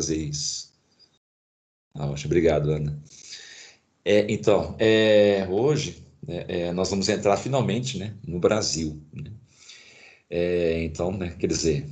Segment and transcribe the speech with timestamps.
[0.00, 0.72] fazer isso.
[1.94, 2.98] Ah, ótimo, obrigado, Ana.
[4.02, 8.98] É, então, é, hoje né, é, nós vamos entrar finalmente né, no Brasil.
[9.12, 9.30] Né?
[10.30, 11.86] É, então, né, quer dizer,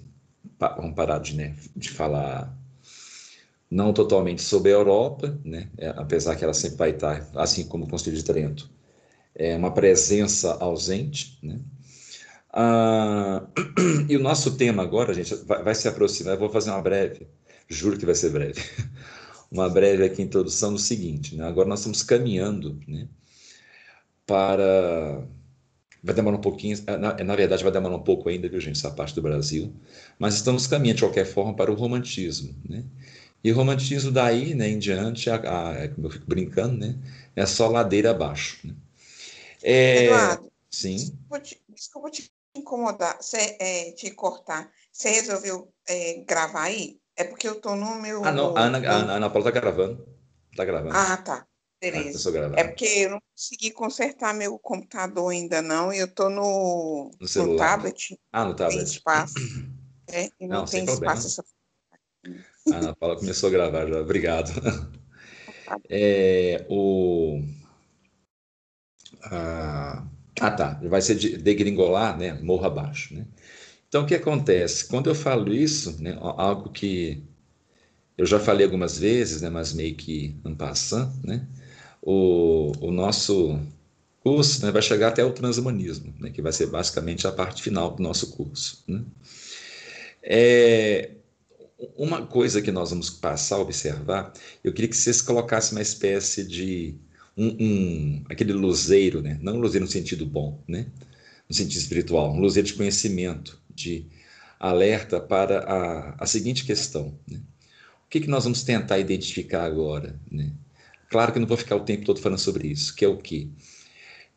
[0.58, 2.56] pa, vamos parar de, né, de falar
[3.71, 7.84] não totalmente sobre a Europa, né, é, apesar que ela sempre vai estar, assim como
[7.84, 8.70] o Conselho de Trento,
[9.34, 11.38] é uma presença ausente.
[11.43, 11.61] Né?
[12.50, 13.46] Ah,
[14.09, 17.29] e o nosso tema agora, gente, vai, vai se aproximar, eu vou fazer uma breve,
[17.69, 18.61] juro que vai ser breve,
[19.50, 21.46] uma breve aqui introdução no seguinte, né?
[21.46, 23.09] agora nós estamos caminhando né,
[24.26, 25.26] para
[26.03, 28.90] vai demorar um pouquinho, na, na, verdade vai demorar um pouco ainda, viu gente, essa
[28.90, 29.75] parte do Brasil,
[30.18, 32.84] mas estamos caminhando de qualquer forma para o romantismo, né?
[33.42, 36.98] E o romantismo daí, né, em diante, a, a, como eu fico brincando, né,
[37.37, 38.67] é só ladeira abaixo.
[38.67, 38.75] Né?
[39.62, 40.97] É, Eduardo, sim.
[40.97, 44.70] Desculpa te, desculpa te incomodar, cê, é, te cortar.
[44.92, 46.98] Você resolveu é, gravar aí?
[47.19, 48.25] É porque eu tô no meu.
[48.25, 50.06] Ah, não, a Ana, a Ana, Ana Paula tá gravando.
[50.56, 50.97] Tá gravando.
[50.97, 51.45] Ah, tá.
[51.81, 52.31] Beleza.
[52.31, 57.11] Ah, é porque eu não consegui consertar meu computador ainda não, e eu tô no,
[57.20, 57.53] no, celular.
[57.53, 58.20] no tablet.
[58.33, 58.84] Ah, no tablet.
[58.84, 59.34] Tem espaço.
[60.11, 61.45] É, e não, não tem espaço essa
[62.73, 64.01] a Ana Paula começou a gravar já.
[64.01, 64.51] Obrigado.
[65.91, 67.42] É, o...
[69.25, 70.03] Ah,
[70.41, 70.81] ah, tá.
[70.85, 72.33] Vai ser de degringolar, né?
[72.33, 73.27] Morro abaixo, né?
[73.89, 74.86] Então, o que acontece?
[74.86, 77.22] Quando eu falo isso, né, algo que
[78.19, 81.47] eu já falei algumas vezes, né, mas meio que não passando, né?
[82.03, 83.58] O, o nosso
[84.20, 87.95] curso né, vai chegar até o transhumanismo, né, que vai ser basicamente a parte final
[87.95, 88.84] do nosso curso.
[88.86, 89.03] Né?
[90.23, 91.11] É,
[91.97, 96.45] uma coisa que nós vamos passar a observar, eu queria que vocês colocassem uma espécie
[96.45, 96.95] de
[97.36, 99.39] um, um, aquele luzeiro, né?
[99.41, 100.86] não luzeiro no sentido bom, né?
[101.48, 104.07] no sentido espiritual, um luzeiro de conhecimento, de
[104.59, 107.19] alerta para a, a seguinte questão.
[107.27, 107.39] Né?
[108.07, 110.19] O que, que nós vamos tentar identificar agora?
[110.31, 110.51] Né?
[111.09, 113.51] Claro que não vou ficar o tempo todo falando sobre isso, que é o que?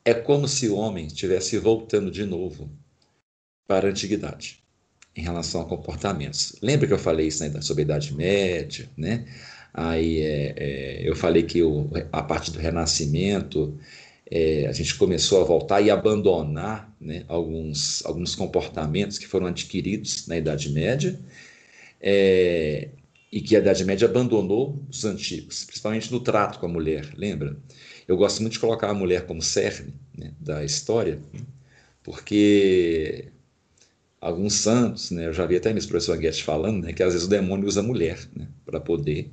[0.05, 2.69] É como se o homem estivesse voltando de novo
[3.67, 4.59] para a antiguidade
[5.15, 6.55] em relação a comportamentos.
[6.61, 9.25] Lembra que eu falei isso né, sobre a Idade Média, né?
[9.73, 13.77] Aí é, é, eu falei que o, a partir do Renascimento
[14.31, 20.25] é, a gente começou a voltar e abandonar né, alguns, alguns comportamentos que foram adquiridos
[20.25, 21.19] na Idade Média
[21.99, 22.89] é,
[23.29, 27.57] e que a Idade Média abandonou os antigos, principalmente no trato com a mulher, lembra?
[28.07, 31.19] Eu gosto muito de colocar a mulher como cerne né, da história,
[32.01, 33.31] porque
[34.21, 35.27] alguns santos, né?
[35.27, 36.93] Eu já vi até minha professor Guedes falando, né?
[36.93, 38.47] Que às vezes o demônio usa a mulher, né?
[38.65, 39.31] Para poder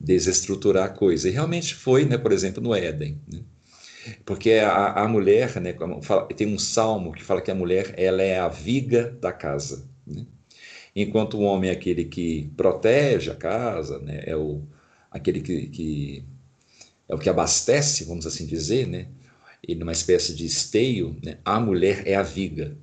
[0.00, 1.28] desestruturar a coisa.
[1.28, 2.18] E realmente foi, né?
[2.18, 3.40] Por exemplo, no Éden, né?
[4.24, 5.74] Porque a, a mulher, né?
[6.36, 10.26] Tem um salmo que fala que a mulher ela é a viga da casa, né?
[10.94, 14.22] Enquanto o homem é aquele que protege a casa, né?
[14.26, 14.62] É o
[15.10, 16.24] aquele que, que
[17.08, 19.08] é o que abastece, vamos assim dizer, né?
[19.66, 21.38] E numa espécie de esteio, né?
[21.44, 22.76] a mulher é a viga,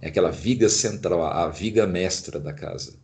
[0.00, 2.94] é aquela viga central, a viga mestra da casa.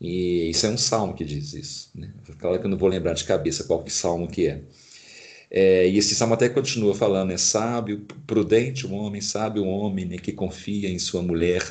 [0.00, 1.90] E isso é um salmo que diz isso.
[1.94, 2.12] Né?
[2.38, 4.62] Claro que eu não vou lembrar de cabeça qual que salmo que é.
[5.54, 10.06] É e esse salmo até continua falando, é sábio, prudente o homem, sábio o homem
[10.06, 11.62] né, que confia em sua mulher,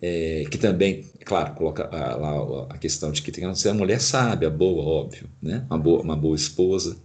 [0.00, 4.00] é, que também, claro, coloca lá a, questão de que tem que ser uma mulher
[4.00, 5.66] sábia, boa, óbvio, né?
[5.68, 6.96] uma, boa, uma boa esposa,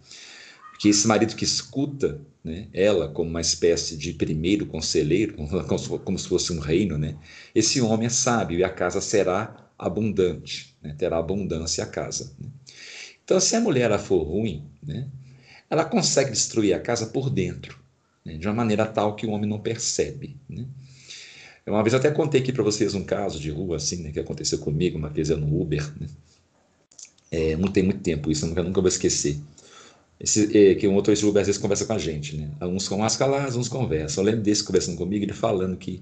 [0.80, 5.34] que esse marido que escuta né, ela como uma espécie de primeiro conselheiro,
[5.68, 7.18] como, como se fosse um reino, né,
[7.56, 12.32] esse homem é sábio e a casa será abundante, né, terá abundância a casa.
[12.40, 12.48] Né.
[13.24, 15.08] Então, se a mulher for ruim, né,
[15.70, 17.80] ela consegue destruir a casa por dentro,
[18.24, 20.38] né, de uma maneira tal que o homem não percebe.
[20.48, 20.66] Né.
[21.66, 24.59] Uma vez até contei aqui para vocês um caso de rua assim, né, que aconteceu
[24.59, 25.84] comigo, uma vez eu no Uber.
[26.00, 26.08] Né.
[27.31, 29.40] É, não tem muito tempo isso, eu nunca, nunca vou esquecer.
[30.20, 32.50] Esse, é, que um motorista Uber às vezes conversa com a gente, né?
[32.62, 34.24] Uns com mais calados, uns conversam.
[34.24, 36.02] Eu lembro desse conversando comigo, ele falando que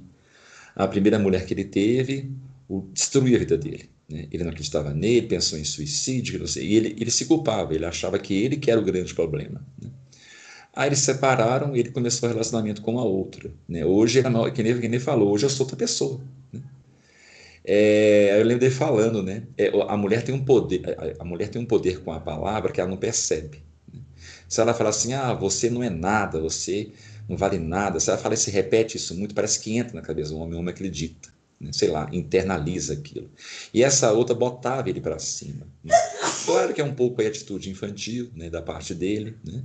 [0.76, 2.32] a primeira mulher que ele teve
[2.70, 3.90] o, destruiu a vida dele.
[4.14, 4.28] Né?
[4.32, 7.84] Ele não acreditava nele, pensou em suicídio, não sei, e ele, ele se culpava, ele
[7.84, 9.66] achava que ele que era o grande problema.
[9.82, 9.90] Né?
[10.76, 13.52] Aí eles se separaram e ele começou o relacionamento com a outra.
[13.68, 13.84] Né?
[13.84, 16.22] Hoje, ele, que, nem, que nem falou, hoje eu sou outra pessoa.
[16.52, 16.62] Né?
[17.66, 19.44] É, eu lembro dele falando, né?
[19.58, 20.82] É, a mulher tem um poder,
[21.18, 23.64] a, mulher tem um poder com a palavra que ela não percebe.
[24.48, 26.92] Se ela falar assim, ah, você não é nada, você
[27.28, 30.32] não vale nada, se ela fala se repete isso muito, parece que entra na cabeça
[30.32, 31.33] do homem, o homem acredita, né?
[31.72, 33.30] Sei lá, internaliza aquilo.
[33.74, 35.68] E essa outra botava ele para cima.
[35.84, 35.94] Né?
[36.46, 39.64] Claro que é um pouco a atitude infantil né, da parte dele, né?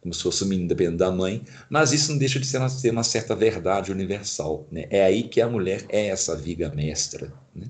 [0.00, 2.68] como se fosse um menino dependendo da mãe, mas isso não deixa de ser uma,
[2.68, 4.66] ser uma certa verdade universal.
[4.70, 4.86] Né?
[4.90, 7.32] É aí que a mulher é essa viga mestra.
[7.54, 7.66] Né?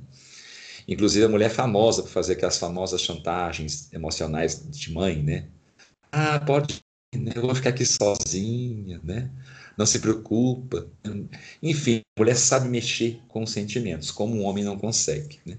[0.86, 5.46] Inclusive a mulher famosa por fazer aquelas famosas chantagens emocionais de mãe, né?
[6.10, 6.80] Ah, pode,
[7.14, 7.32] né?
[7.34, 9.30] eu vou ficar aqui sozinha, né?
[9.78, 10.88] Não se preocupa.
[11.62, 15.56] Enfim, a mulher sabe mexer com os sentimentos, como um homem não consegue, né?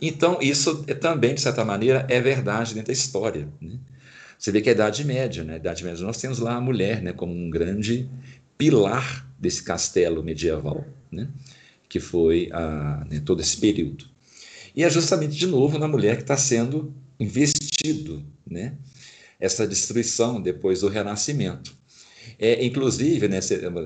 [0.00, 3.76] Então, isso é, também, de certa maneira, é verdade dentro da história, né?
[4.38, 5.54] Você vê que é a Idade Média, né?
[5.54, 7.12] A Idade Média, nós temos lá a mulher, né?
[7.12, 8.08] Como um grande
[8.56, 11.28] pilar desse castelo medieval, né?
[11.88, 14.04] Que foi a, né, todo esse período.
[14.76, 18.76] E é justamente, de novo, na mulher que está sendo investido, né?
[19.40, 21.77] Essa destruição depois do Renascimento.
[22.38, 23.40] É, inclusive, né,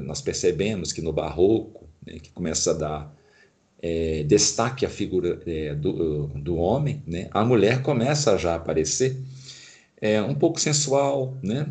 [0.04, 3.16] nós percebemos que no Barroco, né, que começa a dar
[3.80, 9.16] é, destaque à figura é, do, do homem, né, a mulher começa a já aparecer
[10.02, 11.68] é, um pouco sensual, né?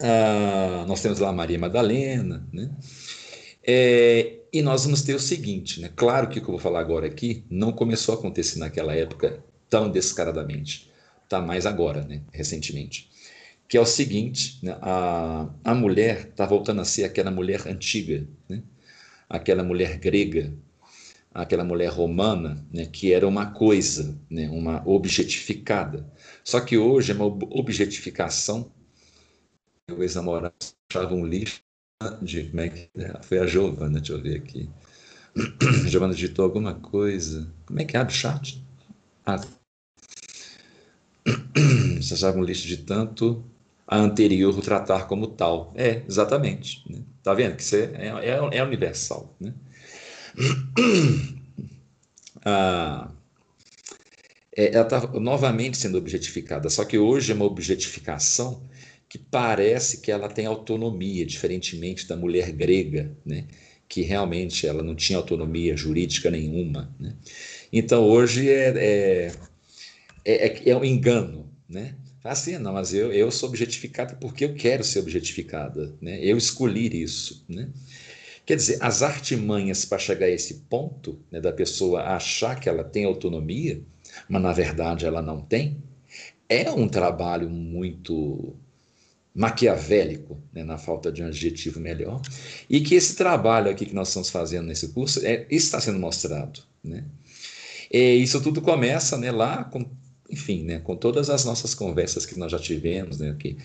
[0.00, 2.70] Ah, nós temos lá Maria Madalena, né?
[3.66, 5.90] É, e nós vamos ter o seguinte, né?
[5.96, 9.42] Claro que o que eu vou falar agora aqui não começou a acontecer naquela época
[9.70, 10.90] tão descaradamente,
[11.28, 12.20] tá mais agora, né?
[12.30, 13.10] Recentemente,
[13.74, 14.78] que é o seguinte, né?
[14.80, 18.62] a, a mulher está voltando a ser aquela mulher antiga, né?
[19.28, 20.54] Aquela mulher grega,
[21.34, 22.86] aquela mulher romana, né?
[22.86, 24.48] Que era uma coisa, né?
[24.48, 26.08] Uma objetificada
[26.44, 28.70] só que hoje é uma objetificação.
[29.90, 30.54] O ex-namorado
[30.88, 31.60] achava um lixo
[32.22, 33.22] de como é que é?
[33.22, 34.70] foi a Giovana, deixa eu ver aqui.
[35.90, 37.52] Giovana digitou alguma coisa.
[37.66, 38.64] Como é que abre o chat?
[39.26, 39.40] Ah.
[42.00, 43.44] Você achava um lixo de tanto
[43.86, 45.72] a anterior tratar como tal.
[45.76, 46.82] É, exatamente.
[46.88, 47.00] Né?
[47.22, 49.34] Tá vendo que você é, é, é universal.
[49.40, 49.52] Né?
[52.46, 53.10] Ah,
[54.54, 58.62] é, ela está novamente sendo objetificada, só que hoje é uma objetificação
[59.08, 63.46] que parece que ela tem autonomia, diferentemente da mulher grega, né?
[63.88, 66.94] que realmente ela não tinha autonomia jurídica nenhuma.
[67.00, 67.14] Né?
[67.72, 69.32] Então hoje é,
[70.24, 71.50] é, é, é um engano.
[71.68, 71.94] Né?
[72.24, 76.18] Assim, não, mas eu, eu sou objetificada porque eu quero ser objetificada, né?
[76.22, 77.44] eu escolhi isso.
[77.46, 77.68] Né?
[78.46, 82.82] Quer dizer, as artimanhas para chegar a esse ponto né, da pessoa achar que ela
[82.82, 83.82] tem autonomia
[84.28, 85.82] mas na verdade ela não tem,
[86.48, 88.54] é um trabalho muito
[89.34, 92.22] maquiavélico, né, na falta de um adjetivo melhor,
[92.70, 96.60] e que esse trabalho aqui que nós estamos fazendo nesse curso é, está sendo mostrado.
[96.82, 97.04] Né?
[97.90, 99.84] E isso tudo começa né, lá com,
[100.34, 103.56] enfim, né, com todas as nossas conversas que nós já tivemos, né, que,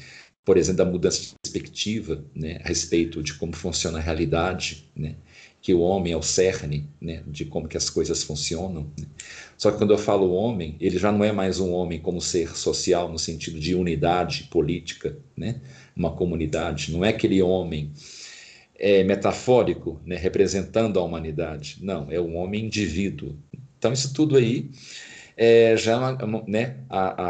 [0.45, 5.15] por exemplo, da mudança de perspectiva né, a respeito de como funciona a realidade, né,
[5.61, 8.91] que o homem é o cerne né, de como que as coisas funcionam.
[8.97, 9.05] Né?
[9.57, 12.55] Só que quando eu falo homem, ele já não é mais um homem como ser
[12.55, 15.59] social no sentido de unidade política, né?
[15.95, 16.93] uma comunidade.
[16.93, 17.91] Não é aquele homem
[18.75, 21.79] é, metafórico, né, representando a humanidade.
[21.81, 23.35] Não, é um homem indivíduo.
[23.77, 24.71] Então isso tudo aí
[25.41, 27.23] é já é uma, né, a,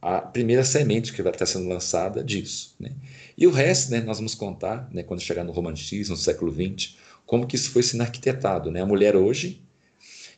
[0.00, 2.74] a, a, primeira semente que vai estar sendo lançada disso.
[2.80, 2.90] Né?
[3.36, 6.96] E o resto, né, nós vamos contar, né, quando chegar no romantismo, no século XX,
[7.26, 8.70] como que isso foi sendo arquitetado.
[8.70, 8.80] Né?
[8.80, 9.62] A mulher hoje,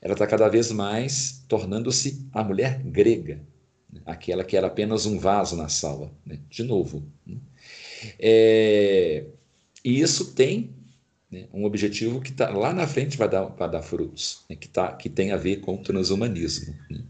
[0.02, 3.40] ela está cada vez mais tornando-se a mulher grega,
[3.92, 4.00] né?
[4.04, 6.40] aquela que era apenas um vaso na sala, né?
[6.50, 7.04] de novo.
[7.24, 7.36] Né?
[8.18, 9.26] É,
[9.84, 10.74] e isso tem
[11.30, 14.68] né, um objetivo que tá, lá na frente vai dar, vai dar frutos, né, que,
[14.68, 16.74] tá, que tem a ver com o transhumanismo.
[16.90, 17.02] Né?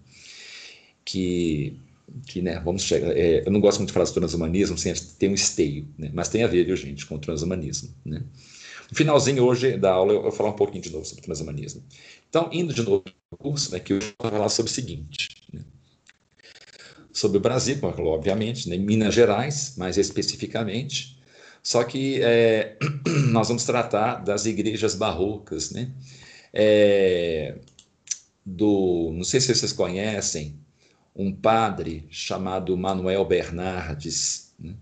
[1.05, 1.79] Que,
[2.27, 3.17] que né, vamos chegar.
[3.17, 6.29] É, eu não gosto muito de falar de transhumanismo sem ter um esteio, né, mas
[6.29, 7.95] tem a ver, viu, gente, com o transhumanismo.
[8.05, 8.23] Né?
[8.91, 11.83] No finalzinho hoje da aula eu vou falar um pouquinho de novo sobre transhumanismo.
[12.29, 15.29] Então, indo de novo no curso, né, que eu vou falar sobre o seguinte.
[15.53, 15.63] Né,
[17.13, 21.16] sobre o Brasil, obviamente, né, Minas Gerais, mais especificamente,
[21.67, 22.79] só que é,
[23.33, 25.91] nós vamos tratar das igrejas barrocas, né?
[26.53, 27.59] É,
[28.45, 30.61] do, não sei se vocês conhecem,
[31.13, 34.77] um padre chamado Manuel Bernardes, né?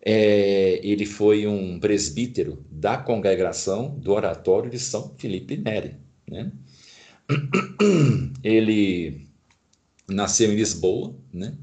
[0.00, 5.96] É, ele foi um presbítero da congregação do Oratório de São Felipe Neri.
[6.26, 6.52] Né?
[8.42, 9.26] Ele
[10.08, 11.54] nasceu em Lisboa, né?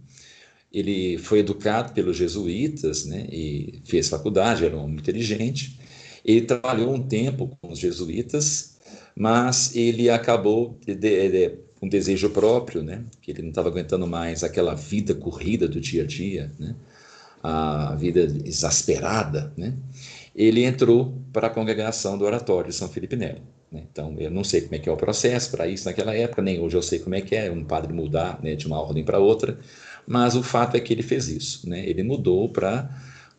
[0.74, 3.28] Ele foi educado pelos jesuítas né?
[3.32, 5.80] e fez faculdade, era um homem inteligente.
[6.26, 8.78] Ele trabalhou um tempo com os jesuítas,
[9.16, 13.04] mas ele acabou de, de, de, um desejo próprio, né?
[13.22, 16.52] que ele não estava aguentando mais aquela vida corrida do dia a dia.
[16.58, 16.76] Né?
[17.44, 19.74] a vida exasperada, né?
[20.34, 23.42] ele entrou para a congregação do Oratório de São Felipe Neri.
[23.70, 23.84] Né?
[23.92, 26.60] Então, eu não sei como é que é o processo para isso naquela época, nem
[26.60, 29.20] hoje eu sei como é que é um padre mudar né, de uma ordem para
[29.20, 29.60] outra,
[30.08, 31.70] mas o fato é que ele fez isso.
[31.70, 31.88] Né?
[31.88, 32.90] Ele mudou para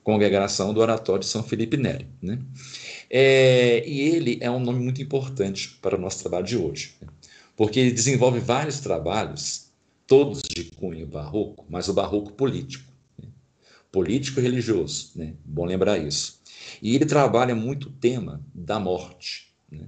[0.03, 2.07] congregação do Oratório de São Felipe Neri.
[2.21, 2.39] Né?
[3.11, 6.95] É, e ele é um nome muito importante para o nosso trabalho de hoje.
[7.01, 7.09] Né?
[7.57, 9.71] porque ele desenvolve vários trabalhos,
[10.07, 12.93] todos de cunho barroco, mas o barroco político.
[13.21, 13.29] Né?
[13.93, 15.35] Político e religioso, né?
[15.45, 16.41] bom lembrar isso.
[16.83, 19.87] E ele trabalha muito o tema da morte, né?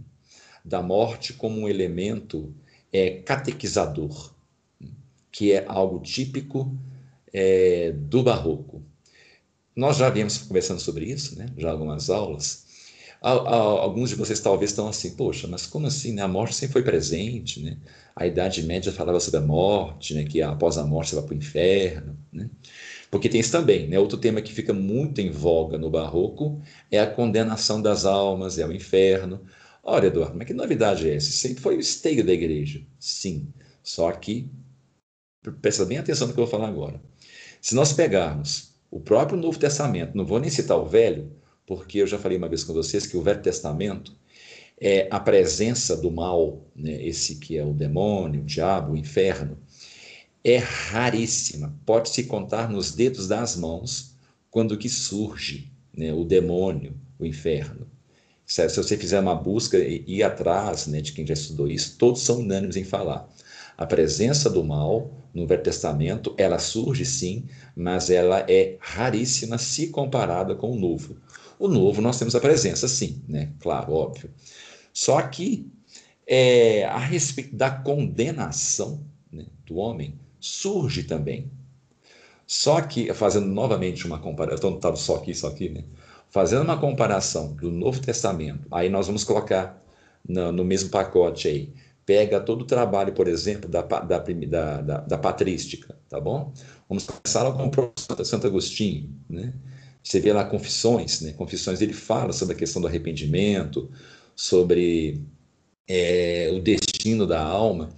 [0.64, 2.54] da morte como um elemento
[2.92, 4.34] é, catequizador?
[5.36, 6.74] Que é algo típico
[7.30, 8.82] é, do barroco.
[9.76, 11.44] Nós já viemos conversando sobre isso, né?
[11.58, 12.64] já algumas aulas.
[13.20, 16.12] Alguns de vocês talvez estão assim, poxa, mas como assim?
[16.12, 16.22] Né?
[16.22, 17.76] A morte sempre foi presente, né?
[18.14, 20.24] A Idade Média falava sobre a morte, né?
[20.24, 22.48] que após a morte você vai para o inferno, né?
[23.10, 23.98] Porque tem isso também, né?
[23.98, 28.66] Outro tema que fica muito em voga no Barroco é a condenação das almas, é
[28.66, 29.42] o inferno.
[29.82, 31.30] Olha, Eduardo, mas que novidade é essa?
[31.30, 32.80] Sempre foi o esteio da igreja.
[32.98, 33.48] Sim,
[33.82, 34.50] só que,
[35.52, 37.00] presta bem atenção no que eu vou falar agora.
[37.60, 41.32] Se nós pegarmos o próprio Novo Testamento, não vou nem citar o Velho,
[41.66, 44.12] porque eu já falei uma vez com vocês que o Velho Testamento
[44.80, 47.02] é a presença do mal, né?
[47.04, 49.58] esse que é o demônio, o diabo, o inferno,
[50.44, 51.74] é raríssima.
[51.84, 54.14] Pode se contar nos dedos das mãos
[54.50, 56.12] quando que surge né?
[56.12, 57.86] o demônio, o inferno.
[58.44, 61.96] Se, se você fizer uma busca e ir atrás né, de quem já estudou isso,
[61.98, 63.28] todos são unânimes em falar.
[63.76, 69.88] A presença do mal no Velho Testamento, ela surge sim, mas ela é raríssima se
[69.88, 71.16] comparada com o Novo.
[71.58, 73.52] O Novo nós temos a presença, sim, né?
[73.60, 74.30] Claro, óbvio.
[74.94, 75.70] Só que
[76.26, 81.50] é, a respeito da condenação né, do homem surge também.
[82.46, 85.84] Só que, fazendo novamente uma comparação, tá só aqui, só aqui, né?
[86.30, 89.82] Fazendo uma comparação do Novo Testamento, aí nós vamos colocar
[90.26, 91.72] no, no mesmo pacote aí
[92.06, 96.54] pega todo o trabalho, por exemplo, da, da, da, da, patrística, tá bom?
[96.88, 97.68] Vamos começar com
[98.20, 99.52] o Santo Agostinho, né?
[100.00, 101.32] Você vê lá Confissões, né?
[101.32, 103.90] Confissões ele fala sobre a questão do arrependimento,
[104.36, 105.20] sobre
[105.88, 107.88] é, o destino da alma,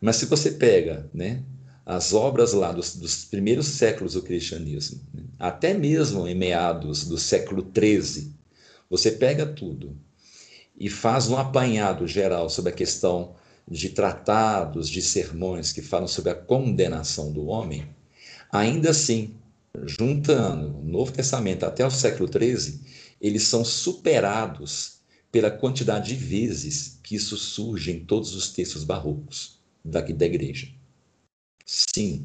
[0.00, 1.42] mas se você pega, né?
[1.84, 5.24] As obras lá dos, dos primeiros séculos do cristianismo, né?
[5.38, 8.32] até mesmo em meados do século XIII,
[8.88, 9.96] você pega tudo
[10.78, 13.34] e faz um apanhado geral sobre a questão
[13.68, 17.88] de tratados, de sermões que falam sobre a condenação do homem,
[18.50, 19.34] ainda assim,
[19.84, 22.80] juntando o Novo Testamento até o século XIII,
[23.20, 25.00] eles são superados
[25.30, 30.68] pela quantidade de vezes que isso surge em todos os textos barrocos daqui da igreja.
[31.64, 32.24] Sim,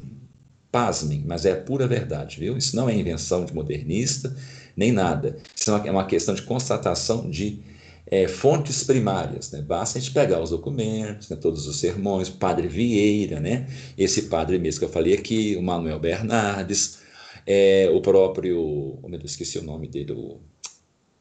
[0.72, 2.56] pasmem, mas é a pura verdade, viu?
[2.56, 4.36] Isso não é invenção de modernista,
[4.76, 5.36] nem nada.
[5.54, 7.60] Isso é uma questão de constatação de
[8.06, 9.50] é, fontes primárias.
[9.50, 9.62] Né?
[9.62, 13.68] Basta a gente pegar os documentos, né, todos os sermões, padre Vieira, né?
[13.98, 16.98] esse padre mesmo que eu falei aqui, o Manuel Bernardes,
[17.46, 18.98] é, o próprio.
[19.02, 20.40] Oh, meu Deus, esqueci o nome dele, o.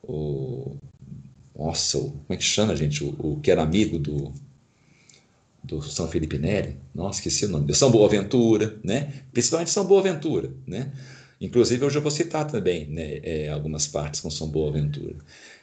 [0.04, 0.78] o
[1.56, 3.04] nossa, o, como é que chama, gente?
[3.04, 4.34] O, o, que era amigo do,
[5.64, 6.76] do São Felipe Neri.
[6.94, 7.74] Nossa, esqueci o nome.
[7.74, 9.24] São Boaventura, né?
[9.32, 10.92] Principalmente São Boaventura, né?
[11.40, 15.16] Inclusive, hoje eu vou citar também né, é, algumas partes com São Boaventura.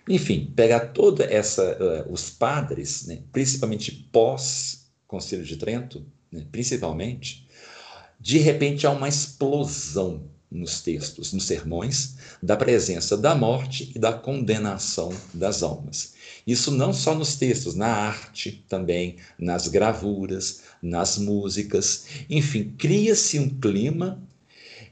[0.08, 1.62] Enfim, pegar toda essa,
[2.08, 7.46] uh, os padres, né, principalmente pós Conselho de Trento, né, principalmente,
[8.18, 14.12] de repente há uma explosão nos textos, nos sermões, da presença da morte e da
[14.12, 16.14] condenação das almas.
[16.46, 23.48] Isso não só nos textos, na arte também, nas gravuras, nas músicas, enfim, cria-se um
[23.48, 24.22] clima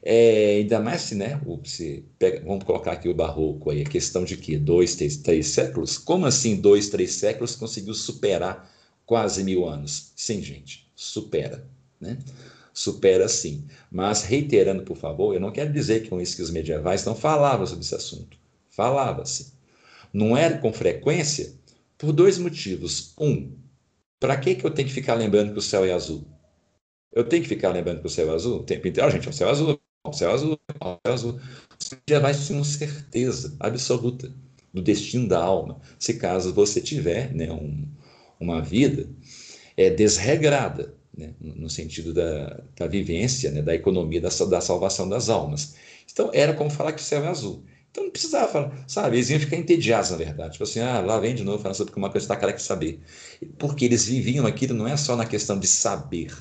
[0.03, 4.23] é, ainda mais se, né, se pega, vamos colocar aqui o barroco aí, a questão
[4.23, 5.97] de que dois, três, três séculos?
[5.97, 8.69] Como assim dois, três séculos conseguiu superar
[9.05, 10.11] quase mil anos?
[10.15, 11.67] Sim, gente, supera,
[11.99, 12.17] né?
[12.73, 13.65] Supera sim.
[13.91, 17.15] Mas reiterando, por favor, eu não quero dizer que com isso que os medievais não
[17.15, 18.37] falavam sobre esse assunto.
[18.69, 19.53] Falava-se.
[20.13, 21.53] Não era com frequência
[21.97, 23.13] por dois motivos.
[23.19, 23.51] Um,
[24.19, 26.25] para que, que eu tenho que ficar lembrando que o céu é azul?
[27.13, 29.11] Eu tenho que ficar lembrando que o céu é azul o tempo inteiro.
[29.11, 31.39] gente, é o céu azul, ao céu azul, ao céu azul.
[31.77, 34.31] Você já vai ter uma certeza absoluta
[34.73, 37.85] do destino da alma, se caso você tiver né, um,
[38.39, 39.09] uma vida
[39.75, 45.29] é, desregrada, né, no sentido da, da vivência, né, da economia da, da salvação das
[45.29, 45.75] almas.
[46.11, 47.65] Então, era como falar que o céu é azul.
[47.91, 49.17] Então não precisava falar, sabe?
[49.17, 50.53] Eles iam ficar entediados, na verdade.
[50.53, 52.61] Tipo assim, ah, lá vem de novo falando sobre uma coisa que está cara que
[52.61, 53.01] saber.
[53.59, 56.31] Porque eles viviam aquilo não é só na questão de saber,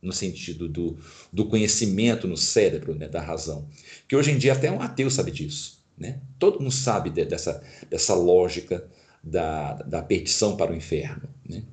[0.00, 0.98] no sentido do,
[1.32, 3.68] do conhecimento no cérebro, né, da razão.
[4.06, 5.78] Que hoje em dia até um ateu sabe disso.
[5.98, 6.20] Né?
[6.38, 8.88] Todo mundo sabe de, dessa, dessa lógica
[9.22, 11.28] da, da perdição para o inferno.
[11.48, 11.64] Né?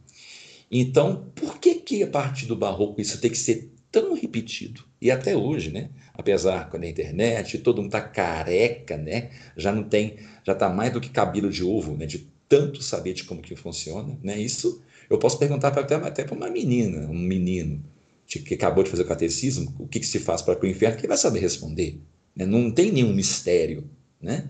[0.72, 4.84] Então, por que, que a partir do barroco isso tem que ser tão repetido?
[5.00, 5.92] E até hoje, né?
[6.14, 9.30] apesar da internet, todo mundo está careca, né?
[9.56, 12.08] já não tem, já está mais do que cabelo de ovo, né?
[12.08, 14.18] de tanto saber de como que funciona.
[14.24, 14.40] Né?
[14.40, 17.84] Isso Eu posso perguntar pra, até, até para uma menina, um menino,
[18.28, 21.08] que acabou de fazer o catecismo, o que, que se faz para o inferno, que
[21.08, 22.02] vai saber responder.
[22.36, 22.46] Né?
[22.46, 23.90] Não tem nenhum mistério.
[24.22, 24.50] Né?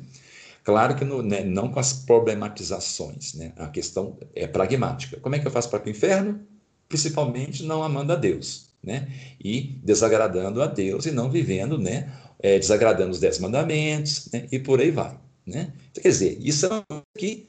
[0.63, 3.33] Claro que no, né, não com as problematizações.
[3.33, 3.53] Né?
[3.57, 5.19] A questão é pragmática.
[5.19, 6.39] Como é que eu faço para o inferno?
[6.87, 8.69] Principalmente não amando a Deus.
[8.81, 9.07] Né?
[9.43, 12.11] E desagradando a Deus e não vivendo, né?
[12.37, 14.47] É, desagradando os dez mandamentos né?
[14.51, 15.17] e por aí vai.
[15.45, 15.73] Né?
[15.89, 17.47] Então, quer dizer, isso é que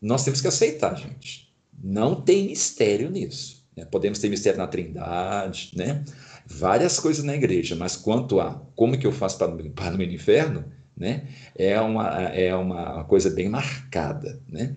[0.00, 1.48] nós temos que aceitar, gente.
[1.82, 3.57] Não tem mistério nisso.
[3.78, 3.84] Né?
[3.84, 6.04] Podemos ter mistério na Trindade, né?
[6.44, 10.64] várias coisas na igreja, mas quanto a como que eu faço para, para no inferno,
[10.96, 11.28] né?
[11.54, 14.42] é, uma, é uma coisa bem marcada.
[14.48, 14.74] Né?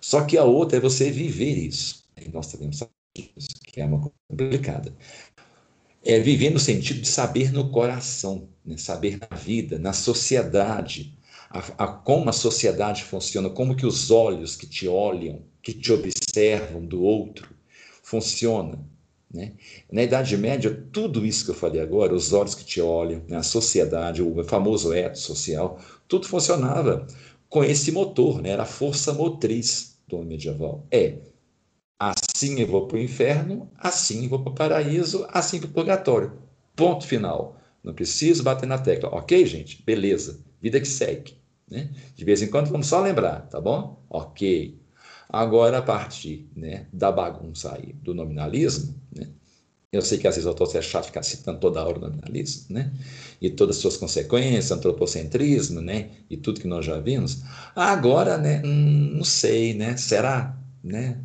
[0.00, 2.04] Só que a outra é você viver isso.
[2.20, 2.82] E nós sabemos
[3.16, 4.94] isso, que é uma coisa complicada.
[6.04, 8.76] É viver no sentido de saber no coração, né?
[8.76, 11.16] saber na vida, na sociedade,
[11.48, 15.90] a, a, como a sociedade funciona, como que os olhos que te olham, que te
[15.90, 17.61] observam do outro,
[18.12, 18.78] funciona.
[19.32, 19.54] Né?
[19.90, 23.38] Na Idade Média, tudo isso que eu falei agora, os olhos que te olham, né?
[23.38, 27.06] a sociedade, o famoso eto social, tudo funcionava
[27.48, 28.50] com esse motor, né?
[28.50, 30.86] era a força motriz do homem medieval.
[30.90, 31.16] É,
[31.98, 35.72] assim eu vou para o inferno, assim eu vou para o paraíso, assim para o
[35.72, 36.32] purgatório.
[36.76, 37.56] Ponto final.
[37.82, 39.08] Não preciso bater na tecla.
[39.08, 39.82] Ok, gente?
[39.82, 40.40] Beleza.
[40.60, 41.34] Vida que segue.
[41.68, 41.90] Né?
[42.14, 44.04] De vez em quando vamos só lembrar, tá bom?
[44.08, 44.81] Ok.
[45.32, 49.28] Agora, a partir né, da bagunça aí do nominalismo, né?
[49.90, 52.66] eu sei que às vezes eu estou é chato ficar citando toda hora o nominalismo,
[52.70, 52.92] né?
[53.40, 56.10] E todas as suas consequências, antropocentrismo, né?
[56.30, 57.42] E tudo que nós já vimos.
[57.74, 58.62] Agora, né?
[58.64, 59.96] Hum, não sei, né?
[59.96, 60.58] Será?
[60.82, 61.18] Né?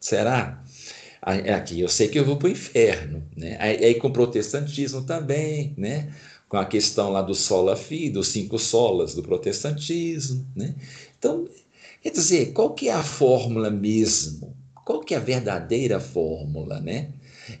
[0.00, 0.62] Será?
[1.20, 3.56] Aqui eu sei que eu vou para o inferno, né?
[3.60, 6.10] Aí, aí com o protestantismo também, né?
[6.48, 10.74] com a questão lá do sola fide, dos cinco solas do protestantismo, né?
[11.18, 11.48] Então,
[12.06, 14.56] quer dizer, qual que é a fórmula mesmo?
[14.84, 17.10] Qual que é a verdadeira fórmula, né?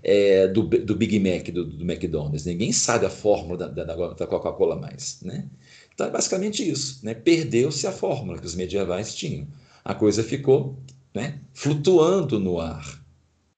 [0.04, 2.44] É, do, do Big Mac, do, do, McDonald's.
[2.44, 5.48] Ninguém sabe a fórmula da, da, da Coca-Cola mais, né?
[5.92, 7.14] Então, é basicamente isso, né?
[7.14, 9.48] Perdeu-se a fórmula que os medievais tinham.
[9.84, 10.76] A coisa ficou
[11.12, 13.04] né, flutuando no ar,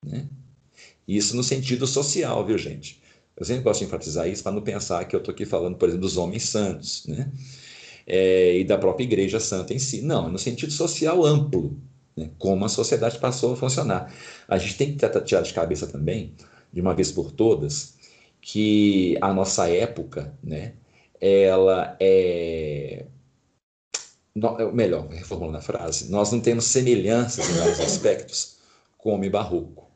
[0.02, 0.26] né?
[1.06, 3.02] Isso no sentido social, viu, gente?
[3.36, 5.88] Eu sempre gosto de enfatizar isso para não pensar que eu estou aqui falando, por
[5.88, 7.30] exemplo, dos homens santos, né?
[8.10, 10.00] É, e da própria igreja santa em si.
[10.00, 11.78] Não, no sentido social amplo,
[12.16, 12.30] né?
[12.38, 14.12] como a sociedade passou a funcionar.
[14.48, 16.34] A gente tem que tirar de cabeça também,
[16.72, 17.98] de uma vez por todas,
[18.40, 20.74] que a nossa época, né,
[21.20, 23.04] ela é.
[24.72, 28.58] Melhor, reformulando a frase, nós não temos semelhanças em vários aspectos
[28.96, 29.90] com o homem barroco.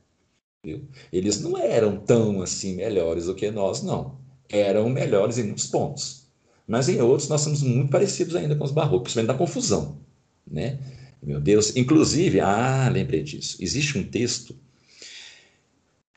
[0.65, 0.89] Viu?
[1.13, 4.19] Eles não eram tão assim melhores do que nós, não.
[4.49, 6.22] Eram melhores em muitos pontos.
[6.73, 10.01] Mas em outros nós somos muito parecidos ainda com os barrocos, principalmente da confusão.
[10.51, 10.79] Né?
[11.23, 13.59] Meu Deus, inclusive, ah, lembrei disso.
[13.61, 14.57] Existe um texto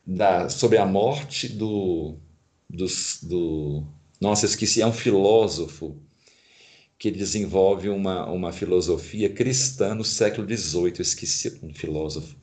[0.08, 2.16] da, sobre a morte do,
[2.70, 2.86] do,
[3.24, 3.84] do.
[4.22, 5.98] Nossa, esqueci, é um filósofo
[6.98, 11.02] que desenvolve uma, uma filosofia cristã no século XVIII.
[11.02, 12.34] Esqueci um filósofo.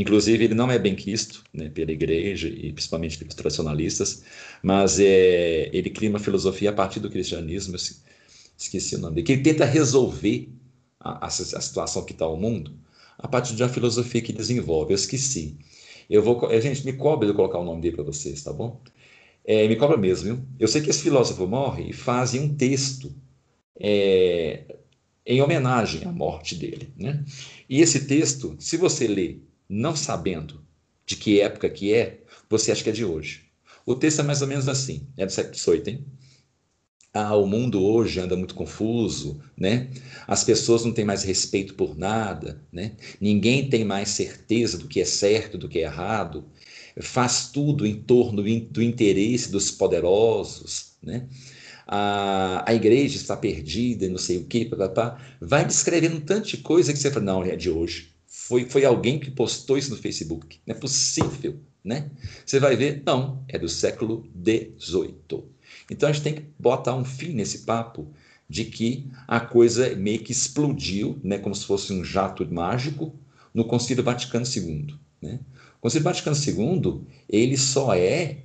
[0.00, 4.22] Inclusive, ele não é bem quisto né, pela igreja e principalmente pelos tradicionalistas,
[4.62, 7.76] mas é, ele cria uma filosofia a partir do cristianismo,
[8.56, 10.48] esqueci o nome dele, que ele tenta resolver
[10.98, 12.72] a, a, a situação que está o mundo
[13.18, 14.92] a partir de uma filosofia que desenvolve.
[14.92, 15.58] Eu esqueci.
[16.08, 18.80] Eu vou, gente, me cobre de colocar o nome dele para vocês, tá bom?
[19.44, 20.44] É, me cobra mesmo, viu?
[20.58, 23.14] Eu sei que esse filósofo morre e fazem um texto
[23.78, 24.64] é,
[25.26, 27.22] em homenagem à morte dele, né?
[27.68, 30.60] E esse texto, se você ler não sabendo
[31.06, 33.44] de que época que é, você acha que é de hoje.
[33.86, 36.04] O texto é mais ou menos assim, é do século XVIII, hein?
[37.12, 39.90] Ah, o mundo hoje anda muito confuso, né?
[40.28, 42.92] As pessoas não têm mais respeito por nada, né?
[43.20, 46.44] Ninguém tem mais certeza do que é certo, do que é errado.
[47.00, 51.26] Faz tudo em torno do interesse dos poderosos, né?
[51.86, 55.20] A, a igreja está perdida, não sei o quê, papapá.
[55.40, 58.09] vai descrevendo um tanto de coisa que você fala, não, é de hoje.
[58.32, 60.60] Foi, foi alguém que postou isso no Facebook.
[60.64, 62.08] Não é possível, né?
[62.46, 65.44] Você vai ver, não, é do século XVIII.
[65.90, 68.14] Então a gente tem que botar um fim nesse papo
[68.48, 73.12] de que a coisa meio que explodiu, né, como se fosse um jato mágico,
[73.52, 74.94] no Concílio Vaticano II.
[75.20, 75.40] Né?
[75.78, 78.44] O Concílio Vaticano II ele só é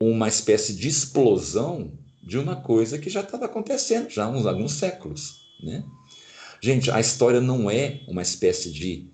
[0.00, 1.92] uma espécie de explosão
[2.22, 5.44] de uma coisa que já estava acontecendo já há uns, alguns séculos.
[5.60, 5.84] Né?
[6.60, 9.12] Gente, a história não é uma espécie de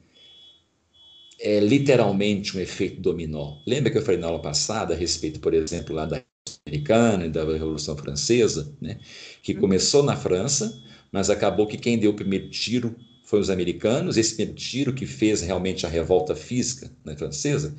[1.41, 3.57] é literalmente um efeito dominó.
[3.67, 7.27] Lembra que eu falei na aula passada a respeito, por exemplo, lá da Revolução Americana
[7.27, 8.99] e da Revolução Francesa, né?
[9.43, 14.19] que começou na França, mas acabou que quem deu o primeiro tiro foi os americanos,
[14.19, 17.75] esse primeiro tiro que fez realmente a revolta física né, francesa.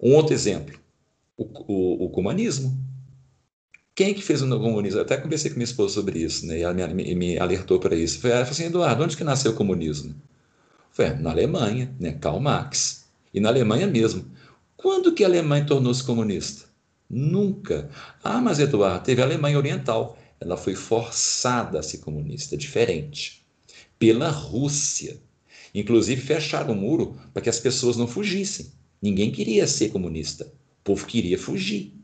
[0.00, 0.78] Um outro exemplo,
[1.36, 2.78] o, o, o comunismo.
[3.94, 5.00] Quem que fez o comunismo?
[5.00, 6.58] Eu até conversei com minha esposa sobre isso, né?
[6.58, 8.26] E ela me, me alertou para isso.
[8.26, 10.14] Ela falou assim, Eduardo, onde que nasceu o comunismo?
[10.92, 12.12] Foi na Alemanha, né?
[12.12, 13.06] Karl Marx.
[13.32, 14.30] E na Alemanha mesmo.
[14.76, 16.66] Quando que a Alemanha tornou-se comunista?
[17.08, 17.90] Nunca.
[18.22, 20.18] Ah, mas Eduardo, teve a Alemanha Oriental.
[20.38, 23.42] Ela foi forçada a ser comunista, diferente.
[23.98, 25.18] Pela Rússia.
[25.74, 28.70] Inclusive fecharam o muro para que as pessoas não fugissem.
[29.00, 30.44] Ninguém queria ser comunista.
[30.44, 31.94] O povo queria fugir.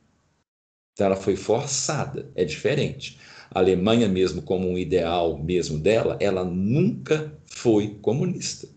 [0.94, 3.18] Então ela foi forçada, é diferente.
[3.50, 8.68] A Alemanha mesmo como um ideal mesmo dela, ela nunca foi comunista.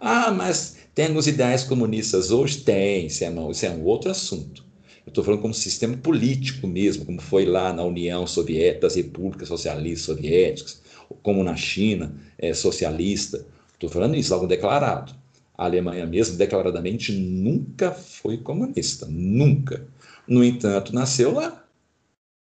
[0.00, 2.58] Ah, mas tem os ideais comunistas hoje?
[2.62, 4.64] Tem, isso é, não, isso é um outro assunto.
[5.06, 9.48] Eu estou falando como sistema político mesmo, como foi lá na União Soviética, das repúblicas
[9.48, 10.82] socialistas soviéticas,
[11.22, 13.46] como na China, é, socialista.
[13.74, 15.14] Estou falando isso, algo declarado.
[15.56, 19.86] A Alemanha mesmo, declaradamente, nunca foi comunista, nunca.
[20.26, 21.64] No entanto, nasceu lá.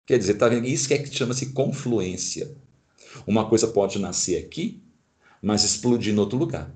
[0.05, 0.67] Quer dizer, tá vendo?
[0.67, 2.51] Isso que é que chama-se confluência.
[3.27, 4.81] Uma coisa pode nascer aqui,
[5.41, 6.73] mas explodir em outro lugar.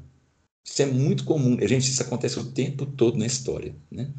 [0.65, 1.57] Isso é muito comum.
[1.61, 3.75] Gente, isso acontece o tempo todo na história.
[3.91, 4.09] Né?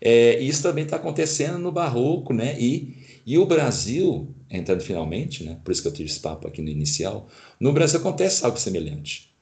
[0.00, 2.54] É, isso também está acontecendo no Barroco, né?
[2.60, 5.58] E, e o Brasil, entrando finalmente, né?
[5.64, 9.32] por isso que eu tive esse papo aqui no inicial, no Brasil acontece algo semelhante.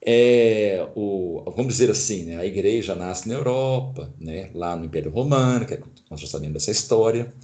[0.00, 5.10] É, o, vamos dizer assim, né, a igreja nasce na Europa, né, lá no Império
[5.10, 7.34] Romano, que é, nós já sabemos dessa história,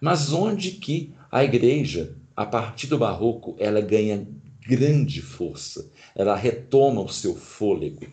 [0.00, 4.26] mas onde que a igreja, a partir do barroco, ela ganha
[4.66, 8.06] grande força, ela retoma o seu fôlego,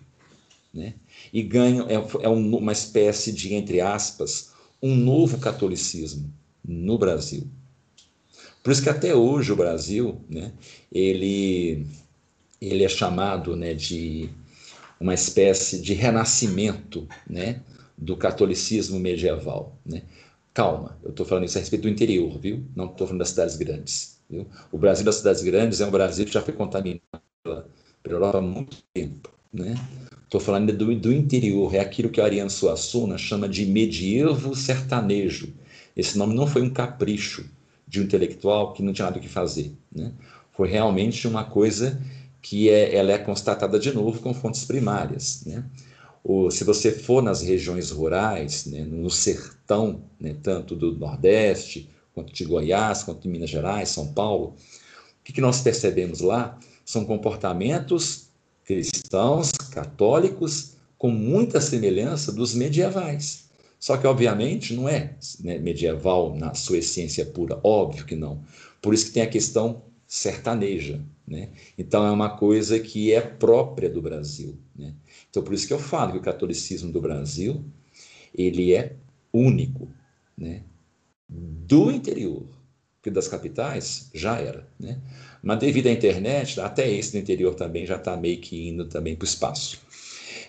[0.74, 0.94] né,
[1.34, 6.34] e ganha, é, é uma espécie de, entre aspas, um novo catolicismo
[6.64, 7.48] no Brasil.
[8.64, 10.52] Por isso que até hoje o Brasil, né,
[10.92, 11.86] ele
[12.62, 14.30] ele é chamado né, de
[15.00, 17.62] uma espécie de renascimento né,
[17.98, 19.76] do catolicismo medieval.
[19.84, 20.04] Né?
[20.54, 22.64] Calma, eu estou falando isso a respeito do interior, viu?
[22.76, 24.20] Não estou falando das cidades grandes.
[24.30, 24.46] Viu?
[24.72, 27.02] O Brasil das cidades grandes é um Brasil que já foi contaminado
[27.44, 27.68] pela,
[28.04, 29.30] pela Europa há muito tempo.
[29.54, 29.76] Né?
[30.24, 35.54] Estou falando do, do interior, é aquilo que Ariano Suassuna chama de medievo sertanejo.
[35.96, 37.46] Esse nome não foi um capricho
[37.88, 39.74] de um intelectual que não tinha nada o que fazer.
[39.94, 40.14] Né?
[40.54, 42.02] Foi realmente uma coisa
[42.42, 45.44] que é, ela é constatada de novo com fontes primárias.
[45.46, 45.64] Né?
[46.24, 52.32] Ou, se você for nas regiões rurais, né, no sertão, né, tanto do Nordeste, quanto
[52.32, 56.58] de Goiás, quanto de Minas Gerais, São Paulo, o que, que nós percebemos lá?
[56.92, 58.28] São comportamentos
[58.66, 63.50] cristãos, católicos, com muita semelhança dos medievais.
[63.80, 68.44] Só que, obviamente, não é né, medieval na sua essência pura, óbvio que não.
[68.82, 71.02] Por isso que tem a questão sertaneja.
[71.26, 71.52] Né?
[71.78, 74.58] Então, é uma coisa que é própria do Brasil.
[74.76, 74.94] Né?
[75.30, 77.64] Então, por isso que eu falo que o catolicismo do Brasil
[78.36, 78.98] ele é
[79.32, 79.88] único.
[80.38, 80.64] Né?
[81.30, 82.46] Do interior,
[82.98, 84.68] porque das capitais já era.
[84.78, 85.00] Né?
[85.42, 89.16] Mas devido à internet, até esse do interior também já está meio que indo também
[89.16, 89.80] para o espaço.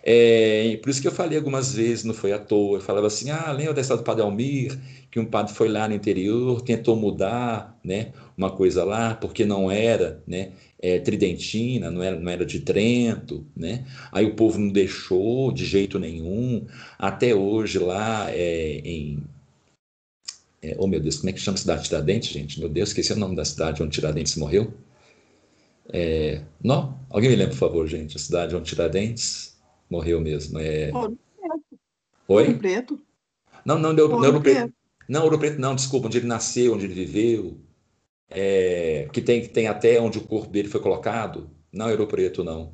[0.05, 3.31] É, por isso que eu falei algumas vezes, não foi à toa, eu falava assim,
[3.31, 4.77] ah, lembra história do Padre Almir,
[5.11, 9.71] que um padre foi lá no interior, tentou mudar né, uma coisa lá, porque não
[9.71, 10.51] era né,
[10.81, 13.85] é, tridentina, não era, não era de Trento, né?
[14.11, 16.67] aí o povo não deixou de jeito nenhum,
[16.99, 19.23] até hoje lá é, em...
[20.63, 22.61] É, oh meu Deus, como é que chama a cidade de Tiradentes, gente?
[22.61, 24.73] Meu Deus, esqueci o nome da cidade onde Tiradentes morreu.
[25.93, 27.01] É, não?
[27.11, 30.61] Alguém me lembra, por favor, gente, a cidade onde Tiradentes morreu mesmo.
[30.61, 30.93] É...
[30.95, 31.81] Ouro Preto.
[32.29, 32.47] Oi?
[32.47, 33.01] Ouro Preto.
[33.65, 34.59] Não, não, não, Ouro, Ouro Preto.
[34.59, 34.75] Preto.
[35.09, 37.61] Não, Ouro Preto não, desculpa, onde ele nasceu, onde ele viveu.
[38.31, 39.09] É...
[39.13, 41.51] que tem, tem até onde o corpo dele foi colocado.
[41.73, 42.73] Não, Ouro Preto, não.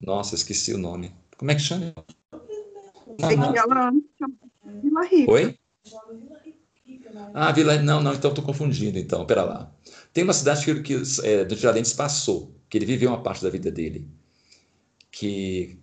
[0.00, 1.12] Nossa, esqueci o nome.
[1.36, 1.92] Como é que chama?
[3.18, 3.52] Não, não.
[4.80, 5.32] Vila Rica.
[5.32, 5.58] Oi?
[7.34, 9.24] Ah, Vila Não, não, então estou confundindo, então.
[9.26, 9.72] Pera lá.
[10.12, 13.50] Tem uma cidade que, que é, do Tiradentes passou, que ele viveu uma parte da
[13.50, 14.06] vida dele,
[15.10, 15.78] que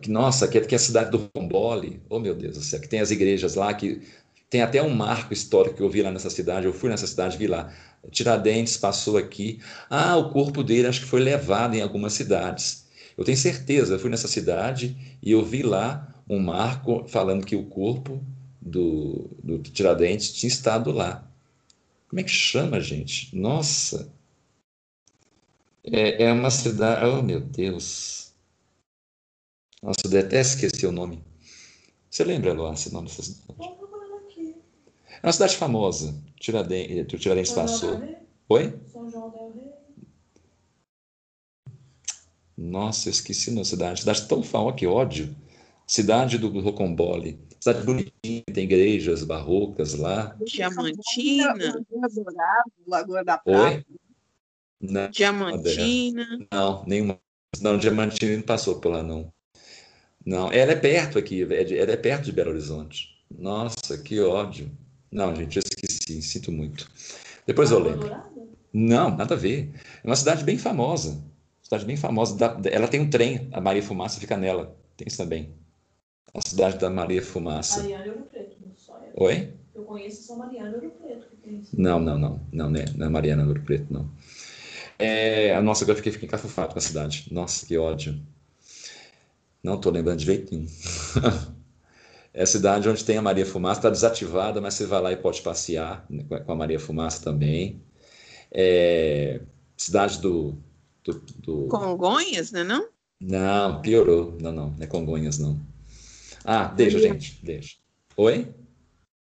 [0.00, 2.88] que, nossa, que, que é a cidade do Rombole, oh meu Deus do céu, que
[2.88, 4.02] tem as igrejas lá, que
[4.50, 7.38] tem até um marco histórico que eu vi lá nessa cidade, eu fui nessa cidade,
[7.38, 7.72] vi lá,
[8.10, 13.24] Tiradentes passou aqui, ah, o corpo dele acho que foi levado em algumas cidades, eu
[13.24, 17.64] tenho certeza, eu fui nessa cidade e eu vi lá um marco falando que o
[17.64, 18.22] corpo
[18.62, 21.28] do, do Tiradentes tinha estado lá.
[22.08, 23.34] Como é que chama, gente?
[23.36, 24.12] Nossa!
[25.84, 27.04] É, é uma cidade.
[27.06, 28.32] Oh, meu Deus!
[29.82, 31.22] Nossa, eu até esqueci o nome.
[32.08, 33.82] Você lembra, Luan, esse nome dessa cidade?
[35.22, 36.14] É uma cidade famosa.
[36.38, 38.00] Tiradentes, eh, Tiradentes passou.
[38.48, 38.78] Oi?
[38.92, 39.52] São João del.
[42.56, 44.00] Nossa, eu esqueci a cidade.
[44.00, 45.34] Cidade tão famosa, que ódio.
[45.86, 47.40] Cidade do Rocombole.
[47.62, 50.36] Cidade bonitinha, tem igrejas barrocas lá.
[50.44, 51.54] Diamantina.
[52.88, 53.86] Lagoa da Prata.
[54.80, 56.26] Não, Diamantina.
[56.52, 57.20] Não, nenhuma.
[57.60, 59.32] Não, Diamantina não passou por lá, não.
[60.26, 63.24] Não, ela é perto aqui, é ela é perto de Belo Horizonte.
[63.30, 64.68] Nossa, que ódio.
[65.08, 66.90] Não, gente, eu esqueci, sinto muito.
[67.46, 68.10] Depois eu lembro.
[68.72, 69.70] Não, nada a ver.
[70.02, 71.22] É uma cidade bem famosa.
[71.62, 72.36] Cidade bem famosa.
[72.72, 74.76] Ela tem um trem, a Maria Fumaça fica nela.
[74.96, 75.61] Tem isso também.
[76.34, 77.80] A cidade da Maria Fumaça.
[77.80, 79.12] Mariana Ouro Preto, não só é.
[79.14, 79.52] Oi?
[79.74, 81.26] Eu conheço só Mariana Ouro Preto.
[81.28, 81.78] Que tem isso.
[81.78, 82.40] Não, não, não.
[82.50, 84.08] Não, não é, não é Mariana Ouro Preto, não.
[84.98, 87.28] É, nossa, agora eu fiquei, fiquei encafufado com a cidade.
[87.30, 88.18] Nossa, que ódio.
[89.62, 90.66] Não estou lembrando de jeito nenhum.
[92.32, 95.16] é a cidade onde tem a Maria Fumaça, está desativada, mas você vai lá e
[95.16, 97.82] pode passear né, com a Maria Fumaça também.
[98.50, 99.40] É,
[99.76, 100.56] cidade do,
[101.04, 101.68] do, do...
[101.68, 102.88] Congonhas, né não?
[103.20, 104.36] Não, piorou.
[104.40, 105.60] Não, não, não é Congonhas, não.
[106.44, 107.76] Ah, deixa, gente, deixa.
[108.16, 108.52] Oi?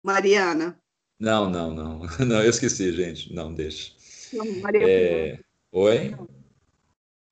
[0.02, 0.78] Mariana.
[1.18, 2.00] Não, não, não.
[2.26, 3.32] Não, eu esqueci, gente.
[3.34, 3.92] Não, deixa.
[4.32, 5.40] Não, Maria É,
[5.72, 6.16] Oi?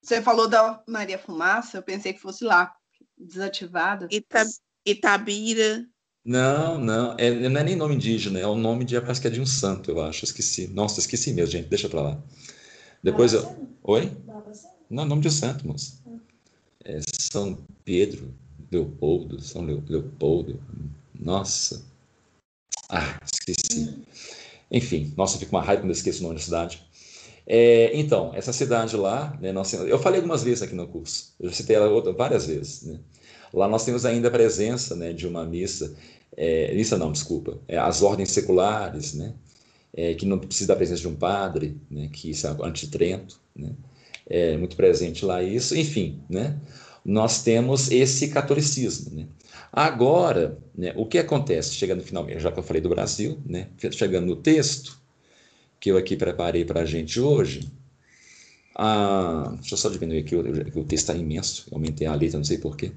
[0.01, 2.73] Você falou da Maria Fumaça, eu pensei que fosse lá,
[3.17, 4.07] desativada.
[4.11, 4.43] Ita,
[4.85, 5.85] Itabira.
[6.23, 9.31] Não, não, é, não é nem nome indígena, é o nome de, parece que é
[9.31, 10.67] de um santo, eu acho, esqueci.
[10.67, 12.23] Nossa, esqueci mesmo, gente, deixa pra lá.
[13.01, 13.69] Depois eu...
[13.83, 14.05] Oi?
[14.25, 14.73] Barbacena?
[14.89, 16.01] Não, nome de um santo, moça.
[16.83, 18.33] É São Pedro,
[18.71, 20.59] Leopoldo, São Leo- Leopoldo,
[21.19, 21.83] nossa.
[22.89, 23.97] Ah, esqueci.
[24.71, 26.81] Enfim, nossa, com uma raiva quando eu esqueço o nome da cidade.
[27.47, 31.49] É, então, essa cidade lá, né, nós eu falei algumas vezes aqui no curso, eu
[31.49, 32.83] já citei ela outra- várias vezes.
[32.83, 32.99] né.
[33.53, 35.95] Lá nós temos ainda a presença né, de uma missa,
[36.37, 39.33] é, missa não, desculpa, é, as ordens seculares, né,
[39.93, 43.71] é, que não precisa da presença de um padre, né, que isso é antitrento, né,
[44.27, 46.59] é muito presente lá isso, enfim, né,
[47.03, 49.15] nós temos esse catolicismo.
[49.15, 49.27] Né.
[49.71, 51.75] Agora, né, o que acontece?
[51.75, 54.99] Chegando finalmente, já que eu falei do Brasil, né, chegando no texto
[55.79, 57.71] que eu aqui preparei para a gente hoje,
[58.75, 62.37] ah, deixa eu só diminuir aqui, o, o texto está imenso, eu aumentei a letra,
[62.37, 62.91] não sei porquê.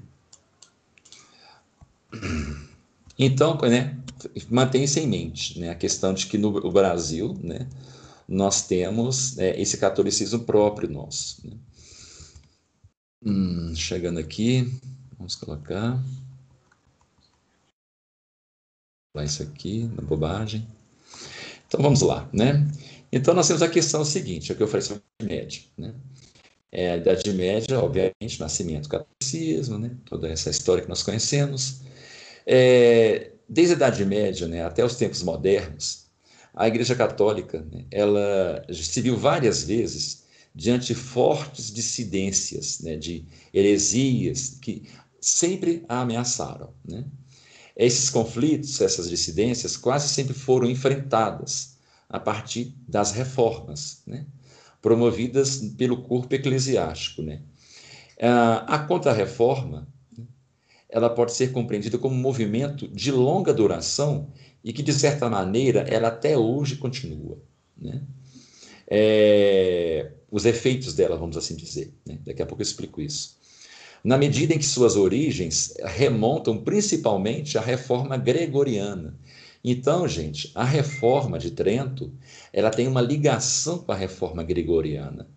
[3.17, 3.97] Então, né,
[4.49, 7.67] mantenha-se em mente né, a questão de que no Brasil né,
[8.27, 11.47] nós temos né, esse catolicismo próprio nosso.
[11.47, 11.55] né.
[13.25, 14.69] Hum, chegando aqui,
[15.17, 15.97] vamos colocar.
[19.15, 20.67] Lá isso aqui, na bobagem.
[21.65, 22.69] Então vamos lá, né?
[23.11, 25.93] Então nós temos a questão seguinte, é o que sobre a Idade Média, né?
[26.69, 29.95] É, a Idade Média, obviamente, nascimento do catolicismo, né?
[30.03, 31.81] Toda essa história que nós conhecemos.
[32.45, 36.07] É, desde a Idade Média, né, até os tempos modernos,
[36.53, 40.22] a Igreja Católica, né, ela se viu várias vezes
[40.53, 44.83] diante fortes dissidências, né, de heresias que
[45.19, 47.05] sempre a ameaçaram, né?
[47.75, 54.27] Esses conflitos, essas dissidências, quase sempre foram enfrentadas a partir das reformas, né?
[54.79, 57.23] promovidas pelo corpo eclesiástico.
[57.23, 57.41] Né?
[58.67, 59.87] A Contra-Reforma
[60.87, 64.29] ela pode ser compreendida como um movimento de longa duração
[64.63, 67.41] e que, de certa maneira, ela até hoje continua.
[67.75, 68.03] Né?
[68.87, 71.93] É, os efeitos dela, vamos assim dizer.
[72.05, 72.17] Né?
[72.25, 73.41] Daqui a pouco eu explico isso
[74.03, 79.17] na medida em que suas origens remontam principalmente à reforma gregoriana.
[79.63, 82.11] Então, gente, a reforma de Trento,
[82.51, 85.29] ela tem uma ligação com a reforma gregoriana.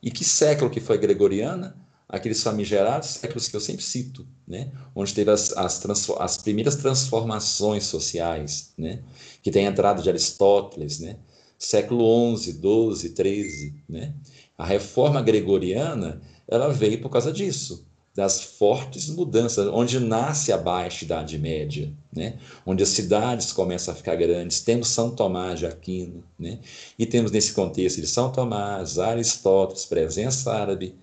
[0.00, 1.76] E que século que foi gregoriana?
[2.08, 4.70] Aqueles famigerados séculos que eu sempre cito, né?
[4.94, 5.82] onde teve as, as,
[6.20, 9.02] as primeiras transformações sociais, né?
[9.42, 11.16] que tem a entrada de Aristóteles, né?
[11.58, 13.74] século XI, XII, XIII.
[13.88, 14.14] Né?
[14.62, 21.04] A reforma gregoriana ela veio por causa disso, das fortes mudanças, onde nasce a baixa
[21.04, 22.38] Idade Média, né?
[22.64, 24.60] onde as cidades começam a ficar grandes.
[24.60, 26.60] Temos São Tomás de Aquino, né?
[26.96, 30.94] e temos nesse contexto de São Tomás, Aristóteles, presença árabe,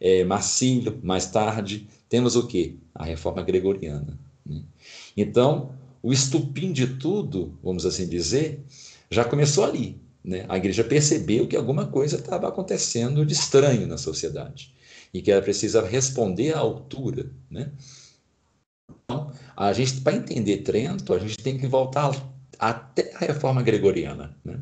[0.00, 2.76] é, Marcílio, mais tarde, temos o quê?
[2.94, 4.16] A reforma gregoriana.
[4.46, 4.62] Né?
[5.16, 8.64] Então, o estupim de tudo, vamos assim dizer,
[9.10, 10.00] já começou ali.
[10.24, 10.44] Né?
[10.48, 14.74] A igreja percebeu que alguma coisa estava acontecendo de estranho na sociedade
[15.12, 17.72] e que ela precisa responder à altura, né?
[19.04, 22.14] Então, a gente para entender Trento, a gente tem que voltar
[22.58, 24.60] até a reforma gregoriana, né?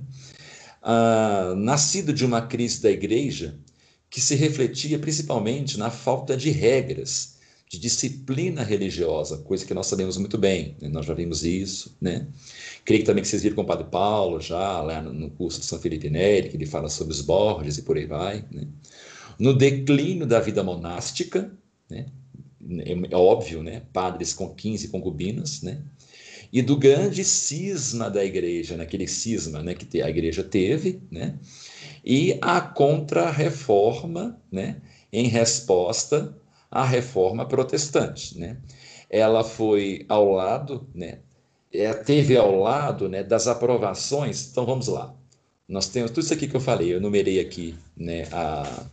[0.82, 3.58] Ah, nascido de uma crise da igreja
[4.08, 7.36] que se refletia principalmente na falta de regras,
[7.68, 10.88] de disciplina religiosa, coisa que nós sabemos muito bem, né?
[10.88, 12.26] nós já vimos isso, né?
[12.88, 15.78] Creio também que vocês viram com o Padre Paulo já lá no curso de São
[15.78, 18.66] Felipe Neri, que ele fala sobre os Borges e por aí vai, né?
[19.38, 21.52] no declínio da vida monástica,
[21.90, 22.06] né?
[23.10, 23.82] é óbvio, né?
[23.92, 25.82] padres com 15 concubinas, né?
[26.50, 31.38] e do grande cisma da igreja, naquele cisma né, que a igreja teve, né?
[32.02, 34.80] e a contra-reforma né,
[35.12, 36.34] em resposta
[36.70, 38.38] à reforma protestante.
[38.38, 38.56] Né?
[39.10, 41.18] Ela foi ao lado, né,
[41.72, 44.48] é, teve ao lado né, das aprovações.
[44.50, 45.14] Então vamos lá.
[45.68, 48.86] Nós temos tudo isso aqui que eu falei, eu numerei aqui né, a,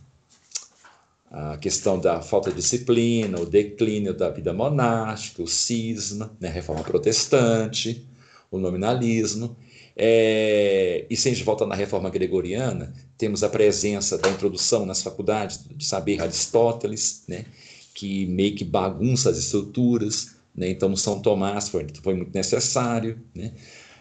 [1.30, 6.52] a questão da falta de disciplina, o declínio da vida monástica, o cisma, né, a
[6.52, 8.06] reforma protestante,
[8.50, 9.56] o nominalismo.
[9.96, 15.02] É, e se a gente volta na reforma gregoriana, temos a presença da introdução nas
[15.02, 17.46] faculdades de saber Aristóteles, né,
[17.94, 20.35] que meio que bagunça as estruturas.
[20.56, 23.20] Né, então, São Tomás foi, foi muito necessário.
[23.34, 23.52] Né,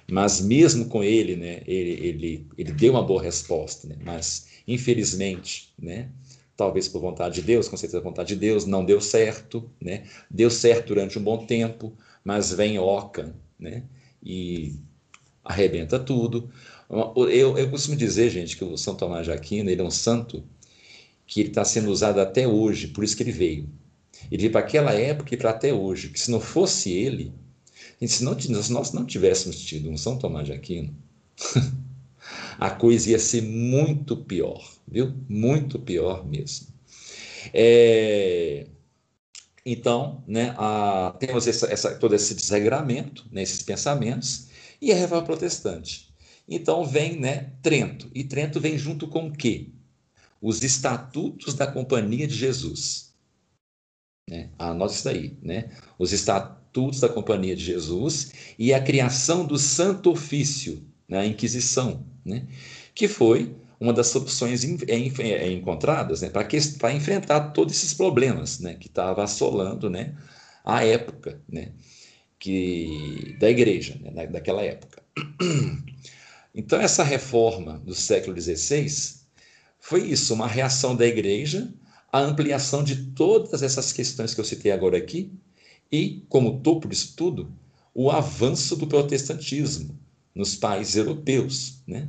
[0.09, 5.73] mas mesmo com ele, né, ele, ele, ele deu uma boa resposta, né, mas infelizmente,
[5.77, 6.09] né,
[6.55, 10.49] talvez por vontade de Deus, com certeza vontade de Deus, não deu certo, né, deu
[10.49, 13.83] certo durante um bom tempo, mas vem Oca, né,
[14.23, 14.75] e
[15.43, 16.49] arrebenta tudo.
[16.89, 20.43] Eu, eu costumo dizer, gente, que o São Tomás de Aquino ele é um santo
[21.27, 23.69] que está sendo usado até hoje, por isso que ele veio.
[24.31, 27.33] Ele para aquela época e para até hoje, que se não fosse ele,
[28.05, 30.95] se, não, se nós não tivéssemos tido um São Tomás de Aquino,
[32.57, 35.13] a coisa ia ser muito pior, viu?
[35.27, 36.67] Muito pior mesmo.
[37.53, 38.67] É,
[39.65, 44.47] então, né, a, temos essa, essa, todo esse desregramento, né, esses pensamentos,
[44.81, 46.13] e a reforma protestante.
[46.47, 49.69] Então vem né, Trento, e Trento vem junto com o quê?
[50.39, 53.04] Os estatutos da Companhia de Jesus.
[54.29, 54.49] Né?
[54.57, 55.69] Anote isso daí, né?
[55.99, 61.19] Os estatutos da Companhia de Jesus e a criação do Santo Ofício, né?
[61.19, 62.47] a Inquisição, né?
[62.93, 66.29] que foi uma das soluções encontradas né?
[66.29, 68.73] para enfrentar todos esses problemas né?
[68.75, 70.15] que estavam assolando né?
[70.63, 71.39] a época.
[71.47, 71.71] Né?
[72.45, 75.01] que, da igreja, né, daquela época.
[76.57, 78.87] Então, essa reforma do século XVI
[79.77, 81.67] foi isso, uma reação da igreja
[82.15, 85.33] à ampliação de todas essas questões que eu citei agora aqui,
[85.91, 87.51] e, como topo disso tudo,
[87.93, 89.99] o avanço do protestantismo
[90.33, 92.07] nos países europeus, né?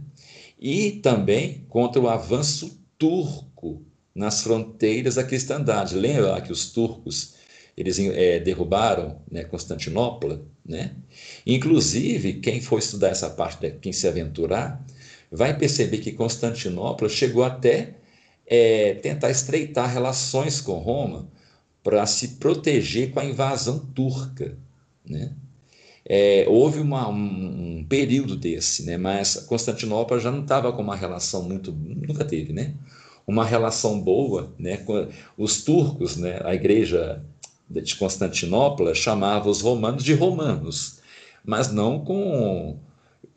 [0.60, 3.82] e também contra o avanço turco
[4.14, 5.96] nas fronteiras da cristandade.
[5.96, 7.34] Lembra que os turcos
[7.76, 10.94] eles é, derrubaram né, Constantinopla, né?
[11.44, 14.82] Inclusive, quem for estudar essa parte, quem se aventurar,
[15.30, 17.96] vai perceber que Constantinopla chegou até
[18.46, 21.28] é, tentar estreitar relações com Roma
[21.82, 24.56] para se proteger com a invasão turca,
[25.04, 25.32] né?
[26.08, 28.96] É, houve uma, um, um, período desse, né?
[28.96, 32.74] mas Constantinopla já não estava com uma relação muito, nunca teve, né?
[33.26, 34.78] Uma relação boa, né?
[35.36, 36.40] Os turcos, né?
[36.44, 37.24] A igreja
[37.68, 41.00] de Constantinopla chamava os romanos de romanos,
[41.44, 42.78] mas não com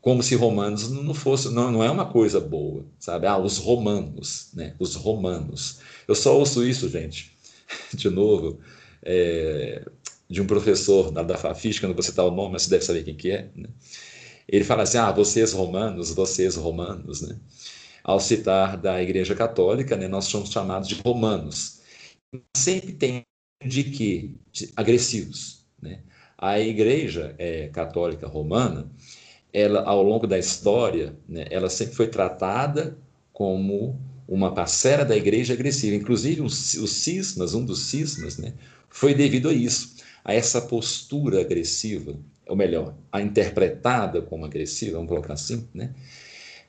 [0.00, 3.26] como se romanos não fosse, não, não é uma coisa boa, sabe?
[3.26, 4.74] Ah, os romanos, né?
[4.78, 5.80] Os romanos.
[6.08, 7.36] Eu só ouço isso, gente,
[7.94, 8.60] de novo,
[9.02, 9.84] é,
[10.28, 12.70] de um professor da, da Fafis, que eu não vou citar o nome, mas você
[12.70, 13.68] deve saber quem que é, né?
[14.48, 17.38] Ele fala assim, ah, vocês romanos, vocês romanos, né?
[18.02, 21.80] Ao citar da Igreja Católica, né, nós somos chamados de romanos.
[22.56, 23.24] Sempre tem
[23.64, 24.36] de que
[24.74, 25.64] agressivos.
[25.80, 26.00] Né?
[26.36, 28.90] A Igreja é, Católica Romana,
[29.52, 32.96] ela ao longo da história, né, ela sempre foi tratada
[33.32, 35.96] como uma parcela da Igreja agressiva.
[35.96, 38.54] Inclusive os, os cismas, um dos cismas, né,
[38.88, 45.08] foi devido a isso, a essa postura agressiva, ou melhor, a interpretada como agressiva, vamos
[45.08, 45.94] colocar assim, né?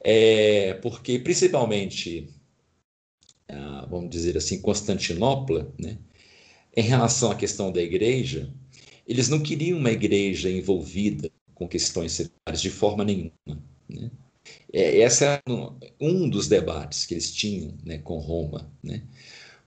[0.04, 2.28] É, porque principalmente,
[3.48, 5.98] ah, vamos dizer assim, Constantinopla, né?
[6.76, 8.50] Em relação à questão da igreja,
[9.08, 11.30] eles não queriam uma igreja envolvida
[11.62, 13.32] com questões seculares de forma nenhuma.
[13.88, 14.10] Né?
[14.74, 15.40] É, esse é
[16.00, 19.04] um dos debates que eles tinham né, com Roma, né?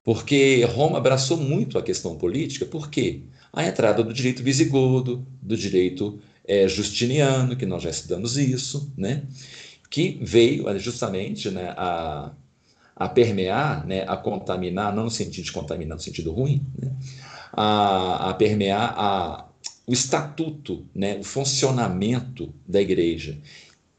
[0.03, 3.23] porque Roma abraçou muito a questão política, por quê?
[3.53, 9.23] A entrada do direito visigodo, do direito é, justiniano, que nós já estudamos isso, né?
[9.89, 12.33] que veio justamente né, a,
[12.97, 16.91] a permear, né, a contaminar, não no sentido de contaminar no sentido ruim, né,
[17.53, 19.49] a, a permear a,
[19.87, 23.39] o estatuto, né, o funcionamento da igreja,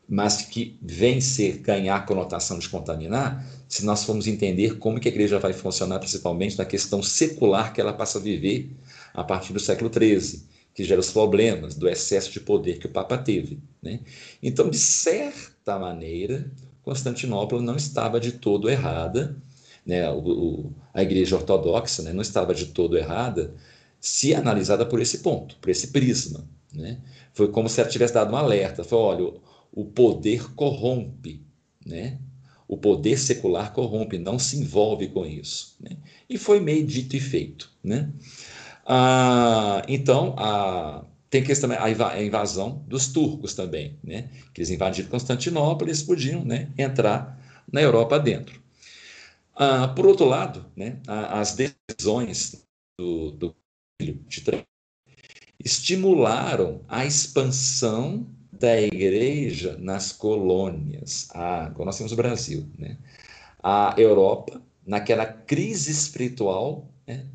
[0.08, 5.12] mas que vem ser ganhar conotação de contaminar, se nós formos entender como que a
[5.12, 8.70] igreja vai funcionar, principalmente na questão secular que ela passa a viver
[9.14, 12.92] a partir do século XIII, que gera os problemas do excesso de poder que o
[12.92, 13.60] Papa teve.
[13.82, 14.02] Né?
[14.44, 16.52] Então, de certa maneira,
[16.84, 19.36] Constantinopla não estava de todo errada
[19.86, 23.54] né, o, o, a igreja ortodoxa né, não estava de todo errada
[24.06, 26.48] se analisada por esse ponto, por esse prisma.
[26.72, 27.02] Né?
[27.34, 29.34] Foi como se ela tivesse dado um alerta, foi, olha,
[29.72, 31.44] o poder corrompe,
[31.84, 32.20] né?
[32.68, 35.76] O poder secular corrompe, não se envolve com isso.
[35.80, 35.98] Né?
[36.30, 37.72] E foi meio dito e feito.
[37.84, 38.12] Né?
[38.86, 44.30] Ah, então, a, tem questão a invasão dos turcos também, né?
[44.54, 47.40] que eles invadiram Constantinopla, eles podiam né, entrar
[47.72, 48.62] na Europa dentro.
[49.56, 52.66] Ah, por outro lado, né, as decisões
[53.00, 53.56] do, do
[54.00, 54.66] de
[55.64, 61.30] estimularam a expansão da igreja nas colônias.
[61.34, 62.98] Ah, agora nós temos o Brasil, né?
[63.64, 67.26] A Europa, naquela crise espiritual, né?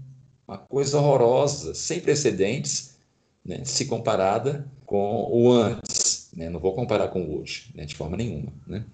[0.46, 2.96] uma coisa horrorosa, sem precedentes,
[3.44, 3.64] né?
[3.64, 6.30] se comparada com o antes.
[6.32, 6.48] Né?
[6.48, 7.84] Não vou comparar com o hoje, né?
[7.84, 8.52] de forma nenhuma.
[8.66, 8.84] Né?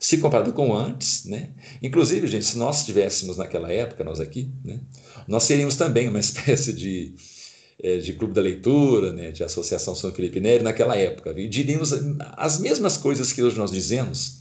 [0.00, 1.50] Se comparado com antes, né?
[1.82, 4.80] inclusive, gente, se nós estivéssemos naquela época, nós aqui, né?
[5.28, 7.14] nós seríamos também uma espécie de
[7.82, 11.32] é, de clube da leitura, né, de associação São Felipe Neri naquela época.
[11.38, 11.94] E diríamos
[12.36, 14.40] as mesmas coisas que hoje nós dizemos,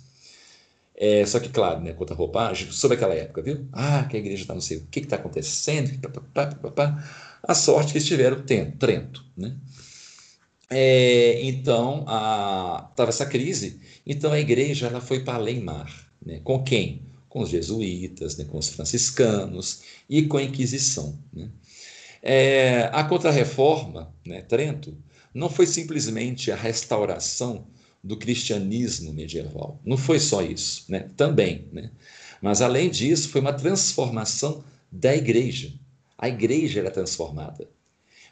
[0.96, 3.66] é, só que, claro, né, contra roupagem, sobre aquela época, viu?
[3.72, 5.98] Ah, que a igreja está não sei o que está acontecendo,
[6.34, 7.10] pá, pá, pá,
[7.42, 9.56] a sorte que estiveram tendo, Trento, né?
[10.72, 15.92] É, então, estava essa crise, então a igreja ela foi para além mar.
[16.24, 16.40] Né?
[16.44, 17.02] Com quem?
[17.28, 18.46] Com os jesuítas, né?
[18.46, 21.18] com os franciscanos e com a Inquisição.
[21.34, 21.50] Né?
[22.22, 24.96] É, a Contra-Reforma, né, Trento,
[25.34, 27.68] não foi simplesmente a restauração
[28.04, 29.80] do cristianismo medieval.
[29.84, 31.10] Não foi só isso, né?
[31.18, 31.66] também.
[31.72, 31.92] Né?
[32.42, 35.74] Mas, além disso, foi uma transformação da igreja.
[36.18, 37.68] A igreja era transformada,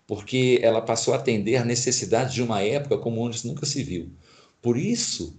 [0.08, 4.10] porque ela passou a atender a necessidade de uma época como antes nunca se viu.
[4.62, 5.36] Por isso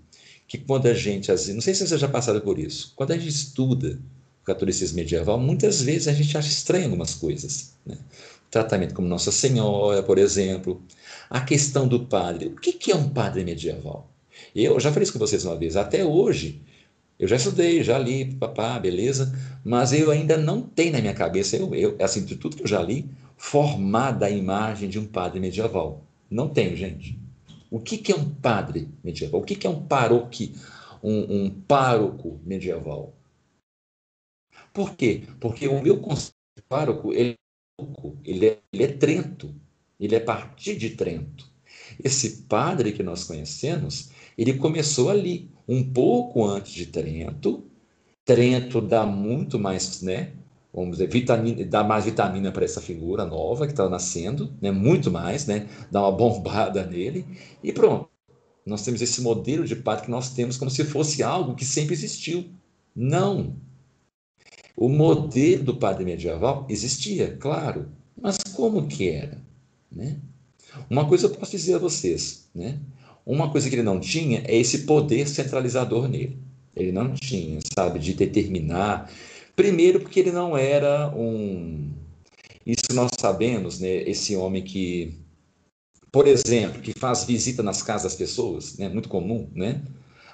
[0.46, 3.28] que quando a gente, não sei se você já passaram por isso, quando a gente
[3.28, 3.98] estuda
[4.42, 7.72] o catolicismo medieval, muitas vezes a gente acha estranho algumas coisas.
[7.84, 7.98] Né?
[8.50, 10.82] tratamento como Nossa Senhora, por exemplo.
[11.28, 12.46] A questão do padre.
[12.48, 14.10] O que é um padre medieval?
[14.54, 15.76] Eu já falei isso com vocês uma vez.
[15.76, 16.62] Até hoje,
[17.18, 19.32] eu já estudei, já li, papá, beleza,
[19.64, 22.66] mas eu ainda não tenho na minha cabeça, eu, eu, assim, de tudo que eu
[22.66, 23.08] já li,
[23.38, 26.04] formada a imagem de um padre medieval.
[26.30, 27.18] Não tenho, gente.
[27.70, 29.40] O que, que é um padre medieval?
[29.40, 30.54] O que, que é um paroque,
[31.02, 33.14] um, um pároco medieval?
[34.74, 35.22] Por quê?
[35.40, 37.38] Porque o meu conceito de pároco, ele
[38.24, 39.54] ele é, ele é Trento,
[40.00, 41.48] ele é a partir de Trento.
[42.02, 47.64] Esse padre que nós conhecemos, ele começou ali, um pouco antes de Trento.
[48.24, 50.32] Trento dá muito mais, né?
[50.72, 54.70] Vamos dizer, vitamina, dá mais vitamina para essa figura nova que está nascendo, né?
[54.70, 55.68] Muito mais, né?
[55.90, 57.24] Dá uma bombada nele
[57.62, 58.08] e pronto.
[58.66, 61.94] Nós temos esse modelo de padre que nós temos como se fosse algo que sempre
[61.94, 62.44] existiu.
[62.94, 63.56] Não,
[64.80, 67.88] o modelo do padre medieval existia, claro,
[68.20, 69.42] mas como que era?
[69.90, 70.18] Né?
[70.88, 72.78] Uma coisa eu posso dizer a vocês, né?
[73.26, 76.38] uma coisa que ele não tinha é esse poder centralizador nele.
[76.76, 79.10] Ele não tinha, sabe, de determinar.
[79.58, 81.90] Primeiro, porque ele não era um.
[82.64, 83.88] Isso nós sabemos, né?
[83.88, 85.18] Esse homem que,
[86.12, 88.88] por exemplo, que faz visita nas casas das pessoas, né?
[88.88, 89.82] Muito comum, né?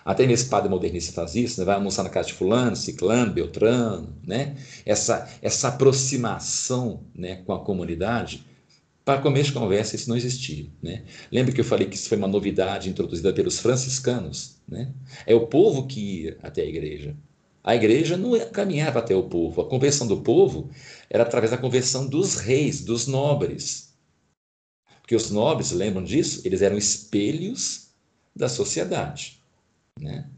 [0.04, 1.64] Até mesmo padre modernista faz isso, né?
[1.64, 4.56] vai almoçar na casa de fulano, ciclano, beltrano, né?
[4.84, 8.44] Essa, essa aproximação né, com a comunidade,
[9.06, 10.66] para começo de conversa, isso não existia.
[10.82, 11.04] Né?
[11.32, 14.56] Lembra que eu falei que isso foi uma novidade introduzida pelos franciscanos?
[14.68, 14.92] Né?
[15.26, 17.16] É o povo que ia até a igreja.
[17.64, 19.62] A igreja não caminhava até o povo.
[19.62, 20.70] A conversão do povo
[21.08, 23.94] era através da conversão dos reis, dos nobres.
[25.00, 26.42] Porque os nobres, lembram disso?
[26.44, 27.88] Eles eram espelhos
[28.36, 29.40] da sociedade.
[29.98, 30.28] Né?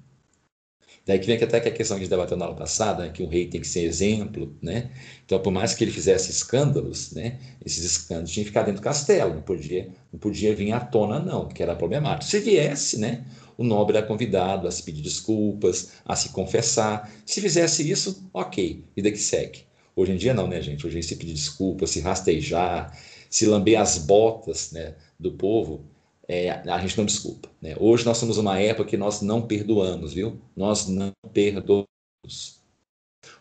[1.05, 3.11] Daí que vem até que a questão que a gente debateu na aula passada, né,
[3.11, 4.91] que o rei tem que ser exemplo, né?
[5.25, 8.85] Então, por mais que ele fizesse escândalos, né, esses escândalos tinham que ficar dentro do
[8.85, 12.29] castelo, não podia, não podia vir à tona, não, que era problemático.
[12.29, 13.25] Se viesse, né,
[13.57, 17.11] o nobre era convidado a se pedir desculpas, a se confessar.
[17.25, 19.65] Se fizesse isso, ok, vida que segue.
[19.95, 20.87] Hoje em dia não, né, gente?
[20.87, 22.97] Hoje em dia se pedir desculpas, se rastejar,
[23.31, 25.85] se lamber as botas né, do povo,
[26.29, 27.51] é, a gente não desculpa.
[27.61, 27.75] Né?
[27.79, 30.41] Hoje nós somos uma época que nós não perdoamos, viu?
[30.55, 31.87] Nós não perdoamos.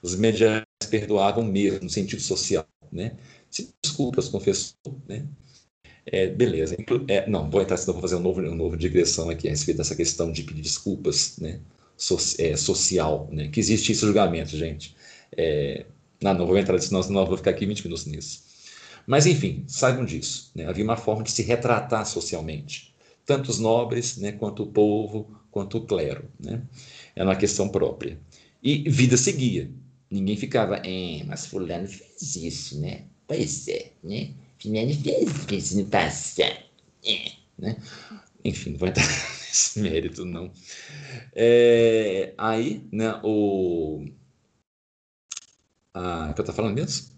[0.01, 3.17] Os medianos perdoavam mesmo, no sentido social, né?
[3.49, 4.75] Se desculpas, confessou,
[5.07, 5.25] né?
[6.05, 6.75] É, beleza.
[7.07, 9.77] É, não, vou entrar, senão vou fazer um novo, um novo digressão aqui a respeito
[9.77, 11.59] dessa questão de pedir desculpas, né?
[11.97, 13.47] So, é, social, né?
[13.47, 14.95] Que existe esse julgamento, gente.
[15.35, 15.85] É,
[16.21, 18.43] não, não vou entrar, senão não vou ficar aqui 20 minutos nisso.
[19.07, 20.51] Mas, enfim, saibam disso.
[20.55, 20.65] Né?
[20.65, 22.93] Havia uma forma de se retratar socialmente,
[23.25, 26.25] tanto os nobres, né, quanto o povo, quanto o clero.
[26.39, 26.61] Né?
[27.15, 28.19] Era uma questão própria.
[28.63, 29.69] E vida seguia.
[30.09, 33.03] Ninguém ficava, é, mas fulano fez isso, né?
[33.27, 34.29] Pois é, né?
[35.47, 36.55] Fez isso no passado,
[37.05, 37.77] é, né?
[38.43, 39.03] Enfim, não vou entrar
[39.47, 40.51] nesse mérito, não.
[41.33, 44.05] É, aí, né, o...
[45.93, 47.15] Ah, que eu estou falando mesmo?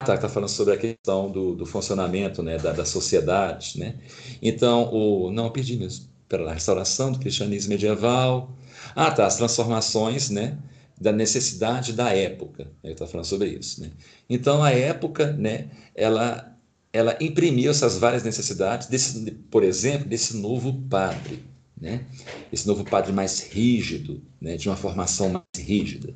[0.00, 3.78] Está tá falando sobre a questão do, do funcionamento né, da, da sociedade.
[3.78, 3.96] Né?
[4.42, 6.06] Então, o, não, perdi mesmo.
[6.28, 8.54] Pela restauração do cristianismo medieval.
[8.94, 10.58] Ah, tá, as transformações né,
[11.00, 12.70] da necessidade da época.
[12.82, 13.80] Ele está falando sobre isso.
[13.80, 13.90] Né?
[14.28, 16.53] Então, a época, né, ela,
[16.94, 21.42] ela imprimiu essas várias necessidades, desse, por exemplo, desse novo padre.
[21.78, 22.06] Né?
[22.52, 26.14] Esse novo padre mais rígido, né, de uma formação mais rígida.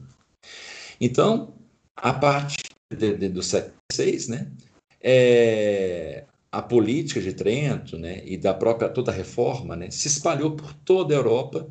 [1.01, 1.53] Então,
[1.97, 2.62] a partir
[2.97, 4.53] de, de, do século XVI, né,
[5.01, 10.53] é, a política de Trento né, e da própria toda a reforma né, se espalhou
[10.53, 11.66] por toda a Europa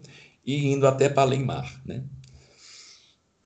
[0.45, 1.82] e indo até para além mar.
[1.86, 2.03] Né.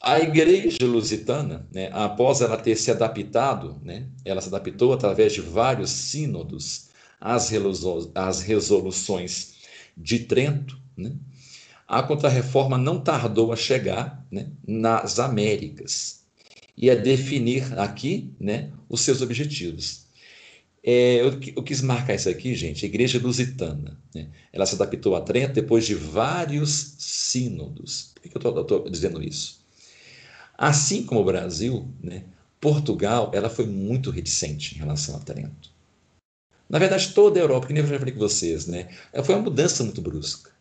[0.02, 5.42] A igreja lusitana, né, após ela ter se adaptado, né, ela se adaptou através de
[5.42, 6.90] vários sínodos
[7.20, 7.52] às,
[8.42, 9.54] resoluções
[9.96, 11.14] de Trento, né,
[11.88, 16.22] a contrarreforma não tardou a chegar né, nas Américas
[16.76, 20.08] e a definir aqui né, os seus objetivos.
[20.84, 24.02] É, eu, eu, quis marcar isso aqui, gente, a Igreja Lusitana.
[24.16, 24.30] Né?
[24.52, 28.14] Ela se adaptou a Trento depois de vários sínodos.
[28.16, 29.61] Por que eu estou dizendo isso?
[30.62, 32.24] Assim como o Brasil, né,
[32.60, 35.72] Portugal ela foi muito reticente em relação a Trento.
[36.70, 38.90] Na verdade, toda a Europa, que nem eu já falei com vocês, né,
[39.24, 40.52] foi uma mudança muito brusca.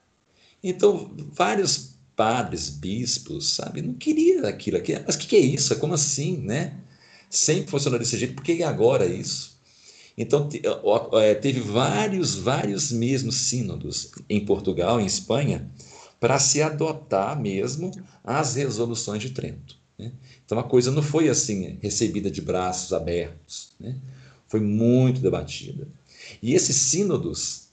[0.65, 3.83] Então, vários padres, bispos, sabe?
[3.83, 4.79] Não queria aquilo.
[4.79, 4.99] aqui.
[5.05, 5.77] Mas o que, que, é isso?
[5.77, 6.79] Como assim, né?
[7.29, 9.61] Sempre funcionou desse jeito, por que agora isso?
[10.17, 10.49] Então,
[11.21, 15.71] é, teve vários, vários mesmos sínodos em Portugal, em Espanha,
[16.19, 17.91] para se adotar mesmo
[18.25, 19.80] as resoluções de Trento.
[20.01, 20.13] Né?
[20.45, 23.73] Então, a coisa não foi assim, recebida de braços abertos.
[23.79, 23.97] Né?
[24.49, 25.87] Foi muito debatida.
[26.43, 27.69] E esses sínodos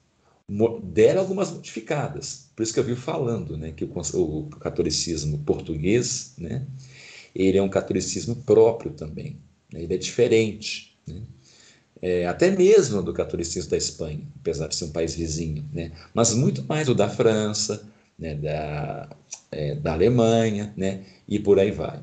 [0.84, 2.50] deram algumas modificadas.
[2.56, 6.66] Por isso que eu vi falando né, que o, o, catolicismo português né,
[7.36, 9.38] ele é um catolicismo próprio também.
[9.72, 10.98] Né, ele é diferente.
[11.06, 11.22] Né,
[12.02, 16.34] é, até mesmo do catolicismo da Espanha, apesar de ser um país vizinho, né, mas
[16.34, 19.10] muito mais o da França, né, da,
[19.52, 22.00] é, da Alemanha né, e por aí vai.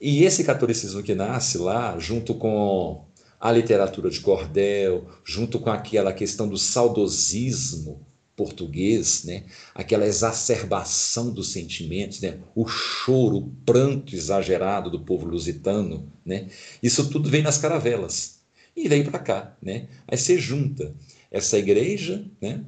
[0.00, 3.04] E esse catolicismo que nasce lá, junto com
[3.38, 8.06] a literatura de cordel, junto com aquela questão do saudosismo
[8.40, 9.44] português, né?
[9.74, 12.38] aquela exacerbação dos sentimentos, né?
[12.54, 16.48] o choro, o pranto exagerado do povo lusitano, né?
[16.82, 18.40] isso tudo vem nas caravelas
[18.74, 19.56] e vem para cá.
[19.60, 19.88] Né?
[20.08, 20.94] Aí você junta
[21.30, 22.64] essa igreja né?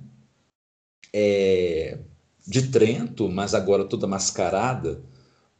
[1.10, 1.98] É,
[2.46, 5.02] de Trento, mas agora toda mascarada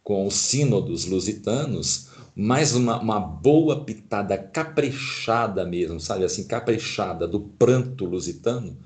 [0.03, 6.24] com os sínodos lusitanos, mais uma, uma boa pitada caprichada mesmo, sabe?
[6.24, 8.76] Assim, caprichada do pranto lusitano,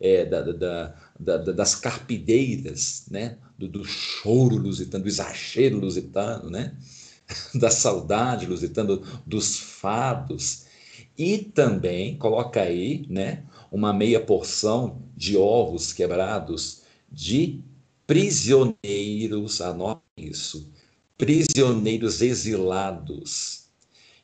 [0.00, 3.38] é, da, da, da, das carpideiras, né?
[3.58, 6.74] Do, do, choro lusitano, do exagero lusitano, né?
[7.54, 10.64] da saudade lusitana, dos fados.
[11.16, 17.62] E também coloca aí né, uma meia porção de ovos quebrados de
[18.06, 20.70] prisioneiros, anotem isso,
[21.16, 23.64] prisioneiros exilados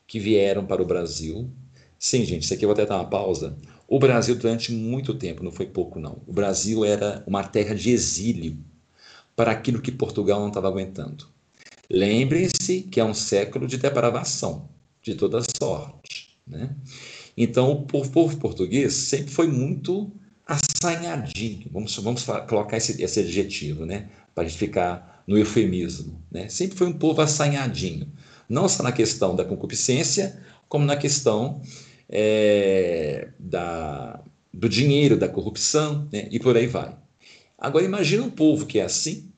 [0.07, 1.49] que vieram para o Brasil.
[1.97, 3.57] Sim, gente, isso aqui eu vou até dar uma pausa.
[3.87, 6.21] O Brasil, durante muito tempo, não foi pouco, não.
[6.25, 8.57] O Brasil era uma terra de exílio
[9.35, 11.27] para aquilo que Portugal não estava aguentando.
[11.89, 14.69] Lembrem-se que é um século de depravação,
[15.01, 16.37] de toda sorte.
[16.47, 16.75] Né?
[17.35, 20.11] Então, o povo português sempre foi muito
[20.45, 24.09] assanhadinho, vamos, vamos colocar esse, esse adjetivo, né?
[24.33, 26.21] para a gente ficar no eufemismo.
[26.31, 26.47] Né?
[26.49, 28.11] Sempre foi um povo assanhadinho,
[28.47, 31.61] não só na questão da concupiscência, como na questão
[32.09, 34.21] é, da,
[34.53, 36.27] do dinheiro, da corrupção, né?
[36.31, 36.95] e por aí vai.
[37.57, 39.31] Agora, imagina um povo que é assim,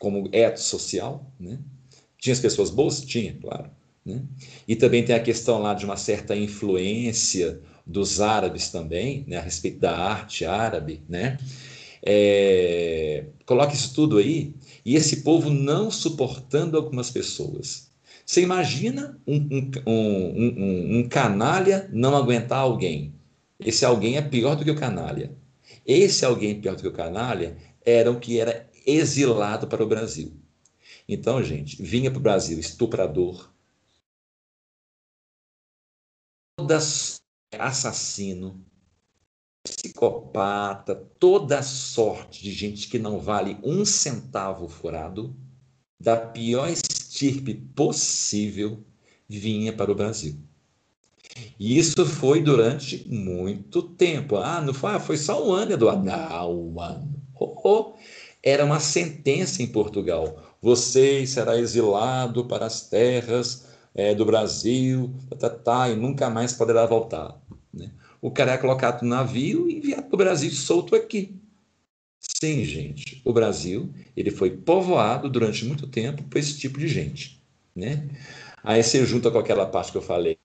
[0.00, 1.58] como eto social, né?
[2.18, 3.02] Tinha as pessoas boas?
[3.02, 3.70] Tinha, claro.
[4.04, 4.22] Né?
[4.66, 9.36] E também tem a questão lá de uma certa influência dos árabes também, né?
[9.36, 11.38] a respeito da arte árabe, né?
[12.02, 14.54] É, coloque isso tudo aí,
[14.84, 17.90] e esse povo não suportando algumas pessoas.
[18.24, 23.12] Você imagina um, um, um, um, canalha não aguentar alguém.
[23.58, 25.36] Esse alguém é pior do que o canalha.
[25.84, 30.32] Esse alguém pior do que o canalha era o que era exilado para o Brasil.
[31.08, 33.50] Então, gente, vinha para o Brasil estuprador,
[37.58, 38.64] assassino,
[39.62, 45.36] psicopata, toda sorte de gente que não vale um centavo furado,
[45.98, 48.82] da pior estirpe possível
[49.28, 50.36] vinha para o Brasil.
[51.58, 54.36] E isso foi durante muito tempo.
[54.36, 56.04] Ah, não foi, ah, foi só um ano, Eduardo.
[56.04, 57.22] Não, um ano.
[57.38, 57.94] Oh, oh.
[58.42, 60.56] Era uma sentença em Portugal.
[60.60, 66.52] Você será exilado para as terras é, do Brasil, tá, tá, tá, e nunca mais
[66.52, 67.39] poderá voltar.
[68.20, 71.40] O cara é colocado no navio e enviado para o Brasil solto aqui.
[72.20, 77.42] Sim, gente, o Brasil ele foi povoado durante muito tempo por esse tipo de gente.
[77.74, 78.08] Né?
[78.62, 80.38] Aí você junta com aquela parte que eu falei,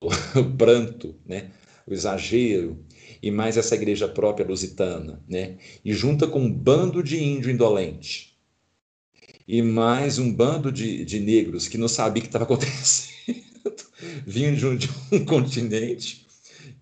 [0.02, 1.50] o pranto, né?
[1.86, 2.84] o exagero,
[3.22, 5.58] e mais essa igreja própria lusitana, né?
[5.84, 8.36] e junta com um bando de índio indolente,
[9.46, 13.14] e mais um bando de, de negros que não sabia o que estava acontecendo,
[14.26, 16.25] vindo de um, de um continente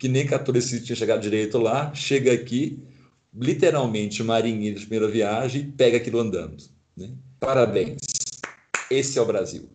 [0.04, 2.78] que nem catolicismo tinha chegado direito lá, chega aqui,
[3.34, 6.62] literalmente marinheiro de primeira viagem, pega aquilo andando.
[6.94, 7.14] Né?
[7.40, 8.02] Parabéns.
[8.90, 9.66] Esse é o Brasil.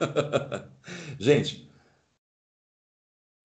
[1.16, 1.70] Gente,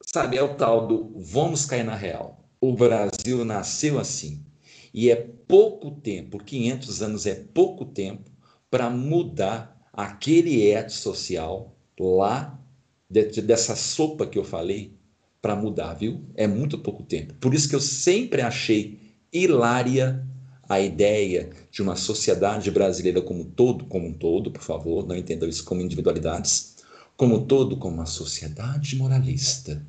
[0.04, 2.50] sabe, é o tal do vamos cair na real.
[2.60, 4.44] O Brasil nasceu assim.
[4.92, 8.32] E é pouco tempo, 500 anos é pouco tempo
[8.72, 12.60] para mudar aquele ethos social lá
[13.08, 14.98] dessa sopa que eu falei
[15.44, 16.22] para mudar, viu?
[16.36, 17.34] É muito pouco tempo.
[17.34, 18.98] Por isso que eu sempre achei
[19.32, 20.26] hilária
[20.70, 25.50] a ideia de uma sociedade brasileira como todo, como um todo, por favor, não entendam
[25.50, 26.78] isso como individualidades,
[27.18, 29.86] como um todo, como uma sociedade moralista,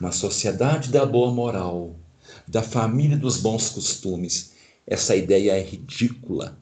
[0.00, 1.96] uma sociedade da boa moral,
[2.46, 4.52] da família dos bons costumes.
[4.86, 6.56] Essa ideia é ridícula.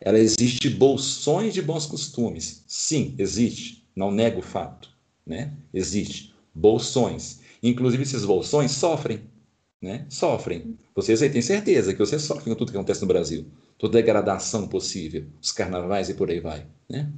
[0.00, 2.62] Ela existe bolsões de bons costumes.
[2.68, 3.84] Sim, existe.
[3.96, 4.90] Não nego o fato.
[5.26, 5.52] Né?
[5.74, 6.31] Existe.
[6.54, 7.40] Bolsões.
[7.62, 9.20] Inclusive, esses bolsões sofrem.
[9.80, 10.06] Né?
[10.08, 10.76] Sofrem.
[10.94, 13.46] Vocês aí têm certeza que vocês sofrem com tudo que acontece no Brasil.
[13.78, 15.26] Toda degradação possível.
[15.40, 16.66] Os carnavais e por aí vai.
[16.88, 17.10] Né?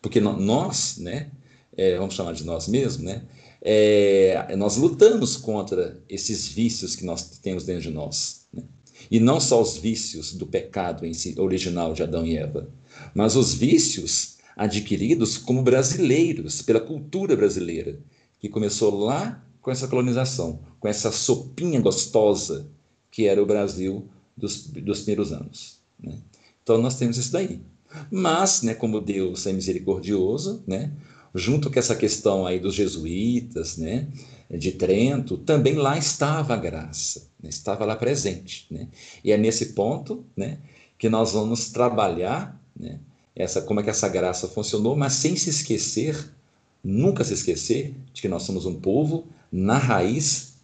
[0.00, 1.30] Porque nós, né,
[1.76, 3.22] é, vamos chamar de nós mesmos, né,
[3.60, 8.46] é, nós lutamos contra esses vícios que nós temos dentro de nós.
[8.52, 8.62] Né?
[9.10, 12.68] E não só os vícios do pecado em si, original de Adão e Eva,
[13.14, 17.98] mas os vícios adquiridos como brasileiros, pela cultura brasileira,
[18.40, 22.66] que começou lá com essa colonização, com essa sopinha gostosa
[23.10, 25.78] que era o Brasil dos, dos primeiros anos.
[25.98, 26.18] Né?
[26.62, 27.60] Então nós temos isso daí.
[28.10, 30.92] Mas, né, como Deus é misericordioso, né,
[31.34, 34.08] junto com essa questão aí dos jesuítas, né,
[34.50, 38.88] de Trento, também lá estava a graça, né, estava lá presente, né?
[39.24, 40.58] E é nesse ponto, né,
[40.98, 43.00] que nós vamos trabalhar, né,
[43.38, 46.30] essa como é que essa graça funcionou, mas sem se esquecer,
[46.82, 50.58] nunca se esquecer de que nós somos um povo na raiz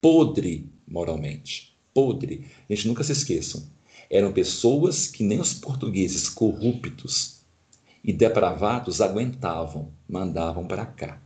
[0.00, 2.46] podre moralmente, podre.
[2.68, 3.62] A gente nunca se esqueçam.
[4.08, 7.40] Eram pessoas que nem os portugueses corruptos
[8.04, 11.20] e depravados aguentavam, mandavam para cá.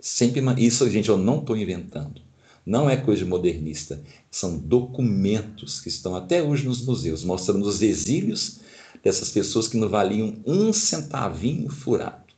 [0.00, 2.22] Sempre isso, gente, eu não estou inventando.
[2.64, 4.02] Não é coisa de modernista.
[4.30, 8.60] São documentos que estão até hoje nos museus, mostrando os exílios
[9.02, 12.32] dessas pessoas que não valiam um centavinho furado.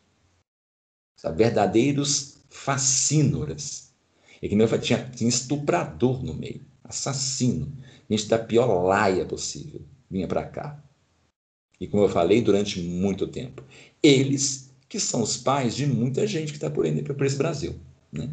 [1.17, 1.45] Sabe?
[1.45, 3.93] Verdadeiros fascínoras.
[4.41, 7.73] E que meu tinha, tinha estuprador no meio, assassino,
[8.09, 10.83] gente da pior laia possível, vinha para cá.
[11.81, 13.62] E como eu falei, durante muito tempo.
[14.03, 17.75] Eles que são os pais de muita gente que está por aí por esse Brasil.
[18.12, 18.31] Né?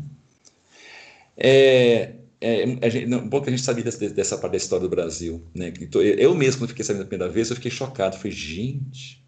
[1.36, 5.46] É, é, gente, um pouco a gente sabia dessa, dessa parte da história do Brasil.
[5.54, 5.72] Né?
[5.94, 8.18] Eu mesmo, quando fiquei sabendo a primeira vez, eu fiquei chocado.
[8.18, 9.24] Falei, gente,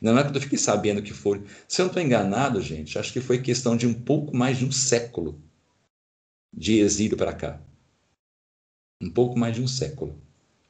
[0.00, 1.42] não é que eu fiquei sabendo que foi.
[1.66, 4.66] Se eu não estou enganado, gente, acho que foi questão de um pouco mais de
[4.66, 5.42] um século
[6.54, 7.60] de exílio para cá.
[9.02, 10.20] Um pouco mais de um século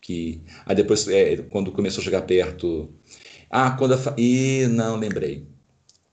[0.01, 2.93] que aí depois é, quando começou a chegar perto
[3.51, 5.47] ah quando a, e não lembrei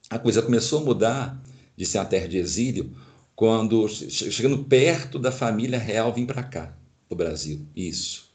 [0.09, 1.43] a coisa começou a mudar
[1.75, 2.95] de ser uma terra de exílio
[3.35, 6.75] quando chegando perto da família real vim para cá
[7.07, 8.29] para o Brasil isso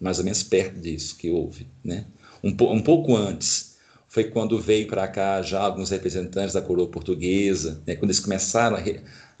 [0.00, 2.06] mais ou menos perto disso que houve né
[2.42, 3.74] um, um pouco antes
[4.08, 8.76] foi quando veio para cá já alguns representantes da coroa portuguesa né, quando eles começaram
[8.76, 8.80] a,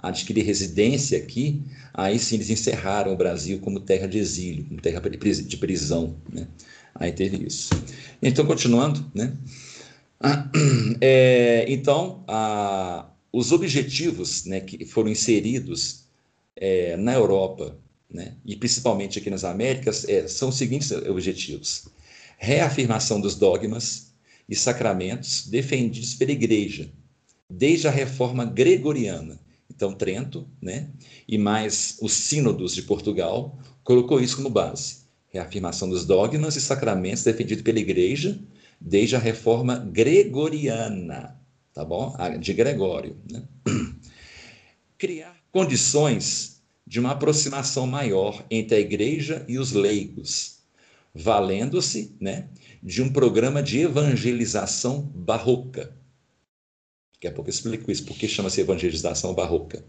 [0.08, 1.62] adquirir residência aqui,
[1.92, 6.16] aí sim eles encerraram o Brasil como terra de exílio, como terra de prisão.
[6.32, 6.46] Né?
[6.94, 7.70] Aí teve isso.
[8.22, 9.32] Então, continuando, né?
[11.00, 16.04] É, então, a, os objetivos né, que foram inseridos
[16.54, 17.76] é, na Europa,
[18.08, 21.88] né, e principalmente aqui nas Américas, é, são os seguintes objetivos:
[22.38, 24.14] reafirmação dos dogmas
[24.48, 26.88] e sacramentos defendidos pela Igreja,
[27.50, 30.90] desde a reforma gregoriana, então Trento, né?
[31.26, 34.98] e mais os sínodos de Portugal, colocou isso como base.
[35.32, 38.38] reafirmação dos dogmas e sacramentos defendido pela Igreja
[38.80, 41.36] desde a reforma gregoriana,
[41.74, 42.16] tá bom?
[42.40, 43.16] De Gregório.
[43.30, 43.42] Né?
[44.96, 50.58] Criar condições de uma aproximação maior entre a Igreja e os leigos,
[51.14, 52.48] valendo-se né,
[52.82, 55.96] de um programa de evangelização barroca.
[57.14, 59.84] Daqui a pouco eu explico isso, porque chama-se evangelização barroca.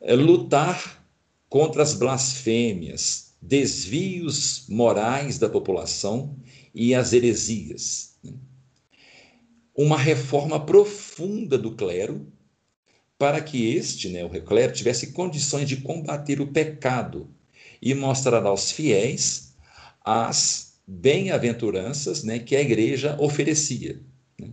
[0.00, 1.04] É lutar
[1.48, 6.36] contra as blasfêmias, desvios morais da população
[6.74, 8.11] e as heresias.
[9.74, 12.26] Uma reforma profunda do clero,
[13.18, 17.30] para que este, né, o clero, tivesse condições de combater o pecado
[17.80, 19.54] e mostrar aos fiéis
[20.04, 24.00] as bem-aventuranças né, que a igreja oferecia.
[24.38, 24.48] Né?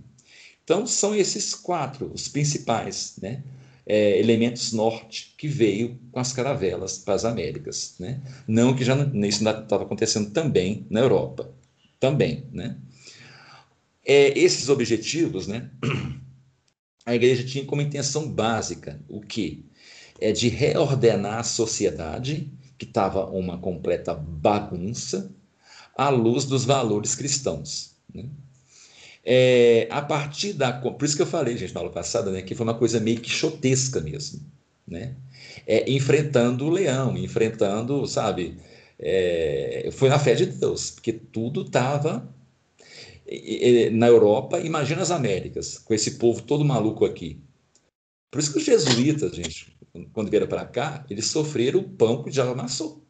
[0.63, 3.43] Então, são esses quatro os principais né,
[3.85, 7.95] é, elementos norte que veio com as caravelas para as Américas.
[7.99, 8.21] Né?
[8.47, 11.51] Não que já isso estava acontecendo também na Europa
[11.99, 12.77] também, né?
[14.11, 15.69] É, esses objetivos, né?
[17.05, 19.63] A igreja tinha como intenção básica o que
[20.19, 25.31] é de reordenar a sociedade que estava uma completa bagunça
[25.95, 27.91] à luz dos valores cristãos.
[28.11, 28.25] Né?
[29.23, 30.73] É, a partir da.
[30.73, 33.19] Por isso que eu falei, gente, na aula passada, né, que foi uma coisa meio
[33.19, 34.41] quixotesca mesmo.
[34.87, 35.15] Né?
[35.67, 38.57] É, enfrentando o leão, enfrentando, sabe,
[38.97, 42.27] é, foi na fé de Deus, porque tudo estava
[43.91, 47.41] na Europa, imagina as Américas, com esse povo todo maluco aqui.
[48.31, 49.77] Por isso que os jesuítas, gente,
[50.13, 53.05] quando vieram para cá, eles sofreram o pão que o diabo amassou.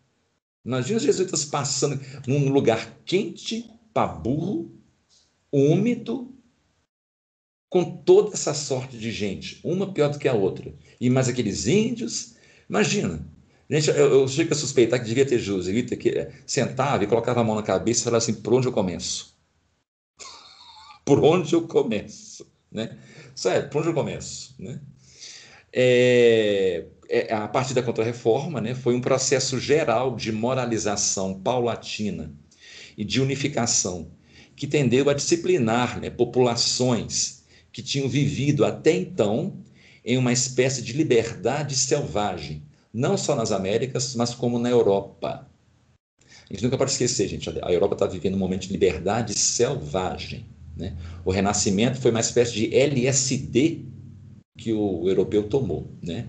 [0.66, 4.72] Imagina os jesuítas passando num lugar quente, para burro,
[5.52, 6.34] úmido,
[7.70, 10.74] com toda essa sorte de gente, uma pior do que a outra.
[11.00, 12.36] E mais aqueles índios.
[12.70, 13.26] Imagina,
[13.70, 17.44] Gente, eu, eu chego a suspeitar que devia ter jesuíta que sentava e colocava a
[17.44, 19.29] mão na cabeça e falava assim: por onde eu começo?
[21.10, 22.46] Por onde eu começo?
[22.72, 22.96] Né?
[23.34, 24.54] Sério, por onde eu começo?
[24.60, 24.80] Né?
[25.74, 32.32] É, é, a partir da Contra-Reforma, né, foi um processo geral de moralização paulatina
[32.96, 34.12] e de unificação
[34.56, 39.58] que tendeu a disciplinar né, populações que tinham vivido até então
[40.06, 42.62] em uma espécie de liberdade selvagem,
[42.94, 45.50] não só nas Américas, mas como na Europa.
[46.50, 50.46] A gente nunca pode esquecer, gente, a Europa está vivendo um momento de liberdade selvagem.
[50.80, 50.96] Né?
[51.26, 53.82] O Renascimento foi uma espécie de LSD
[54.58, 56.26] que o europeu tomou, né?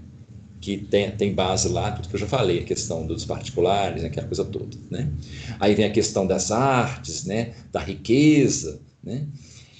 [0.60, 4.26] que tem, tem base lá, tudo que eu já falei, a questão dos particulares, aquela
[4.26, 4.76] coisa toda.
[4.90, 5.10] Né?
[5.58, 7.54] Aí vem a questão das artes, né?
[7.72, 9.26] da riqueza, né?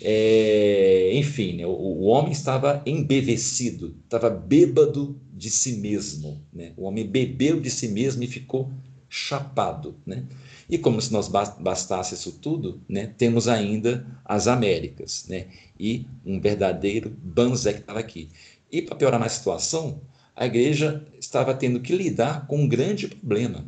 [0.03, 1.66] É, enfim, né?
[1.66, 6.41] o, o, homem estava embevecido, estava bêbado de si mesmo.
[6.51, 6.73] Né?
[6.75, 8.71] O homem bebeu de si mesmo e ficou
[9.11, 9.97] chapado.
[10.07, 10.25] Né?
[10.71, 15.49] E como se nós bastasse isso tudo, né, temos ainda as Américas né,
[15.79, 18.31] e um verdadeiro Banzé que estava aqui.
[18.71, 20.01] E para piorar mais a situação,
[20.37, 23.66] a igreja estava tendo que lidar com um grande problema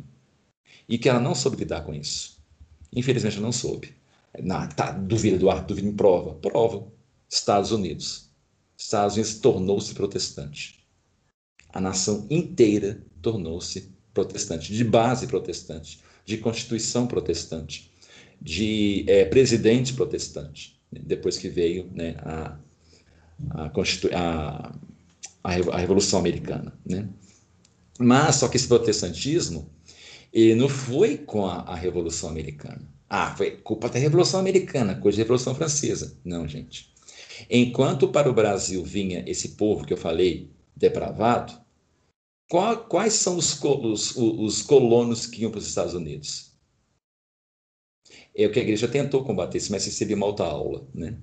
[0.87, 2.41] e que ela não soube lidar com isso.
[2.95, 3.93] Infelizmente, não soube.
[4.41, 6.35] Não, tá, duvida do ar, duvida em prova.
[6.35, 6.87] Prova.
[7.29, 8.29] Estados Unidos.
[8.77, 10.83] Estados Unidos tornou-se protestante
[11.73, 17.91] a nação inteira tornou-se protestante, de base protestante, de constituição protestante,
[18.41, 22.57] de é, presidente protestante, né, depois que veio né, a,
[23.51, 23.71] a,
[24.13, 24.73] a,
[25.43, 26.73] a, Revolução Americana.
[26.85, 27.07] Né?
[27.99, 29.69] Mas, só que esse protestantismo
[30.31, 32.81] ele não foi com a, a Revolução Americana.
[33.07, 36.17] Ah, foi culpa da Revolução Americana, coisa da Revolução Francesa.
[36.25, 36.91] Não, gente.
[37.49, 41.53] Enquanto para o Brasil vinha esse povo que eu falei, depravado,
[42.49, 46.51] quais são os, os, os colonos que iam para os Estados Unidos?
[48.35, 50.87] É o que a igreja tentou combater, mas recebia uma alta aula.
[50.93, 51.17] Né?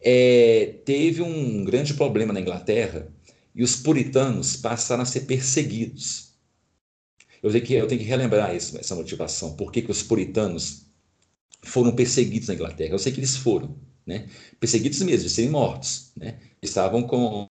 [0.00, 3.12] É, teve um grande problema na Inglaterra
[3.54, 6.28] e os puritanos passaram a ser perseguidos.
[7.42, 9.56] Eu tenho que, eu tenho que relembrar isso, essa motivação.
[9.56, 10.86] Por que, que os puritanos
[11.62, 12.94] foram perseguidos na Inglaterra?
[12.94, 13.76] Eu sei que eles foram,
[14.06, 14.28] né?
[14.60, 16.12] perseguidos mesmo, de serem mortos.
[16.16, 16.38] Né?
[16.62, 17.46] Estavam com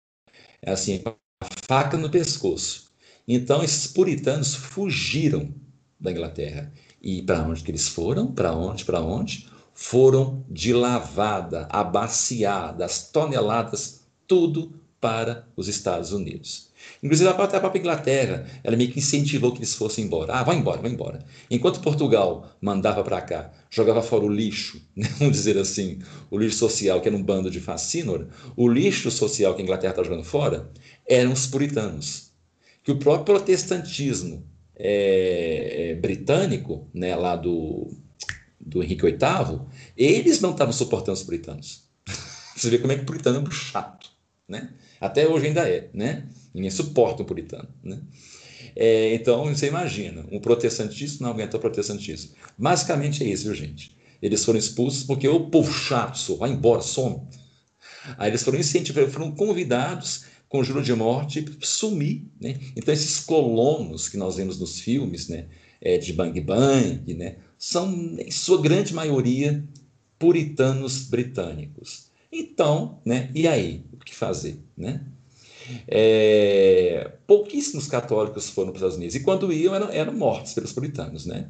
[0.65, 2.86] assim, a faca no pescoço.
[3.27, 5.53] Então, esses puritanos fugiram
[5.99, 6.71] da Inglaterra.
[7.01, 8.31] E para onde que eles foram?
[8.31, 8.85] Para onde?
[8.85, 9.49] Para onde?
[9.73, 16.69] Foram de lavada, abaciadas, toneladas, tudo para os Estados Unidos.
[17.03, 20.33] Inclusive, a própria Inglaterra, ela meio que incentivou que eles fossem embora.
[20.33, 21.19] Ah, vai embora, vai embora.
[21.51, 25.07] Enquanto Portugal mandava para cá, jogava fora o lixo, né?
[25.19, 25.99] vamos dizer assim,
[26.31, 29.91] o lixo social, que era um bando de fascínor, o lixo social que a Inglaterra
[29.91, 30.71] está jogando fora
[31.05, 32.26] eram os puritanos
[32.87, 37.93] que o próprio protestantismo é, é, britânico, né, lá do,
[38.57, 39.59] do Henrique VIII,
[39.97, 41.83] eles não estavam suportando os puritanos.
[42.55, 44.09] Você vê como é que o puritano é chato,
[44.47, 44.73] né?
[45.01, 46.29] Até hoje ainda é, né?
[46.53, 47.99] Ninguém suporta o puritano, né?
[48.73, 52.35] É, então, você imagina, um protestantismo não aguenta o protestantismo.
[52.57, 53.97] Basicamente é isso, viu, gente?
[54.21, 57.19] Eles foram expulsos porque o povo chato, vai embora, some.
[58.17, 62.57] Aí eles foram incentivados, foram convidados com juro de morte sumir, né?
[62.75, 65.47] Então esses colonos que nós vemos nos filmes, né,
[65.81, 69.63] é, de Bang Bang, né, são em sua grande maioria
[70.17, 72.07] puritanos britânicos.
[72.31, 75.05] Então, né, e aí, o que fazer, né?
[75.85, 80.71] É, pouquíssimos católicos foram para os Estados Unidos e quando iam eram, eram mortos pelos
[80.71, 81.49] puritanos, né?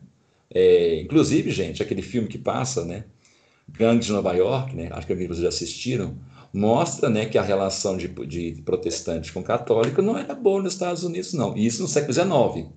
[0.50, 3.06] É, inclusive, gente, aquele filme que passa, né?
[3.70, 4.89] Gangue de Nova York, né?
[4.91, 6.18] Acho que alguns já assistiram
[6.58, 11.03] mostra né, que a relação de, de protestante com católico não era boa nos Estados
[11.03, 11.55] Unidos, não.
[11.55, 12.74] E isso no século XIX.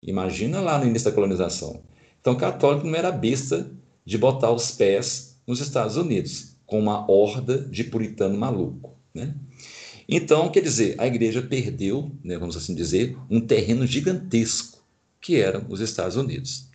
[0.00, 1.82] Imagina lá no início da colonização.
[2.20, 3.68] Então, católico não era besta
[4.04, 8.96] de botar os pés nos Estados Unidos, com uma horda de puritano maluco.
[9.12, 9.34] Né?
[10.08, 14.78] Então, quer dizer, a igreja perdeu, né, vamos assim dizer, um terreno gigantesco,
[15.20, 16.68] que eram os Estados Unidos.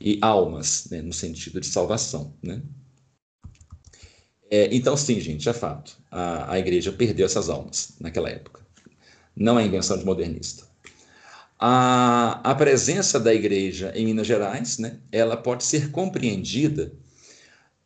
[0.00, 2.32] E almas, né, no sentido de salvação.
[2.42, 2.62] Né?
[4.50, 5.96] É, então, sim, gente, é fato.
[6.10, 8.60] A, a igreja perdeu essas almas naquela época.
[9.36, 10.64] Não é invenção de modernista.
[11.56, 16.92] A, a presença da igreja em Minas Gerais, né, ela pode ser compreendida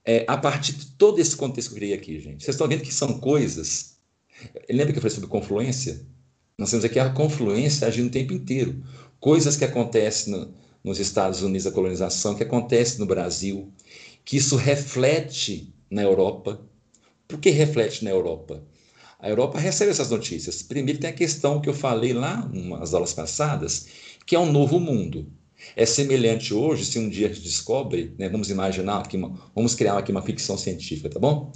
[0.05, 2.45] é, a partir de todo esse contexto que eu criei aqui, gente.
[2.45, 3.97] Vocês estão vendo que são coisas.
[4.71, 6.01] Lembra que eu falei sobre confluência?
[6.57, 8.83] Nós temos aqui a confluência agindo o tempo inteiro.
[9.21, 13.73] Coisas que acontecem no, nos Estados Unidos, a colonização, que acontece no Brasil,
[14.25, 16.61] que isso reflete na Europa.
[17.29, 18.63] Por que reflete na Europa?
[19.19, 20.63] A Europa recebe essas notícias.
[20.63, 23.87] Primeiro tem a questão que eu falei lá nas aulas passadas,
[24.27, 25.33] que é um novo mundo.
[25.77, 30.11] É semelhante hoje, se um dia descobre, né, vamos imaginar aqui, uma, vamos criar aqui
[30.11, 31.53] uma ficção científica, tá bom?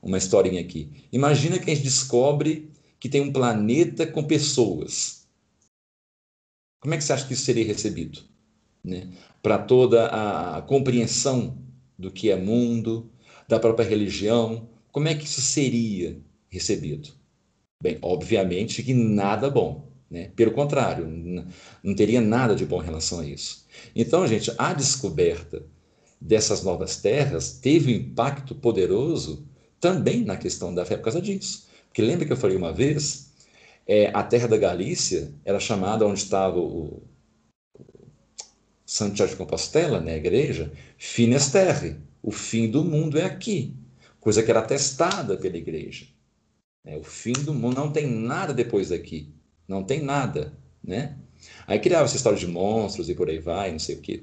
[0.00, 0.90] Uma historinha aqui.
[1.12, 5.26] Imagina que a gente descobre que tem um planeta com pessoas.
[6.80, 8.22] Como é que você acha que isso seria recebido?
[8.82, 9.10] Né?
[9.42, 11.58] Para toda a compreensão
[11.98, 13.10] do que é mundo,
[13.50, 16.16] da própria religião, como é que isso seria
[16.48, 17.10] recebido?
[17.82, 20.30] Bem, obviamente que nada bom, né?
[20.36, 21.04] Pelo contrário,
[21.82, 23.66] não teria nada de bom em relação a isso.
[23.94, 25.64] Então, gente, a descoberta
[26.20, 29.44] dessas novas terras teve um impacto poderoso
[29.80, 31.66] também na questão da fé por causa disso.
[31.88, 33.32] Porque lembra que eu falei uma vez,
[33.84, 37.02] é, a terra da Galícia era chamada onde estava o,
[38.90, 43.74] Santiago de Compostela, né, a igreja, Finesterre, o fim do mundo é aqui,
[44.20, 46.06] coisa que era testada pela igreja.
[46.84, 49.32] É, o fim do mundo não tem nada depois daqui,
[49.68, 51.16] não tem nada, né?
[51.66, 54.22] Aí criava essa história de monstros e por aí vai, não sei o quê,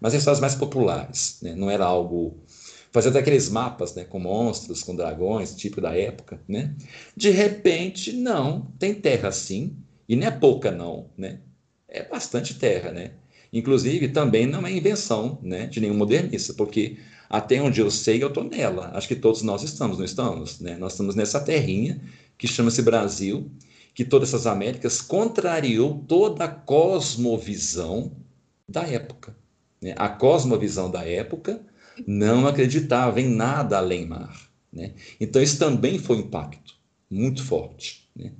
[0.00, 1.54] mas histórias mais populares, né?
[1.54, 2.42] não era algo
[2.90, 6.76] fazendo aqueles mapas, né, com monstros, com dragões, tipo da época, né?
[7.16, 11.40] De repente, não, tem terra sim, e não é pouca não, né?
[11.88, 13.12] É bastante terra, né?
[13.50, 16.98] Inclusive, também não é invenção, né, de nenhum modernista, porque
[17.32, 18.90] até onde eu sei, eu estou nela.
[18.92, 20.60] Acho que todos nós estamos, não estamos?
[20.60, 20.76] Né?
[20.76, 21.98] Nós estamos nessa terrinha
[22.36, 23.50] que chama-se Brasil,
[23.94, 28.12] que todas essas Américas contrariou toda a cosmovisão
[28.68, 29.34] da época.
[29.80, 29.94] Né?
[29.96, 31.58] A cosmovisão da época
[32.06, 34.50] não acreditava em nada além mar.
[34.70, 34.92] Né?
[35.18, 36.74] Então, isso também foi um impacto
[37.10, 38.10] muito forte.
[38.14, 38.32] Né?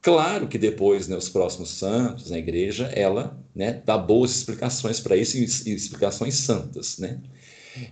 [0.00, 5.16] Claro que depois, né, os próximos santos, na igreja, ela né, dá boas explicações para
[5.16, 6.96] isso e explicações santas.
[6.98, 7.18] Né?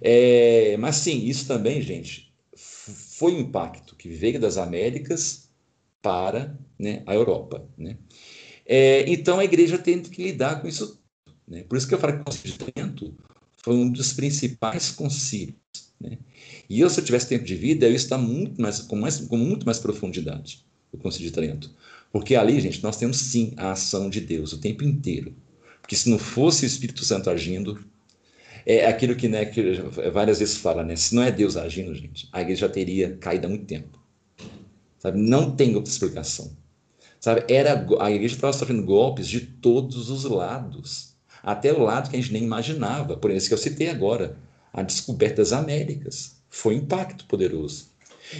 [0.00, 5.48] É, mas sim, isso também, gente, foi um impacto que veio das Américas
[6.02, 7.68] para né, a Europa.
[7.76, 7.96] Né?
[8.64, 11.00] É, então a igreja tem que lidar com isso.
[11.46, 11.62] Né?
[11.62, 13.14] Por isso que eu falo que o Concílio de Trento
[13.56, 15.56] foi um dos principais concílios.
[16.00, 16.18] Né?
[16.68, 19.18] E eu, se eu tivesse tempo de vida, eu ia estar muito mais, com, mais,
[19.20, 21.74] com muito mais profundidade o Concílio de Trento.
[22.10, 25.34] Porque ali, gente, nós temos sim a ação de Deus o tempo inteiro.
[25.80, 27.84] Porque se não fosse o Espírito Santo agindo,
[28.68, 29.80] é aquilo que, né, que
[30.12, 30.94] várias vezes fala, né?
[30.94, 33.98] Se não é Deus agindo, gente, a igreja já teria caído há muito tempo.
[34.98, 35.18] Sabe?
[35.18, 36.54] Não tem outra explicação.
[37.18, 37.44] Sabe?
[37.48, 41.14] Era, a igreja estava sofrendo golpes de todos os lados.
[41.42, 43.16] Até o lado que a gente nem imaginava.
[43.16, 44.36] Por isso que eu citei agora.
[44.70, 46.36] A descoberta das Américas.
[46.50, 47.86] Foi um impacto poderoso.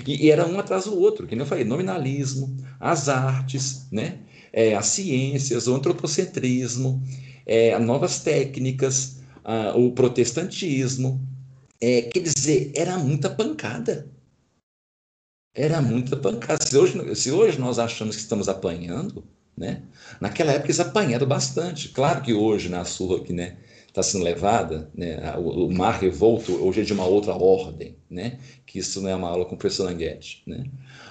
[0.06, 4.18] E, e era um atrás do outro, que nem eu falei, nominalismo, as artes, né?
[4.52, 7.02] É, as ciências, o antropocentrismo,
[7.46, 9.17] é, novas técnicas,
[9.48, 11.26] ah, o protestantismo.
[11.80, 14.06] É, quer dizer, era muita pancada.
[15.54, 16.62] Era muita pancada.
[16.62, 19.24] Se hoje, se hoje nós achamos que estamos apanhando,
[19.56, 19.82] Né?
[20.20, 21.88] Naquela época eles apanharam bastante.
[21.88, 26.52] Claro que hoje, na surra que né, está sendo levada, né, o, o, mar revolto
[26.64, 29.58] hoje é de uma outra ordem, né, que isso não é uma aula com o
[29.58, 30.42] professor Languete.
[30.46, 30.64] Né?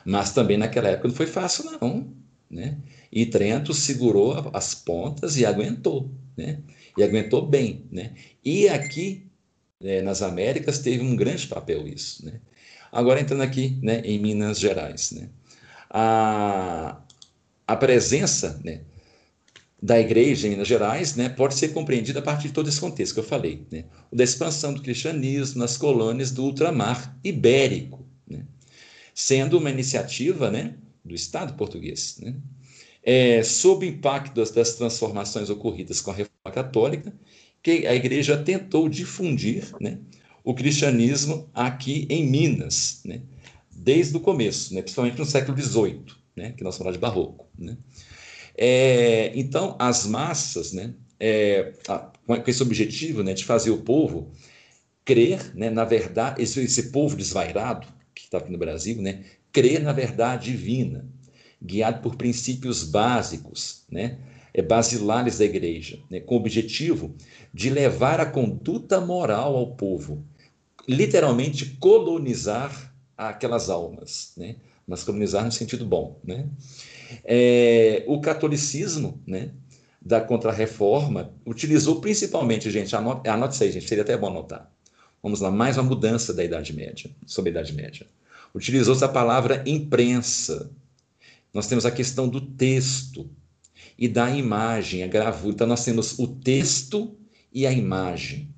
[0.05, 2.07] Mas também naquela época não foi fácil, não.
[2.49, 2.77] Né?
[3.11, 6.09] E Trento segurou as pontas e aguentou.
[6.37, 6.59] Né?
[6.97, 7.85] E aguentou bem.
[7.91, 8.13] Né?
[8.43, 9.27] E aqui,
[9.79, 12.25] né, nas Américas, teve um grande papel isso.
[12.25, 12.39] Né?
[12.91, 15.11] Agora entrando aqui né, em Minas Gerais.
[15.11, 15.29] Né?
[15.89, 16.99] A,
[17.67, 18.81] a presença né,
[19.81, 23.13] da igreja em Minas Gerais né, pode ser compreendida a partir de todo esse contexto
[23.13, 23.85] que eu falei, né?
[24.11, 28.45] o da expansão do cristianismo nas colônias do ultramar ibérico, né?
[29.13, 30.75] sendo uma iniciativa né,
[31.05, 32.17] do Estado português.
[32.19, 32.35] Né?
[33.03, 37.13] É, sob o impacto das, das, transformações ocorridas com a Reforma Católica,
[37.61, 39.99] que a igreja tentou difundir né,
[40.43, 43.21] o cristianismo aqui em Minas, né,
[43.71, 47.47] desde o começo, né, principalmente no século XVIII, né, que nós falamos de barroco.
[47.57, 47.77] Né.
[48.55, 51.73] É, então, as massas, né, é,
[52.25, 54.31] com esse objetivo né, de fazer o povo
[55.03, 59.81] crer, né, na verdade, esse, esse povo desvairado que está aqui no Brasil, né, crer
[59.81, 61.05] na verdade divina,
[61.61, 64.19] guiado por princípios básicos, né,
[64.61, 67.15] basilares da igreja, né, com o objetivo
[67.53, 70.23] de levar a conduta moral ao povo,
[70.87, 74.55] literalmente colonizar aquelas almas, né?
[74.87, 76.19] mas colonizar no sentido bom.
[76.23, 76.47] Né?
[77.25, 79.51] É, o catolicismo né,
[80.01, 84.71] da Contra-Reforma utilizou principalmente, gente, anote, anote isso aí, gente, seria até bom anotar.
[85.21, 88.07] Vamos lá, mais uma mudança da Idade Média, sobre a Idade Média.
[88.55, 90.71] Utilizou-se a palavra imprensa.
[91.53, 93.29] Nós temos a questão do texto
[93.97, 95.53] e da imagem, a gravura.
[95.53, 97.17] Então, nós temos o texto
[97.51, 98.53] e a imagem.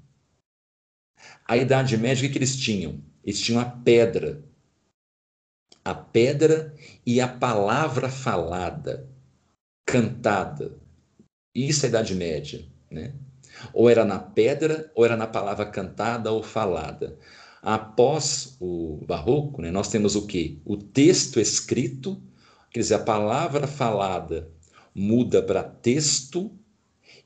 [1.48, 3.02] A Idade Média, o que, eles tinham?
[3.24, 4.44] Eles tinham a pedra.
[5.84, 6.76] A pedra
[7.06, 9.10] e a palavra falada,
[9.86, 10.78] cantada.
[11.56, 13.14] Isso é a Idade Média, né?
[13.74, 17.18] Ou era na pedra, ou era na palavra cantada ou falada.
[17.62, 20.60] Após o Barroco, né, nós temos o quê?
[20.64, 22.22] O texto escrito,
[22.72, 24.50] quer dizer, a palavra falada
[25.00, 26.52] muda para texto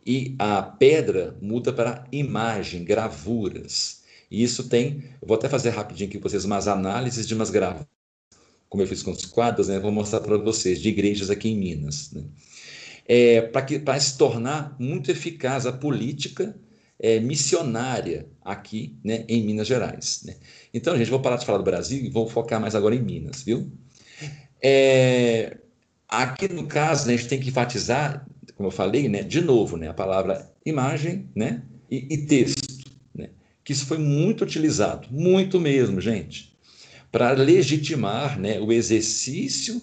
[0.06, 4.04] e a pedra muda para imagem, gravuras.
[4.30, 7.88] E isso tem, vou até fazer rapidinho aqui para vocês umas análises de umas gravações,
[8.70, 9.80] como eu fiz com os quadros, né?
[9.80, 12.12] Vou mostrar para vocês, de igrejas aqui em Minas.
[12.12, 12.24] Né?
[13.08, 16.56] É, para se tornar muito eficaz a política
[17.00, 20.24] é, missionária aqui né, em Minas Gerais.
[20.26, 20.36] Né?
[20.74, 23.44] Então, gente, vou parar de falar do Brasil e vou focar mais agora em Minas,
[23.44, 23.72] viu?
[24.62, 25.58] É,
[26.22, 29.78] aqui no caso, né, a gente tem que enfatizar, como eu falei, né, de novo,
[29.78, 32.74] né, a palavra imagem né, e, e texto
[33.64, 36.54] que isso foi muito utilizado, muito mesmo, gente,
[37.12, 39.82] para legitimar né, o exercício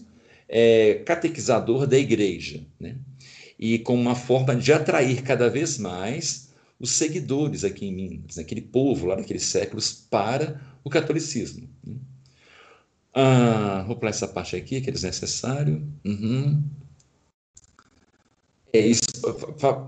[0.49, 2.97] é, catequizador da igreja, né?
[3.59, 8.43] e como uma forma de atrair cada vez mais os seguidores aqui em Minas, né?
[8.43, 11.69] aquele povo lá daqueles séculos, para o catolicismo.
[11.87, 11.95] Né?
[13.13, 15.87] Ah, vou pular essa parte aqui, que é desnecessário.
[16.05, 16.63] Uhum.
[18.73, 19.03] É isso.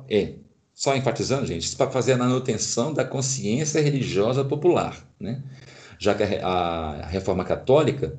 [0.08, 0.34] É,
[0.74, 5.42] só enfatizando, gente, isso para fazer a manutenção da consciência religiosa popular, né?
[5.98, 8.18] Já que a, a reforma católica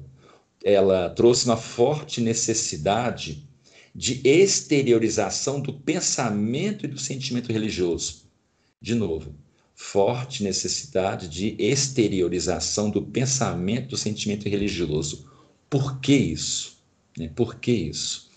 [0.63, 3.45] ela trouxe uma forte necessidade
[3.93, 8.23] de exteriorização do pensamento e do sentimento religioso.
[8.81, 9.35] De novo,
[9.83, 15.29] forte necessidade de exteriorização do pensamento do sentimento religioso.
[15.69, 16.77] Por que isso?
[17.17, 17.29] Né?
[17.35, 18.31] Por que isso?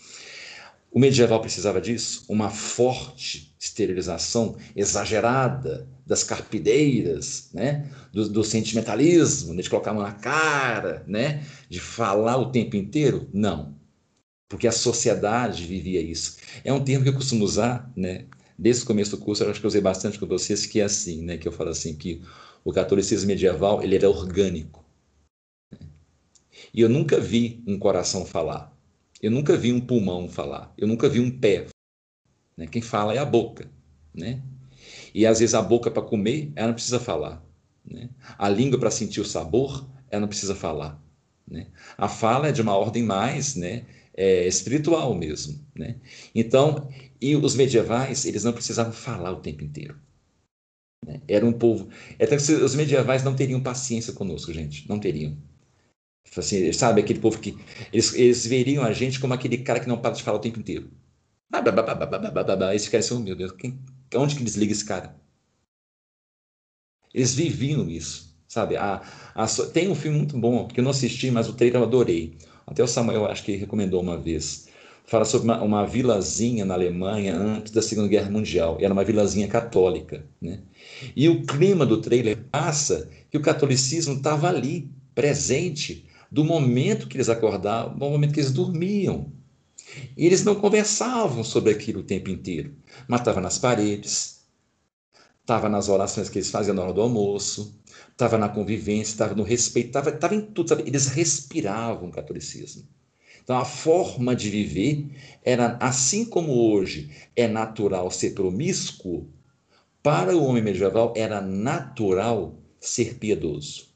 [0.91, 2.25] O medieval precisava disso?
[2.29, 7.91] Uma forte esterilização exagerada das carpideiras, né?
[8.13, 9.63] do, do sentimentalismo, né?
[9.63, 11.47] de colocar a mão na cara, né?
[11.71, 13.31] de falar o tempo inteiro?
[13.33, 13.77] Não,
[14.49, 16.37] porque a sociedade vivia isso.
[16.65, 18.27] É um termo que eu costumo usar, né?
[18.59, 20.85] Desde o começo do curso, eu acho que eu usei bastante com vocês, que é
[20.85, 21.37] assim, né?
[21.37, 22.23] que eu falo assim, que
[22.65, 24.85] o catolicismo medieval ele era orgânico.
[26.73, 28.75] E eu nunca vi um coração falar.
[29.23, 31.67] Eu nunca vi um pulmão falar, eu nunca vi um pé.
[32.57, 32.67] Né?
[32.67, 33.71] Quem fala é a boca.
[34.15, 34.43] Né?
[35.15, 37.43] E às vezes a boca para comer, ela não precisa falar.
[37.85, 38.11] Né?
[38.37, 41.03] A língua para sentir o sabor, ela não precisa falar.
[41.49, 41.69] Né?
[41.97, 45.59] A fala é de uma ordem mais né, é, espiritual mesmo.
[45.75, 45.97] Né?
[46.35, 46.89] Então,
[47.21, 49.99] e os medievais, eles não precisavam falar o tempo inteiro.
[51.05, 51.21] Né?
[51.29, 51.89] Era um povo.
[52.21, 54.89] Até os medievais não teriam paciência conosco, gente.
[54.89, 55.37] Não teriam.
[56.37, 57.57] Assim, sabe, aquele povo que.
[57.93, 60.59] Eles, eles veriam a gente como aquele cara que não para de falar o tempo
[60.59, 60.91] inteiro.
[62.75, 63.79] Esse cara assim, oh, meu Deus, quem,
[64.15, 65.17] onde que desliga esse cara?
[67.15, 68.77] Eles viviam isso, sabe?
[68.77, 69.01] A,
[69.35, 72.37] a, tem um filme muito bom, que eu não assisti, mas o trailer eu adorei.
[72.67, 74.66] Até o Samuel acho que recomendou uma vez.
[75.07, 78.77] Fala sobre uma, uma, vilazinha na Alemanha antes da Segunda Guerra Mundial.
[78.81, 80.27] Era uma vilazinha católica.
[80.41, 80.61] Né?
[81.15, 87.17] E o clima do trailer passa que o catolicismo estava ali, presente, do momento que
[87.17, 89.33] eles acordavam, do momento que eles dormiam.
[90.17, 92.75] E eles não conversavam sobre aquilo o tempo inteiro,
[93.07, 94.41] mas estava nas paredes,
[95.41, 97.79] estava nas orações que eles faziam na hora do almoço,
[98.11, 100.69] estava na convivência, estava no respeito, estava, em tudo.
[100.69, 100.83] Sabe?
[100.87, 102.83] Eles respiravam o catolicismo.
[103.47, 105.07] Então, a forma de viver
[105.45, 109.31] era, assim como hoje é natural ser promíscuo,
[110.03, 113.87] para o homem medieval era natural ser piedoso.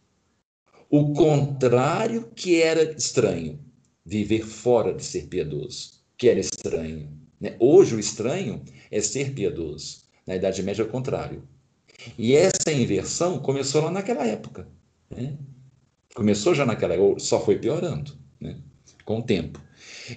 [0.89, 3.59] O contrário que era estranho,
[4.07, 7.11] viver fora de ser piedoso, que era estranho.
[7.41, 7.57] Né?
[7.59, 10.03] Hoje o estranho é ser piedoso.
[10.25, 11.43] Na Idade Média é o contrário.
[12.17, 14.69] E essa inversão começou lá naquela época.
[15.11, 15.37] Né?
[16.15, 18.17] Começou já naquela época, só foi piorando.
[18.41, 18.57] Né?
[19.11, 19.61] Com o tempo.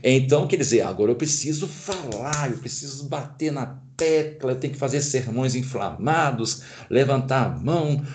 [0.03, 4.79] Então, quer dizer, agora eu preciso falar, eu preciso bater na tecla, eu tenho que
[4.79, 8.05] fazer sermões inflamados, levantar a mão,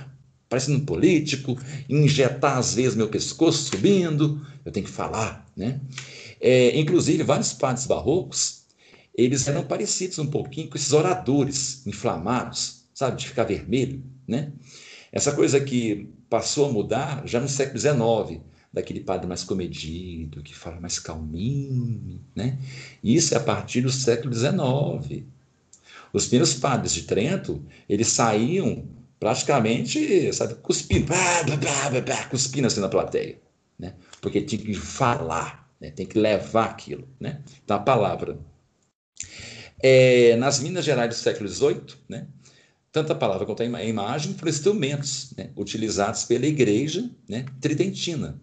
[0.48, 1.58] parecendo um político,
[1.88, 5.80] injetar às vezes meu pescoço subindo, eu tenho que falar, né?
[6.40, 8.62] É, inclusive, vários padres barrocos,
[9.12, 14.52] eles eram parecidos um pouquinho com esses oradores inflamados, sabe, de ficar vermelho, né?
[15.10, 18.42] Essa coisa que passou a mudar já no século XIX,
[18.72, 22.58] daquele padre mais comedido, que fala mais calminho, né?
[23.02, 25.24] Isso é a partir do século XIX.
[26.12, 28.86] Os primeiros padres de Trento, eles saíam
[29.18, 31.56] praticamente, sabe, cuspindo, blá, blá,
[31.90, 33.38] blá, blá, cuspindo assim na plateia,
[33.78, 33.94] né?
[34.20, 35.90] Porque tinha que falar, né?
[35.90, 37.42] tem que levar aquilo, né?
[37.64, 38.38] Então, a palavra.
[39.80, 42.26] É, nas Minas Gerais do século XVIII, né?
[42.90, 45.50] tanto a palavra quanto a imagem foram instrumentos né?
[45.54, 47.44] utilizados pela igreja né?
[47.60, 48.40] tridentina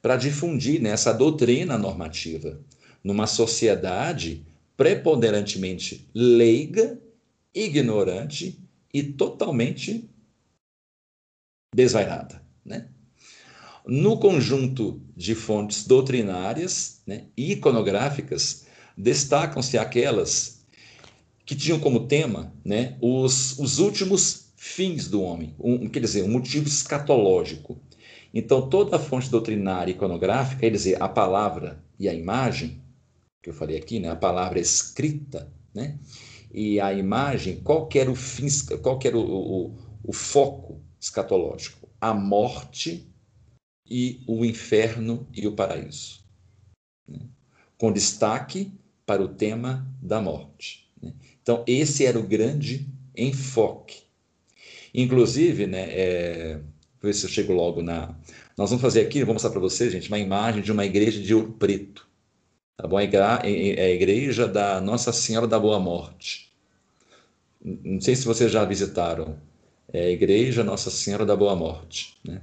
[0.00, 2.60] para difundir nessa doutrina normativa
[3.02, 4.44] numa sociedade
[4.76, 6.98] preponderantemente leiga,
[7.54, 8.58] ignorante
[8.92, 10.08] e totalmente
[11.74, 12.42] desvairada.
[12.64, 12.88] Né?
[13.86, 20.64] No conjunto de fontes doutrinárias né, e iconográficas, destacam-se aquelas
[21.44, 26.30] que tinham como tema né, os, os últimos fins do homem, um, quer dizer, um
[26.30, 27.80] motivo escatológico.
[28.32, 32.82] Então, toda a fonte doutrinária iconográfica, quer dizer, a palavra e a imagem,
[33.42, 34.10] que eu falei aqui, né?
[34.10, 35.98] a palavra escrita, né?
[36.52, 38.46] e a imagem, qual era o fim,
[38.82, 41.88] qual era o, o, o foco escatológico?
[42.00, 43.08] A morte
[43.88, 46.24] e o inferno e o paraíso.
[47.06, 47.20] Né?
[47.76, 48.72] Com destaque
[49.04, 50.88] para o tema da morte.
[51.02, 51.12] Né?
[51.42, 54.02] Então, esse era o grande enfoque.
[54.94, 56.60] Inclusive, né, é,
[57.02, 58.14] ver se eu chego logo na.
[58.56, 61.34] Nós vamos fazer aqui, vou mostrar para vocês, gente, uma imagem de uma igreja de
[61.34, 62.06] ouro preto.
[62.76, 62.98] Tá bom?
[62.98, 66.50] É a igreja da Nossa Senhora da Boa Morte.
[67.62, 69.36] Não sei se vocês já visitaram.
[69.92, 72.16] É a igreja Nossa Senhora da Boa Morte.
[72.24, 72.40] Né?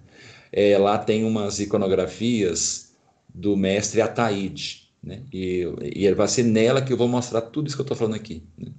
[0.51, 2.93] É, lá tem umas iconografias
[3.33, 4.89] do mestre Ataíde.
[5.01, 5.23] Né?
[5.33, 8.15] E, e vai ser nela que eu vou mostrar tudo isso que eu estou falando
[8.15, 8.43] aqui.
[8.57, 8.71] Né?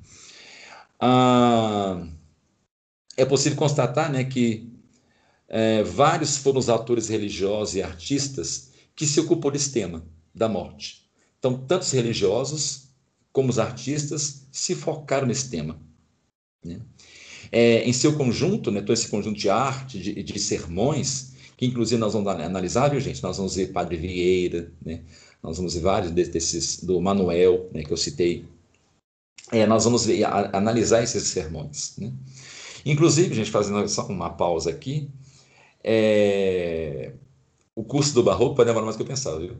[1.01, 2.07] Ah,
[3.17, 4.69] é possível constatar né, que
[5.49, 11.09] é, vários foram os autores religiosos e artistas que se ocupou desse tema da morte.
[11.39, 12.89] Então, tanto os religiosos
[13.33, 15.81] como os artistas se focaram nesse tema.
[16.65, 16.81] Né?
[17.51, 21.99] É, em seu conjunto, né, todo esse conjunto de arte, de, de, sermões, que inclusive
[21.99, 23.23] nós vamos analisar, viu, gente?
[23.23, 25.03] Nós vamos ver Padre Vieira, né?
[25.43, 28.45] nós vamos ver vários desses, do Manuel, né, que eu citei.
[29.51, 31.95] É, nós vamos ver, a, analisar esses sermões.
[31.97, 32.13] Né?
[32.85, 35.09] Inclusive, gente, fazendo só uma pausa aqui,
[35.83, 37.13] é...
[37.75, 39.57] O curso do Barroco pode demorar mais do que eu pensava, viu?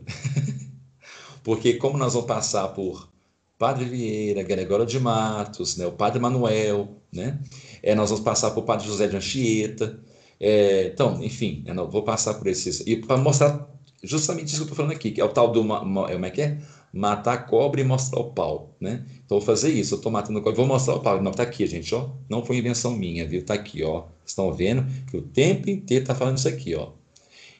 [1.43, 3.09] Porque como nós vamos passar por
[3.57, 7.39] Padre Vieira, Gregório de Matos, né, o Padre Manuel, né?
[7.81, 9.99] É, nós vamos passar por Padre José de Anchieta.
[10.39, 12.81] É, então, enfim, eu vou passar por esses.
[12.85, 13.69] E para mostrar
[14.03, 15.61] justamente isso que eu estou falando aqui, que é o tal do.
[15.61, 16.57] É, como é que é?
[16.91, 19.05] Matar a cobra e mostrar o pau, né?
[19.25, 19.93] Então, vou fazer isso.
[19.93, 21.21] Eu estou matando a cobra, vou mostrar o pau.
[21.21, 22.09] Não, tá aqui, gente, ó.
[22.27, 23.45] Não foi invenção minha, viu?
[23.45, 24.05] Tá aqui, ó.
[24.25, 26.91] Estão vendo que o tempo inteiro está falando isso aqui, ó.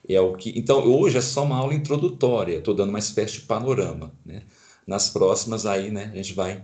[0.08, 3.42] É o que, então, hoje é só uma aula introdutória, estou dando uma espécie de
[3.42, 4.12] panorama.
[4.26, 4.42] Né?
[4.88, 6.64] Nas próximas, aí, né, a gente vai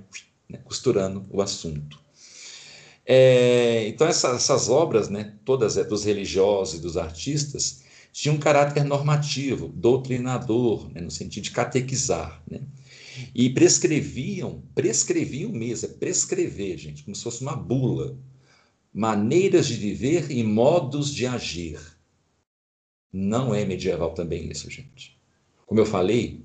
[0.50, 2.00] né, costurando o assunto.
[3.06, 7.84] É, então, essa, essas obras, né, todas é, dos religiosos e dos artistas,
[8.16, 12.42] tinham um caráter normativo, doutrinador, né, no sentido de catequizar.
[12.50, 12.62] Né?
[13.36, 18.18] E prescreviam, prescreviam mesmo, é prescrever, gente, como se fosse uma bula
[18.94, 21.78] maneiras de viver e modos de agir.
[23.12, 25.20] Não é medieval também isso, gente.
[25.66, 26.42] Como eu falei,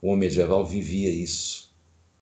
[0.00, 1.72] O homem medieval vivia isso.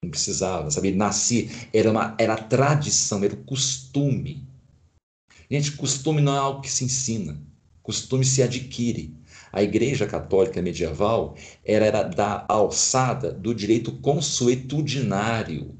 [0.02, 0.92] Não precisava, sabe?
[0.92, 4.46] Nascia, era, uma, era tradição, era o costume.
[5.50, 7.40] Gente, costume não é algo que se ensina,
[7.90, 9.12] costume se adquire.
[9.52, 11.34] A Igreja Católica medieval
[11.64, 15.74] era, era da alçada do direito consuetudinário,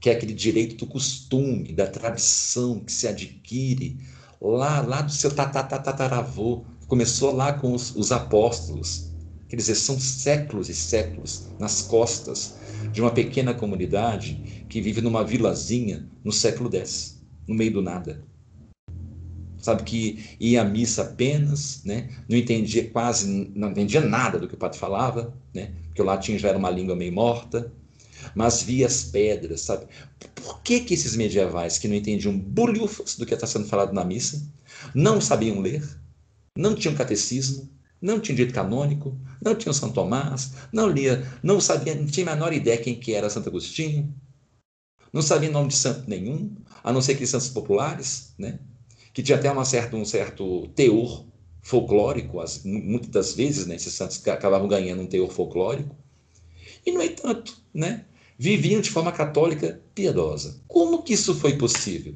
[0.00, 3.98] que é aquele direito do costume, da tradição que se adquire
[4.40, 6.64] lá, lá do seu tataravô.
[6.86, 9.10] Começou lá com os, os apóstolos.
[9.46, 12.54] Quer dizer, são séculos e séculos nas costas
[12.92, 18.29] de uma pequena comunidade que vive numa vilazinha no século X, no meio do nada
[19.60, 22.08] sabe que ia à missa apenas, né?
[22.28, 25.72] não entendia quase, não entendia nada do que o padre falava, né?
[25.86, 27.72] porque o latim já era uma língua meio morta,
[28.34, 29.86] mas via as pedras, sabe?
[30.34, 34.04] Por que, que esses medievais que não entendiam bolhufas do que está sendo falado na
[34.04, 34.42] missa,
[34.94, 35.82] não sabiam ler,
[36.56, 37.68] não tinham catecismo,
[38.00, 42.34] não tinham direito canônico, não tinham São Tomás, não lia, não sabia, não tinha a
[42.34, 44.14] menor ideia quem que era Santo Agostinho,
[45.12, 48.60] não sabia nome de santo nenhum, a não ser aqueles santos populares, né?
[49.12, 51.24] Que tinha até uma certa, um certo teor
[51.62, 55.94] folclórico, as, muitas das vezes né, esses santos acabavam ganhando um teor folclórico,
[56.84, 58.04] e, no entanto, né,
[58.38, 60.62] viviam de forma católica piedosa.
[60.66, 62.14] Como que isso foi possível?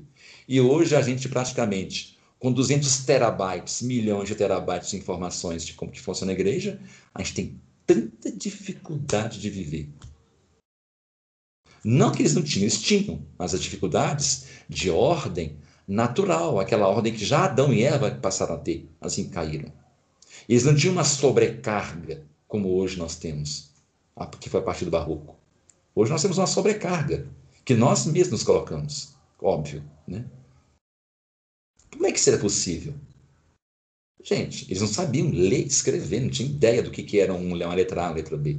[0.49, 5.93] E hoje a gente praticamente, com 200 terabytes, milhões de terabytes de informações de como
[5.93, 6.81] que funciona a igreja,
[7.15, 9.91] a gente tem tanta dificuldade de viver.
[11.85, 17.12] Não que eles não tinham, eles tinham, mas as dificuldades de ordem natural, aquela ordem
[17.12, 19.70] que já Adão e Eva passaram a ter, assim caíram.
[20.48, 23.70] Eles não tinham uma sobrecarga como hoje nós temos,
[24.40, 25.36] que foi a partir do barroco.
[25.94, 27.27] Hoje nós temos uma sobrecarga
[27.65, 30.24] que nós mesmos colocamos, óbvio, né?
[31.90, 32.94] Como é que seria possível?
[34.23, 38.02] Gente, eles não sabiam ler, escrever, não tinham ideia do que, que era uma letra
[38.02, 38.59] A, uma letra B.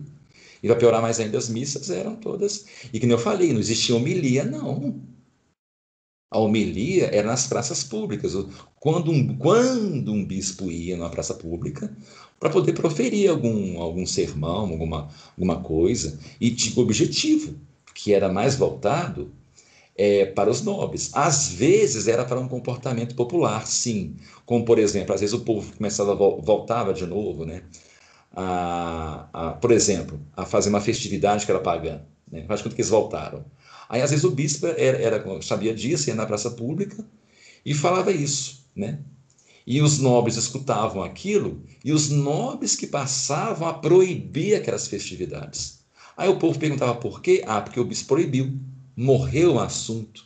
[0.61, 2.65] E vai piorar mais ainda, as missas eram todas.
[2.93, 5.01] E que nem eu falei, não existia homilia, não.
[6.35, 8.33] A homilia era nas praças públicas.
[8.77, 11.95] Quando um, quando um bispo ia numa praça pública
[12.37, 15.07] para poder proferir algum, algum sermão, alguma,
[15.37, 17.55] alguma coisa, e tinha objetivo,
[17.93, 19.31] que era mais voltado
[19.95, 21.09] é, para os nobres.
[21.13, 24.17] Às vezes era para um comportamento popular, sim.
[24.45, 27.63] Como, por exemplo, às vezes o povo começava, voltava de novo, né?
[28.35, 32.01] A, a, por exemplo, a fazer uma festividade que era pagã.
[32.29, 32.43] Né?
[32.45, 33.45] Faz quando que eles voltaram.
[33.89, 37.05] Aí, às vezes, o bispo era, era, sabia disso, ia na praça pública
[37.65, 38.99] e falava isso, né?
[39.65, 45.79] E os nobres escutavam aquilo, e os nobres que passavam a proibir aquelas festividades.
[46.15, 47.43] Aí o povo perguntava por quê?
[47.47, 48.57] Ah, porque o bispo proibiu.
[48.95, 50.25] Morreu o assunto.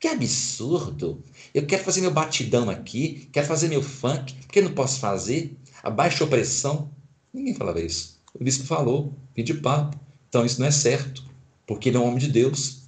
[0.00, 1.22] Que absurdo!
[1.52, 5.56] Eu quero fazer meu batidão aqui, quero fazer meu funk, por que não posso fazer?
[5.82, 6.90] A baixa opressão.
[7.32, 8.18] Ninguém falava isso.
[8.34, 9.98] O bispo falou, de papo.
[10.28, 11.24] Então isso não é certo,
[11.66, 12.79] porque ele é um homem de Deus.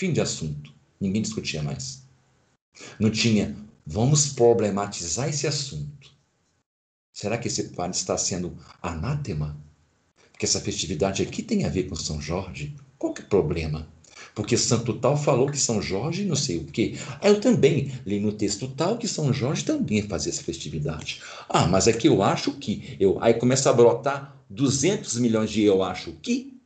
[0.00, 0.72] Fim de assunto.
[0.98, 2.02] Ninguém discutia mais.
[2.98, 3.54] Não tinha,
[3.86, 6.10] vamos problematizar esse assunto.
[7.12, 9.60] Será que esse padre está sendo anátema?
[10.32, 12.74] Porque essa festividade aqui tem a ver com São Jorge?
[12.96, 13.86] Qual que é o problema?
[14.34, 16.96] Porque Santo Tal falou que São Jorge não sei o quê.
[17.22, 21.20] Eu também li no texto tal que São Jorge também fazia essa festividade.
[21.46, 22.96] Ah, mas é que eu acho que.
[22.98, 23.22] Eu...
[23.22, 26.58] Aí começa a brotar 200 milhões de eu acho que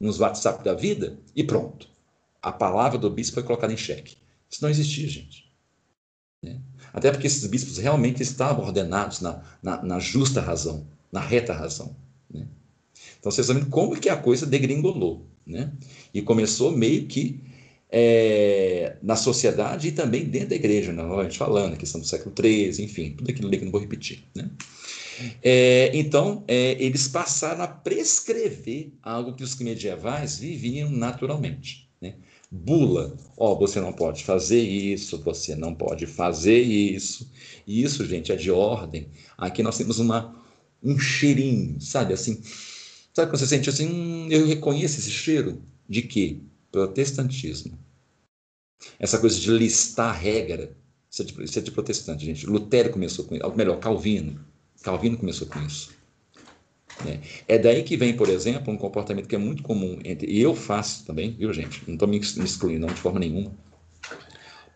[0.00, 1.97] nos WhatsApp da vida e pronto
[2.42, 4.16] a palavra do bispo foi colocada em xeque.
[4.50, 5.48] Isso não existia, gente.
[6.42, 6.60] Né?
[6.92, 11.94] Até porque esses bispos realmente estavam ordenados na, na, na justa razão, na reta razão.
[12.32, 12.46] Né?
[13.18, 15.26] Então vocês sabem como que a coisa degringolou.
[15.46, 15.72] Né?
[16.12, 17.40] E começou meio que
[17.90, 21.02] é, na sociedade e também dentro da igreja, né?
[21.02, 24.22] novamente falando, a questão do século XIII, enfim, tudo aquilo ali que não vou repetir.
[24.34, 24.48] Né?
[25.42, 31.87] É, então, é, eles passaram a prescrever algo que os medievais viviam naturalmente
[32.50, 37.30] bula, ó, oh, você não pode fazer isso, você não pode fazer isso.
[37.66, 39.08] E isso, gente, é de ordem.
[39.36, 40.34] Aqui nós temos uma,
[40.82, 42.40] um cheirinho, sabe assim?
[43.12, 45.62] Sabe quando você sente assim, hum, eu reconheço esse cheiro?
[45.88, 46.38] De quê?
[46.70, 47.78] Protestantismo.
[48.98, 50.76] Essa coisa de listar regra,
[51.10, 52.46] isso é de, isso é de protestante, gente.
[52.46, 54.40] Lutero começou com isso, ou melhor, Calvino.
[54.82, 55.90] Calvino começou com isso.
[57.04, 57.20] Né?
[57.46, 60.30] É daí que vem, por exemplo, um comportamento que é muito comum entre.
[60.30, 61.82] E eu faço também, viu, gente?
[61.86, 63.52] Não estou me excluindo, não, de forma nenhuma.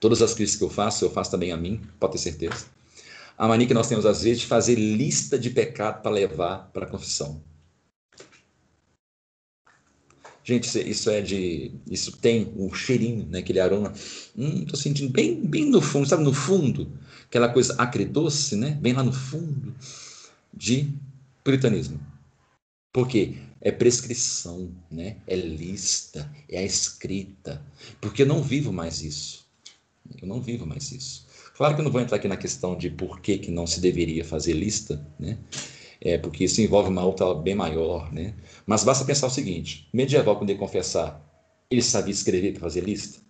[0.00, 2.66] Todas as críticas que eu faço, eu faço também a mim, pode ter certeza.
[3.36, 6.86] A mania que nós temos, às vezes, de fazer lista de pecado para levar para
[6.86, 7.42] a confissão.
[10.44, 11.72] Gente, isso é de.
[11.88, 13.38] Isso tem o um cheirinho, né?
[13.38, 13.92] aquele aroma.
[14.36, 16.24] Hum, tô sentindo bem, bem no fundo, sabe?
[16.24, 16.92] No fundo.
[17.26, 18.72] Aquela coisa acredoce, né?
[18.80, 19.72] Bem lá no fundo
[20.52, 20.92] de
[21.44, 22.11] puritanismo.
[22.92, 25.16] Porque é prescrição, né?
[25.26, 27.64] é lista, é a escrita.
[28.00, 29.46] Porque eu não vivo mais isso.
[30.20, 31.26] Eu não vivo mais isso.
[31.56, 33.80] Claro que eu não vou entrar aqui na questão de por que, que não se
[33.80, 35.38] deveria fazer lista, né?
[36.00, 38.34] É, porque isso envolve uma outra bem maior, né?
[38.66, 41.24] Mas basta pensar o seguinte: medieval, quando ele confessar,
[41.70, 43.20] ele sabia escrever para fazer lista?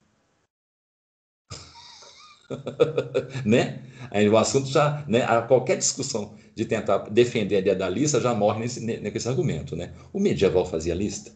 [3.45, 3.83] né?
[4.11, 8.35] Aí o assunto já, né, qualquer discussão de tentar defender a ideia da lista já
[8.35, 9.93] morre nesse, nesse argumento, né?
[10.13, 11.31] O medieval fazia lista,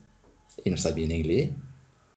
[0.58, 1.52] ele não sabia nem ler,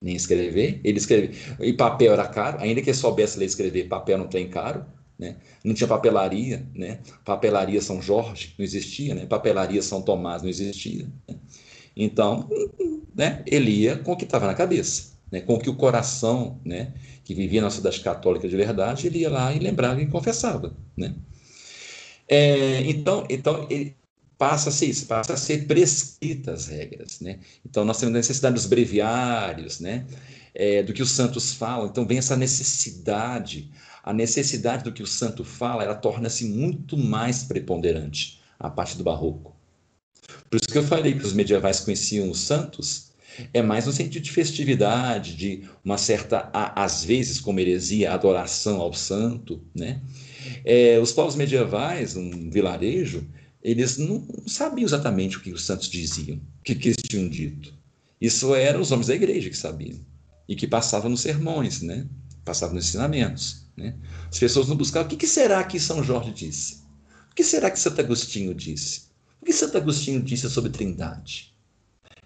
[0.01, 3.87] nem escrever, ele escrevia, e papel era caro, ainda que ele soubesse ler e escrever,
[3.87, 4.85] papel não tem caro,
[5.19, 5.35] né?
[5.63, 6.99] Não tinha papelaria, né?
[7.25, 9.25] Papelaria São Jorge não existia, né?
[9.25, 11.05] Papelaria São Tomás não existia.
[11.27, 11.35] Né?
[11.95, 12.49] Então,
[13.13, 13.43] né?
[13.45, 15.41] Ele ia com o que estava na cabeça, né?
[15.41, 16.93] Com o que o coração, né?
[17.25, 21.13] Que vivia na cidade católica de verdade, ele ia lá e lembrava e confessava, né?
[22.29, 23.95] É, então, então ele,
[24.37, 27.39] passa a ser isso, passa a ser prescritas regras, né?
[27.65, 30.05] Então nós temos a necessidade dos breviários, né?
[30.55, 31.87] É, do que os santos falam.
[31.87, 33.69] Então vem essa necessidade,
[34.01, 39.03] a necessidade do que o santo fala, ela torna-se muito mais preponderante a parte do
[39.03, 39.55] barroco.
[40.49, 43.09] Por isso que eu falei que os medievais conheciam os santos,
[43.53, 48.93] é mais no sentido de festividade, de uma certa, às vezes, como heresia, adoração ao
[48.93, 50.01] santo, né?
[50.63, 53.27] É, os povos medievais, um vilarejo,
[53.61, 57.73] eles não sabiam exatamente o que os santos diziam, o que, que eles tinham dito.
[58.19, 59.99] Isso eram os homens da igreja que sabiam
[60.47, 62.07] e que passavam nos sermões, né?
[62.43, 63.65] passavam nos ensinamentos.
[63.77, 63.95] Né?
[64.29, 66.83] As pessoas não buscavam o que, que será que São Jorge disse?
[67.31, 69.03] O que será que Santo Agostinho disse?
[69.41, 71.53] O que Santo Agostinho disse sobre Trindade?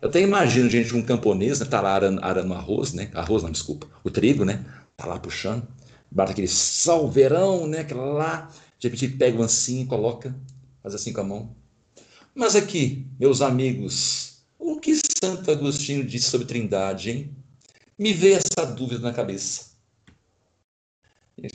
[0.01, 3.09] Eu até imagino gente, um camponês, né, tá lá arando, arando arroz, né?
[3.13, 4.65] Arroz, não, desculpa, o trigo, né?
[4.97, 5.65] Tá lá puxando,
[6.13, 7.79] bate aquele salveirão, né?
[7.79, 10.35] Aquela lá, de repente pega um assim e coloca
[10.83, 11.55] faz assim com a mão.
[12.35, 17.35] Mas aqui, meus amigos, o que Santo Agostinho disse sobre Trindade, hein?
[17.97, 19.71] Me veio essa dúvida na cabeça.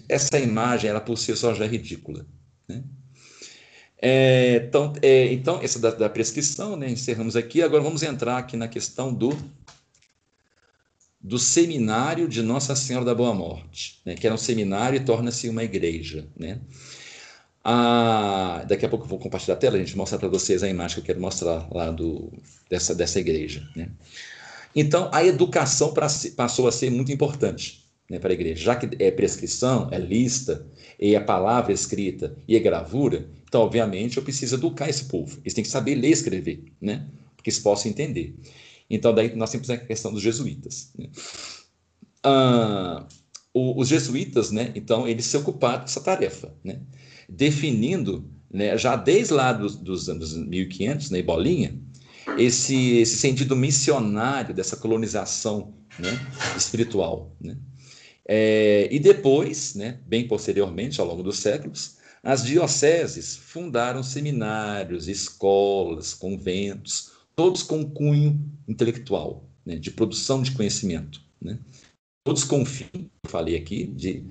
[0.08, 2.26] Essa imagem, ela por si só já é ridícula.
[2.66, 2.82] Né?
[4.00, 6.88] É, então, é, então, essa da, da, prescrição, né?
[6.90, 7.60] encerramos aqui.
[7.60, 9.36] Agora vamos entrar aqui na questão do,
[11.20, 14.14] do seminário de Nossa Senhora da Boa Morte, né?
[14.14, 16.26] que era um seminário e torna-se uma igreja.
[16.36, 16.60] Né?
[17.64, 20.68] Ah, daqui a pouco eu vou compartilhar a tela, a gente mostrar para vocês a
[20.68, 22.32] imagem que eu quero mostrar lá do,
[22.70, 23.68] dessa, dessa igreja.
[23.74, 23.90] Né?
[24.74, 25.92] Então, a educação
[26.36, 30.64] passou a ser muito importante né, para a igreja, já que é prescrição, é lista,
[30.98, 35.38] e é palavra escrita e é gravura, então, obviamente, eu preciso educar esse povo.
[35.42, 37.06] Eles têm que saber ler e escrever, né?
[37.34, 38.34] porque eles possam entender.
[38.90, 40.92] Então, daí nós temos a questão dos jesuítas.
[40.98, 41.08] Né?
[42.22, 43.06] Ah,
[43.54, 46.80] os jesuítas, né, então, eles se ocuparam dessa tarefa, né?
[47.28, 51.78] definindo, né, já desde lá dos, dos anos 1500, né, bolinha,
[52.38, 56.10] esse, esse sentido missionário dessa colonização né,
[56.56, 57.34] espiritual.
[57.40, 57.56] Né?
[58.26, 66.12] É, e depois, né, bem posteriormente, ao longo dos séculos, as dioceses fundaram seminários, escolas,
[66.12, 68.36] conventos, todos com cunho
[68.66, 71.22] intelectual, né, de produção de conhecimento.
[71.40, 71.56] Né?
[72.26, 74.24] Todos com fim, eu falei aqui, de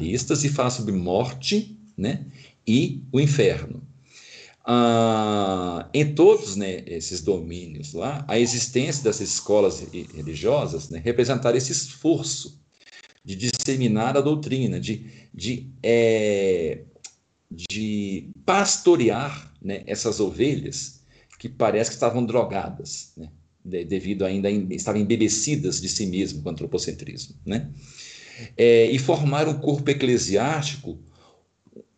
[0.00, 2.24] listas e fala sobre morte, né?
[2.66, 3.82] e o inferno.
[4.64, 9.80] Ah, em todos né, esses domínios lá, a existência dessas escolas
[10.14, 12.58] religiosas né, representaram esse esforço
[13.22, 16.84] de disseminar a doutrina, de, de, é,
[17.50, 20.95] de pastorear né, essas ovelhas
[21.38, 23.28] que parece que estavam drogadas, né,
[23.84, 27.70] devido ainda estavam embebecidas de si mesmo com o antropocentrismo, né?
[28.56, 30.98] É, e formar um corpo eclesiástico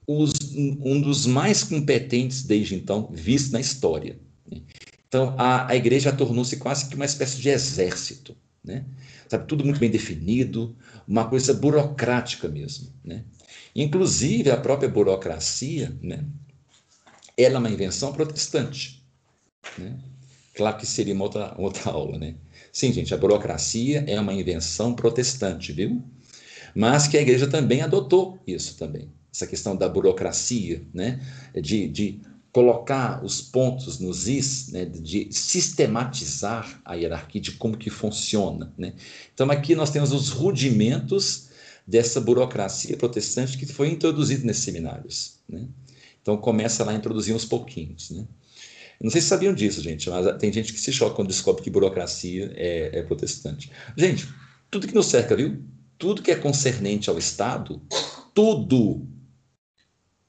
[0.08, 4.18] os, um dos mais competentes desde então visto na história.
[4.50, 4.62] Né?
[5.06, 8.34] Então, a, a igreja tornou-se quase que uma espécie de exército,
[8.64, 8.86] né?
[9.28, 10.74] Sabe, tudo muito bem definido,
[11.06, 13.24] uma coisa burocrática mesmo, né?
[13.76, 16.24] Inclusive, a própria burocracia, né?
[17.36, 18.97] Ela é uma invenção protestante,
[19.78, 19.98] né?
[20.54, 22.34] Claro que seria uma outra, outra aula, né?
[22.72, 26.02] Sim, gente, a burocracia é uma invenção protestante, viu?
[26.74, 29.08] Mas que a igreja também adotou isso também
[29.38, 31.20] essa questão da burocracia, né?
[31.54, 32.20] de, de
[32.52, 34.84] colocar os pontos nos is, né?
[34.84, 38.72] de sistematizar a hierarquia, de como que funciona.
[38.76, 38.94] Né?
[39.32, 41.48] Então, aqui nós temos os rudimentos
[41.86, 45.36] dessa burocracia protestante que foi introduzida nesses seminários.
[45.48, 45.66] Né?
[46.20, 48.10] Então, começa lá a introduzir uns pouquinhos.
[48.10, 48.26] Né?
[49.00, 51.70] Não sei se sabiam disso, gente, mas tem gente que se choca quando descobre que
[51.70, 53.70] burocracia é, é protestante.
[53.96, 54.28] Gente,
[54.70, 55.62] tudo que nos cerca, viu?
[55.96, 57.80] Tudo que é concernente ao Estado,
[58.34, 59.06] tudo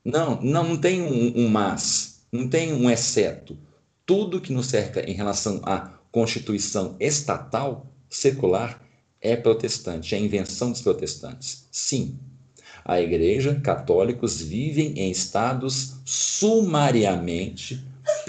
[0.04, 3.58] não, não, não tem um, um mas, não tem um exceto.
[4.06, 8.82] tudo que nos cerca em relação à constituição estatal, secular,
[9.22, 11.68] é protestante, é invenção dos protestantes.
[11.72, 12.18] Sim,
[12.84, 17.86] a Igreja, católicos vivem em estados sumariamente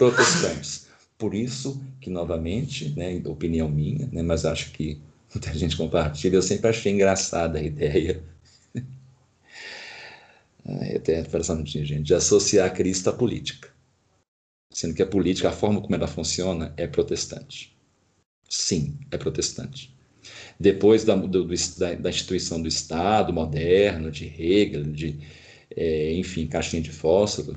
[0.09, 0.86] protestantes.
[1.18, 4.98] Por isso que, novamente, né, opinião minha, né, mas acho que
[5.35, 8.22] muita gente compartilha, eu sempre achei engraçada a ideia
[10.97, 13.68] até presta gente, de associar Cristo à política.
[14.72, 17.77] Sendo que a política, a forma como ela funciona, é protestante.
[18.48, 19.93] Sim, é protestante.
[20.59, 25.18] Depois da, do, da instituição do Estado moderno, de Hegel, de,
[25.74, 27.56] é, enfim, caixinha de fósforo,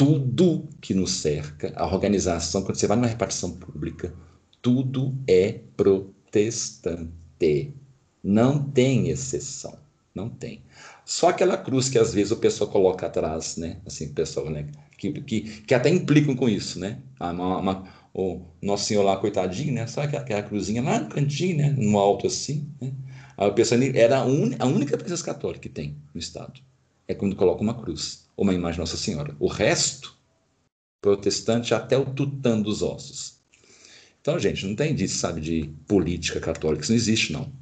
[0.00, 4.14] tudo que nos cerca, a organização, quando você vai numa repartição pública,
[4.62, 7.74] tudo é protestante.
[8.24, 9.76] Não tem exceção.
[10.14, 10.62] Não tem.
[11.04, 13.76] Só aquela cruz que às vezes o pessoal coloca atrás, né?
[13.84, 14.68] Assim, o pessoal, né?
[14.96, 17.02] Que, que, que até implicam com isso, né?
[17.18, 19.86] Ah, uma, uma, o Nosso Senhor lá, coitadinho, né?
[19.86, 21.74] Só aquela, aquela cruzinha lá no cantinho, né?
[21.76, 22.90] No alto assim, né?
[23.36, 26.58] O pessoal era a, un, a única presença católica que tem no Estado.
[27.06, 29.36] É quando coloca uma cruz, uma imagem de Nossa Senhora.
[29.38, 30.16] O resto,
[31.00, 33.38] protestante até o tutano dos ossos.
[34.20, 36.82] Então, gente, não tem disso, sabe, de política católica.
[36.82, 37.52] Isso não existe, não.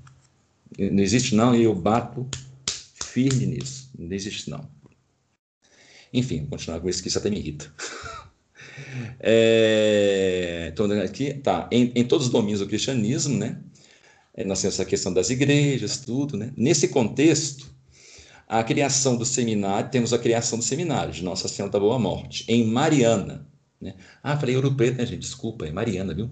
[0.79, 2.29] Não existe, não, e eu bato
[3.03, 3.91] firme nisso.
[3.99, 4.69] Não existe, não.
[6.13, 7.71] Enfim, vou continuar com isso, que isso até me irrita.
[9.19, 13.61] É, então, aqui, tá, em, em, todos os domínios do cristianismo, né?
[14.33, 16.53] É, nós temos essa questão das igrejas, tudo, né?
[16.57, 17.69] Nesse contexto,
[18.49, 22.47] a criação do seminário, temos a criação do seminário de Nossa Senhora da Boa Morte,
[22.49, 23.47] em Mariana.
[23.79, 23.95] Né?
[24.23, 25.21] Ah, falei Ouro Preto, né, gente?
[25.21, 26.31] Desculpa, é Mariana, viu?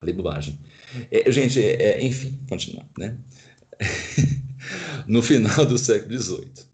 [0.00, 0.58] Falei bobagem.
[1.10, 3.18] É, gente, é, enfim, continuar, né?
[5.06, 6.68] no final do século XVIII.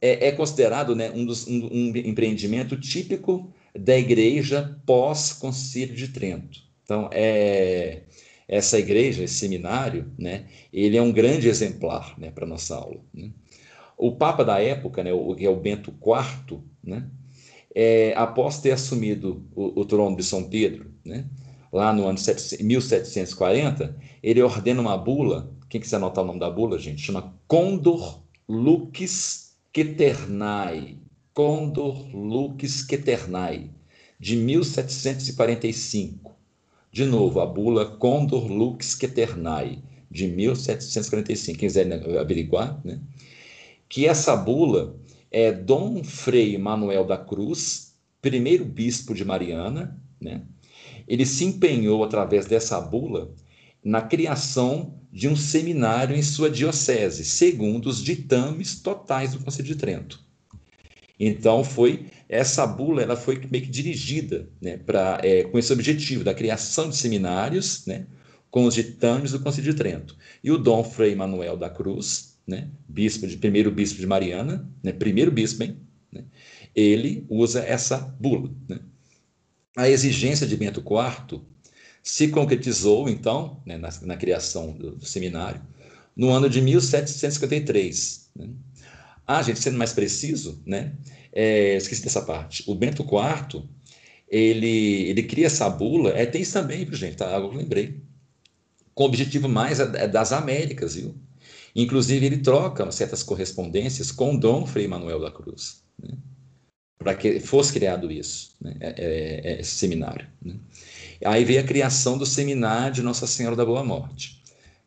[0.00, 6.60] É, é considerado né, um, dos, um, um empreendimento típico da igreja pós-concílio de Trento.
[6.84, 8.02] Então, é,
[8.48, 13.00] essa igreja, esse seminário, né, ele é um grande exemplar né, para a nossa aula.
[13.12, 13.30] Né?
[14.00, 17.06] O Papa da época, né, o, que é o Bento IV, né,
[17.74, 21.24] é, após ter assumido o, o, trono de São Pedro, né,
[21.72, 22.18] lá no ano
[22.60, 28.20] 1740, ele ordena uma bula quem quiser anotar o nome da bula, gente, chama Condor
[28.48, 30.98] Lux Queternai.
[31.32, 33.70] Condor Lux Queternai,
[34.18, 36.34] de 1745.
[36.90, 39.78] De novo, a bula Condor Lux Queternai,
[40.10, 41.56] de 1745.
[41.56, 41.86] Quem quiser
[42.18, 42.98] averiguar, né?
[43.90, 44.96] Que essa bula
[45.32, 50.42] é Dom Frei Manuel da Cruz, primeiro bispo de Mariana, né?
[51.08, 53.34] Ele se empenhou através dessa bula
[53.84, 59.74] na criação de um seminário em sua diocese, segundo os ditames totais do Conselho de
[59.74, 60.24] Trento.
[61.18, 66.22] Então foi essa bula, ela foi meio que dirigida, né, para é, com esse objetivo
[66.22, 68.06] da criação de seminários, né,
[68.52, 70.16] com os ditames do Conselho de Trento.
[70.44, 74.92] E o Dom Frei Manuel da Cruz, né, bispo de primeiro bispo de Mariana, né,
[74.92, 75.78] primeiro bispo, hein,
[76.12, 76.24] né,
[76.74, 78.50] ele usa essa bula.
[78.68, 78.80] Né.
[79.76, 81.42] A exigência de Bento IV
[82.02, 85.62] se concretizou, então, né, na, na, criação do, do, seminário,
[86.16, 88.30] no ano de 1753.
[88.34, 88.48] Né?
[89.24, 90.92] Ah, gente, sendo mais preciso, né,
[91.32, 93.62] é, esqueci dessa parte, o Bento IV,
[94.28, 98.02] ele, ele cria essa bula, é, tem isso também, gente, tá, eu lembrei,
[98.92, 101.14] com o objetivo mais é, é das Américas, viu?
[101.74, 106.16] Inclusive, ele troca certas correspondências com Dom Frei Manuel da Cruz, né?
[106.98, 108.76] para que fosse criado isso, né?
[108.80, 110.26] é, é, é esse seminário.
[110.42, 110.56] Né?
[111.24, 114.42] Aí veio a criação do Seminário de Nossa Senhora da Boa Morte,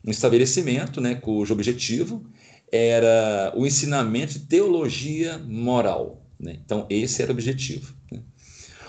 [0.06, 2.24] um estabelecimento né, cujo objetivo
[2.70, 6.22] era o ensinamento de teologia moral.
[6.38, 6.58] Né?
[6.64, 7.94] Então, esse era o objetivo.
[8.10, 8.20] Né?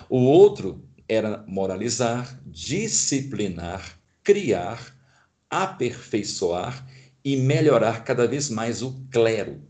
[0.10, 4.96] O outro era moralizar, disciplinar, criar,
[5.50, 6.86] aperfeiçoar
[7.26, 9.62] e melhorar cada vez mais o clero.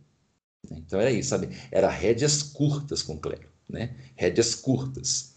[0.70, 1.50] Então era isso, sabe?
[1.72, 3.96] Era rédeas curtas com o clero, né?
[4.16, 5.34] Rédeas curtas.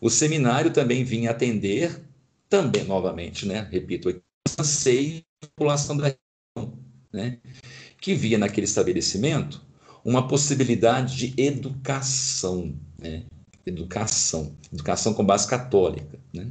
[0.00, 2.00] O seminário também vinha atender,
[2.48, 4.22] também novamente, né, repito, o
[4.58, 6.78] anseio da população da região,
[7.12, 7.38] né,
[8.00, 9.62] que via naquele estabelecimento
[10.02, 13.24] uma possibilidade de educação, né,
[13.66, 16.50] educação, educação com base católica, né.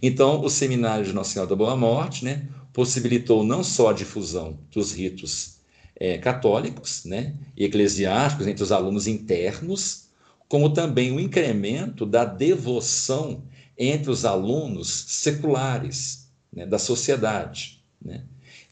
[0.00, 2.48] Então, o seminário de Nossa Senhora da Boa Morte, né,
[2.78, 5.56] possibilitou não só a difusão dos ritos
[5.96, 10.04] é, católicos, né, e eclesiásticos entre os alunos internos,
[10.48, 13.42] como também o incremento da devoção
[13.76, 17.82] entre os alunos seculares né, da sociedade.
[18.00, 18.22] Né?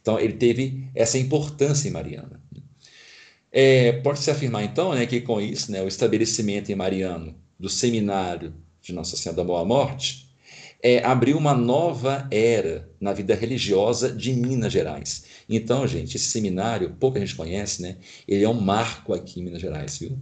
[0.00, 2.40] Então, ele teve essa importância em Mariana.
[3.50, 8.54] É, Pode-se afirmar, então, né, que com isso, né, o estabelecimento em Mariano do seminário
[8.80, 10.25] de Nossa Senhora da Boa Morte
[10.86, 15.24] é, abriu uma nova era na vida religiosa de Minas Gerais.
[15.48, 17.96] Então, gente, esse seminário, pouca gente conhece, né?
[18.28, 20.16] Ele é um marco aqui em Minas Gerais, viu?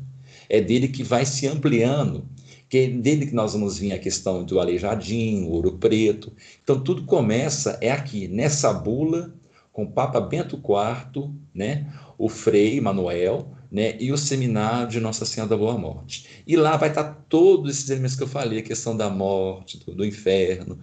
[0.49, 2.27] É dele que vai se ampliando,
[2.67, 6.33] que é dele que nós vamos vir a questão do Aleijadinho, Ouro Preto.
[6.63, 9.35] Então, tudo começa é aqui, nessa bula,
[9.71, 11.93] com o Papa Bento IV, né?
[12.17, 16.29] O Frei Manuel, né, e o seminário de Nossa Senhora da Boa Morte.
[16.47, 19.93] E lá vai estar todos esses elementos que eu falei, a questão da morte, do,
[19.93, 20.79] do inferno,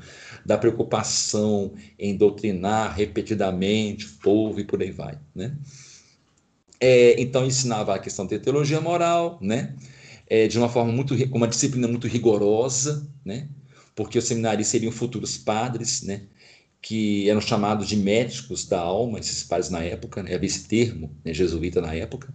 [0.45, 5.17] da preocupação em doutrinar repetidamente o povo e por aí vai.
[5.33, 5.55] Né?
[6.81, 9.73] É, então ensinava a questão da teologia moral, né?
[10.27, 13.47] É, de uma forma muito, uma disciplina muito rigorosa, né?
[13.95, 16.23] porque os seminários seriam futuros padres, né?
[16.81, 20.35] que eram chamados de médicos da alma, esses padres na época, né?
[20.35, 21.33] havia esse termo né?
[21.33, 22.33] jesuíta na época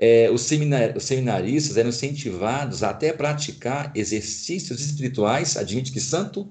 [0.00, 6.50] é, os, seminar, os seminaristas eram incentivados até a praticar exercícios espirituais, admite que santo?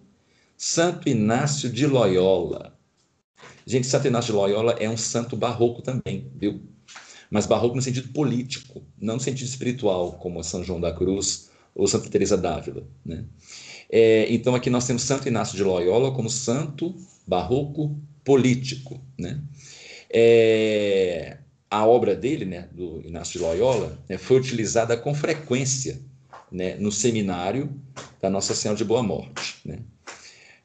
[0.55, 2.77] Santo Inácio de Loyola.
[3.65, 6.61] Gente, Santo Inácio de Loyola é um santo barroco também, viu?
[7.31, 11.87] Mas barroco no sentido político, não no sentido espiritual, como São João da Cruz ou
[11.87, 13.25] Santa Teresa d'Ávila, né?
[13.89, 16.95] É, então aqui nós temos Santo Inácio de Loyola como santo
[17.25, 19.41] barroco político, né?
[20.11, 21.38] É,
[21.69, 25.99] a obra dele, né, do Inácio de Loyola, né, foi utilizada com frequência
[26.51, 27.69] né, no seminário
[28.21, 29.57] da Nossa Senhora de Boa Morte.
[29.63, 29.79] Né.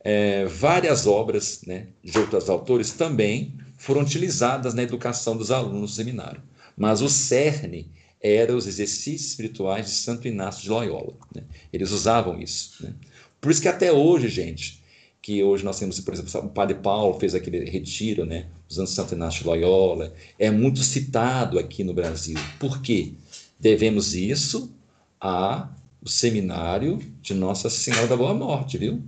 [0.01, 5.89] É, várias obras né, de outros autores também foram utilizadas na educação dos alunos no
[5.89, 6.43] seminário,
[6.77, 7.91] mas o cerne
[8.21, 11.13] era os exercícios espirituais de Santo Inácio de Loyola.
[11.35, 11.43] Né.
[11.71, 12.83] Eles usavam isso.
[12.83, 12.95] Né.
[13.39, 14.83] Por isso que até hoje, gente,
[15.25, 19.15] que hoje nós temos, por exemplo, o Padre Paulo fez aquele retiro, né, usando Santo
[19.15, 22.37] Inácio de Loyola, é muito citado aqui no Brasil.
[22.61, 23.15] Por quê?
[23.59, 24.71] Devemos isso
[25.19, 25.71] ao
[26.05, 29.03] seminário de Nossa Senhora da Boa Morte, viu?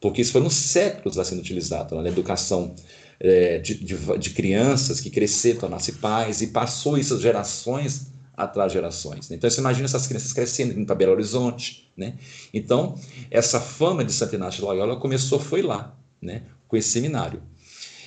[0.00, 2.74] Porque isso foram séculos lá sendo utilizado na educação
[3.20, 9.28] é, de, de, de, crianças que cresceram, tornaram-se pais, e passou isso gerações atrás gerações.
[9.28, 9.36] Né?
[9.36, 11.90] Então, você imagina essas crianças crescendo, para Belo Horizonte.
[11.96, 12.14] Né?
[12.52, 12.98] Então,
[13.30, 16.42] essa fama de Santo Inácio de Loyola começou, foi lá, né?
[16.66, 17.42] com esse seminário.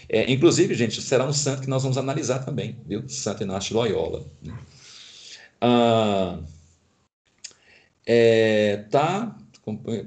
[0.08, 3.08] É, inclusive, gente, será um santo que nós vamos analisar também, viu?
[3.10, 4.24] Santo Inácio de Loyola.
[4.42, 4.54] Né?
[5.62, 6.40] Ah,
[8.06, 9.36] é, tá,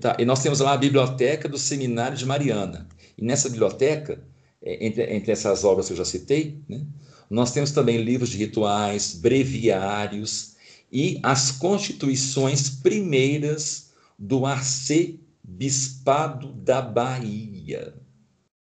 [0.00, 2.86] tá, e nós temos lá a biblioteca do Seminário de Mariana.
[3.16, 4.20] E nessa biblioteca,
[4.62, 6.80] é, entre, entre essas obras que eu já citei, né?
[7.30, 10.56] Nós temos também livros de rituais, breviários
[10.90, 17.94] e as constituições primeiras do arcebispado da Bahia.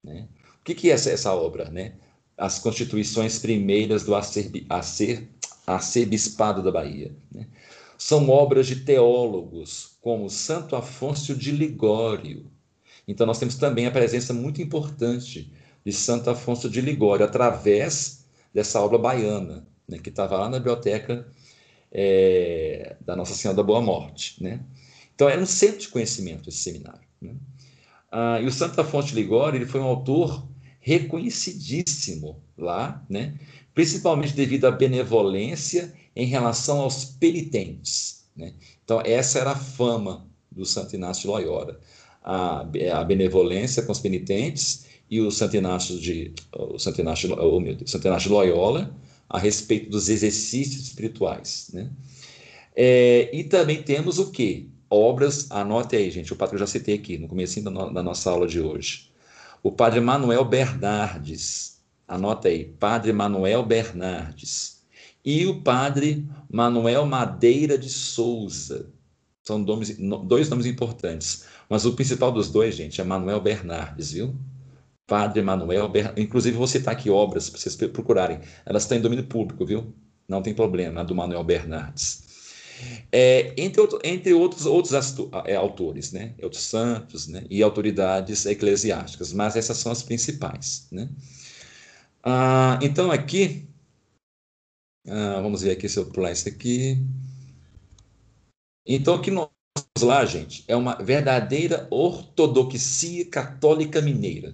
[0.04, 0.28] Né?
[0.60, 1.70] O que, que é essa, essa obra?
[1.70, 1.94] Né?
[2.38, 4.14] As constituições primeiras do
[5.66, 7.16] arcebispado da Bahia.
[7.32, 7.48] Né?
[7.98, 12.52] São obras de teólogos, como Santo Afonso de Ligório.
[13.08, 15.52] Então, nós temos também a presença muito importante
[15.84, 18.17] de Santo Afonso de Ligório, através
[18.58, 21.28] dessa obra baiana, né, que estava lá na biblioteca
[21.92, 24.44] é, da Nossa Senhora da Boa Morte.
[24.44, 24.62] Né?
[25.14, 27.08] Então, era um centro de conhecimento esse seminário.
[27.22, 27.36] Né?
[28.12, 30.44] Ah, e o Santo Afonso de Ligório ele foi um autor
[30.80, 33.38] reconhecidíssimo lá, né?
[33.76, 38.28] principalmente devido à benevolência em relação aos penitentes.
[38.36, 38.56] Né?
[38.84, 41.80] Então, essa era a fama do Santo Inácio de Loyola.
[42.24, 42.62] A,
[42.96, 47.02] a benevolência com os penitentes e o Santo Inácio de, o Santo
[47.40, 48.94] oh, meu Deus, Loyola
[49.30, 51.70] a respeito dos exercícios espirituais.
[51.74, 51.90] Né?
[52.76, 54.70] É, e também temos o que?
[54.90, 58.02] Obras, anote aí, gente, o padre eu já citei aqui no começo da, no, da
[58.02, 59.12] nossa aula de hoje.
[59.62, 64.78] O padre Manuel Bernardes, anota aí, padre Manuel Bernardes.
[65.26, 68.90] E o padre Manuel Madeira de Souza.
[69.44, 71.44] São nomes, dois nomes importantes.
[71.70, 74.34] Mas o principal dos dois, gente, é Manuel Bernardes, viu?
[75.08, 78.42] Padre Manuel, inclusive vou citar aqui obras para vocês procurarem.
[78.66, 79.94] Elas estão em domínio público, viu?
[80.28, 82.28] Não tem problema, do Manuel Bernardes.
[83.10, 84.94] É, entre, outro, entre outros, outros
[85.46, 86.36] é, autores, né?
[86.44, 87.46] outros santos né?
[87.50, 90.88] e autoridades eclesiásticas, mas essas são as principais.
[90.92, 91.10] Né?
[92.22, 93.66] Ah, então, aqui,
[95.08, 97.02] ah, vamos ver aqui se eu pular isso aqui.
[98.86, 99.50] Então, o que nós
[100.02, 104.54] lá, gente, é uma verdadeira ortodoxia católica mineira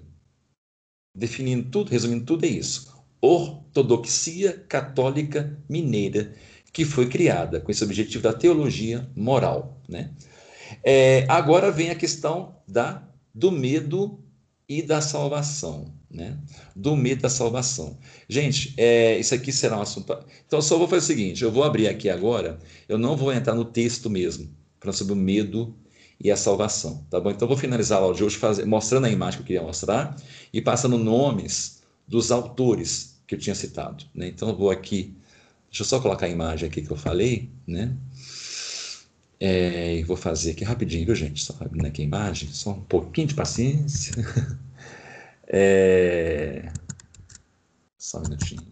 [1.13, 2.93] definindo tudo, resumindo tudo, é isso.
[3.21, 6.33] Ortodoxia Católica Mineira,
[6.71, 9.81] que foi criada com esse objetivo da teologia moral.
[9.87, 10.11] Né?
[10.83, 14.19] É, agora vem a questão da, do medo
[14.67, 15.93] e da salvação.
[16.09, 16.37] Né?
[16.75, 17.97] Do medo da salvação.
[18.27, 20.11] Gente, é, isso aqui será um assunto.
[20.45, 23.31] Então, eu só vou fazer o seguinte: eu vou abrir aqui agora, eu não vou
[23.31, 24.49] entrar no texto mesmo,
[24.79, 25.75] falando sobre o medo
[26.23, 27.29] e a salvação, tá bom?
[27.29, 30.15] Então vou finalizar a aula de hoje mostrando a imagem que eu queria mostrar
[30.53, 34.29] e passando nomes dos autores que eu tinha citado, né?
[34.29, 35.17] Então eu vou aqui,
[35.69, 37.93] deixa eu só colocar a imagem aqui que eu falei, né?
[39.37, 41.43] É, vou fazer aqui rapidinho, viu, gente?
[41.43, 44.13] Só abrindo aqui a imagem, só um pouquinho de paciência.
[45.55, 46.71] É...
[47.97, 48.65] Só um minutinho.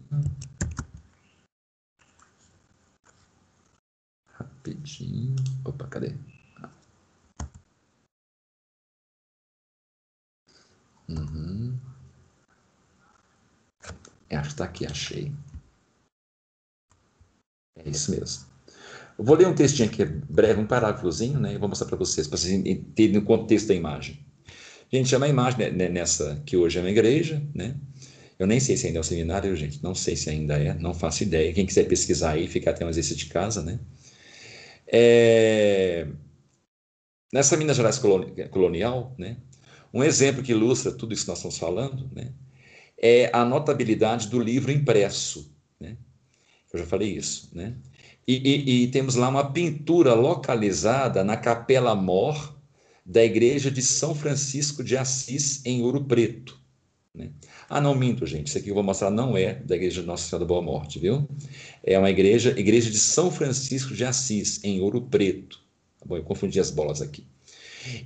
[4.26, 5.36] Rapidinho.
[5.64, 6.16] Opa, cadê?
[11.18, 11.78] Uhum.
[14.28, 15.32] É, acho que está aqui, achei.
[17.76, 18.46] É isso mesmo.
[19.18, 21.54] Eu vou ler um textinho aqui breve, um parágrafozinho, né?
[21.54, 24.18] E vou mostrar para vocês, para vocês entenderem o contexto da imagem.
[24.90, 27.76] Gente, é uma imagem né, nessa que hoje é uma igreja, né?
[28.38, 30.92] Eu nem sei se ainda é um seminário, gente, não sei se ainda é, não
[30.94, 31.52] faço ideia.
[31.52, 33.78] Quem quiser pesquisar aí, fica até um exercício de casa, né?
[34.86, 36.08] É...
[37.32, 37.98] Nessa Minas Gerais
[38.50, 39.36] colonial, né?
[39.92, 42.32] Um exemplo que ilustra tudo isso que nós estamos falando, né?
[42.96, 45.96] É a notabilidade do livro impresso, né?
[46.72, 47.74] Eu já falei isso, né?
[48.26, 52.56] E, e, e temos lá uma pintura localizada na Capela Mor
[53.04, 56.60] da Igreja de São Francisco de Assis, em Ouro Preto.
[57.14, 57.30] Né?
[57.68, 58.46] Ah, não minto, gente.
[58.46, 60.62] Isso aqui que eu vou mostrar não é da Igreja de Nossa Senhora da Boa
[60.62, 61.28] Morte, viu?
[61.82, 65.60] É uma igreja, Igreja de São Francisco de Assis, em Ouro Preto.
[65.98, 67.26] Tá bom, eu confundi as bolas aqui.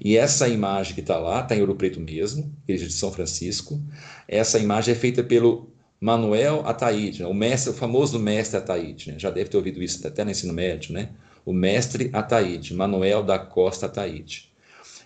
[0.02, 3.80] E essa imagem que está lá, está em Ouro Preto mesmo, Igreja de São Francisco.
[4.26, 5.70] Essa imagem é feita pelo
[6.00, 7.28] Manuel Ataíde, né?
[7.28, 9.18] o mestre, o famoso mestre Ataíde, né?
[9.18, 11.10] já deve ter ouvido isso até no ensino médio, né?
[11.44, 14.50] O mestre Ataíde, Manuel da Costa Ataíde.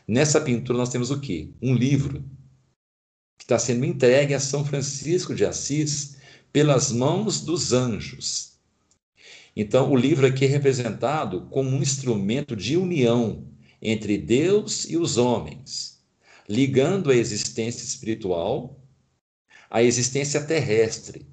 [0.08, 1.50] Nessa pintura nós temos o quê?
[1.62, 2.24] Um livro
[3.38, 6.16] que está sendo entregue a São Francisco de Assis
[6.52, 8.50] pelas mãos dos anjos.
[9.54, 13.49] Então, o livro aqui é representado como um instrumento de união
[13.80, 15.98] entre Deus e os homens,
[16.48, 18.76] ligando a existência espiritual
[19.70, 21.26] à existência terrestre.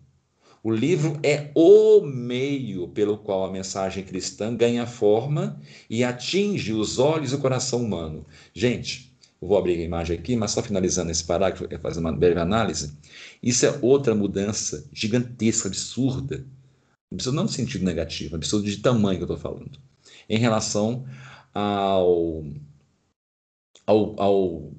[0.64, 5.60] O livro é o meio pelo qual a mensagem cristã ganha forma
[5.90, 8.26] e atinge os olhos e o coração humano.
[8.54, 12.40] Gente, eu vou abrir a imagem aqui, mas só finalizando esse parágrafo, fazer uma breve
[12.40, 12.92] análise.
[13.42, 16.44] Isso é outra mudança gigantesca, absurda.
[17.12, 19.80] Absurdo não no sentido negativo, absurdo de tamanho que eu estou falando.
[20.28, 21.06] Em relação
[21.58, 22.44] ao,
[23.88, 24.72] ao, ao,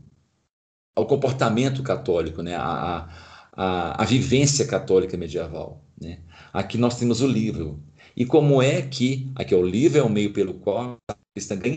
[0.94, 2.54] ao comportamento católico, né?
[2.54, 3.08] a,
[3.52, 5.82] a, a vivência católica medieval.
[6.00, 6.20] Né?
[6.52, 7.82] Aqui nós temos o livro.
[8.16, 11.56] E como é que, aqui é o livro é o meio pelo qual a cristã
[11.56, 11.76] ganha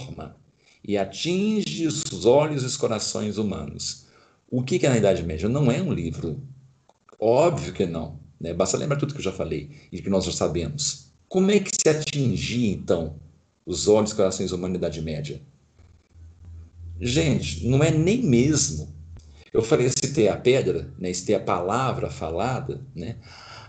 [0.00, 0.36] forma
[0.84, 4.06] e atinge os olhos e os corações humanos.
[4.50, 5.48] O que é na Idade Média?
[5.48, 6.42] Não é um livro.
[7.18, 8.18] Óbvio que não.
[8.40, 8.52] Né?
[8.52, 11.12] Basta lembrar tudo que eu já falei e que nós já sabemos.
[11.28, 13.20] Como é que se atingia, então,
[13.64, 15.40] os e corações humanos na Idade Média?
[17.00, 18.92] Gente, não é nem mesmo
[19.52, 23.16] eu falei, citei a pedra, né, citei a palavra falada, né?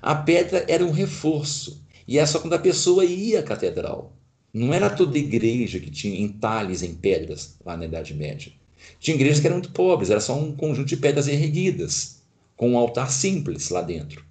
[0.02, 1.84] A pedra era um reforço.
[2.08, 4.18] E é só quando a pessoa ia à catedral.
[4.54, 8.52] Não era toda igreja que tinha entalhes em pedras lá na Idade Média.
[9.00, 12.22] Tinha igrejas que eram muito pobres, era só um conjunto de pedras erguidas,
[12.56, 14.24] com um altar simples lá dentro.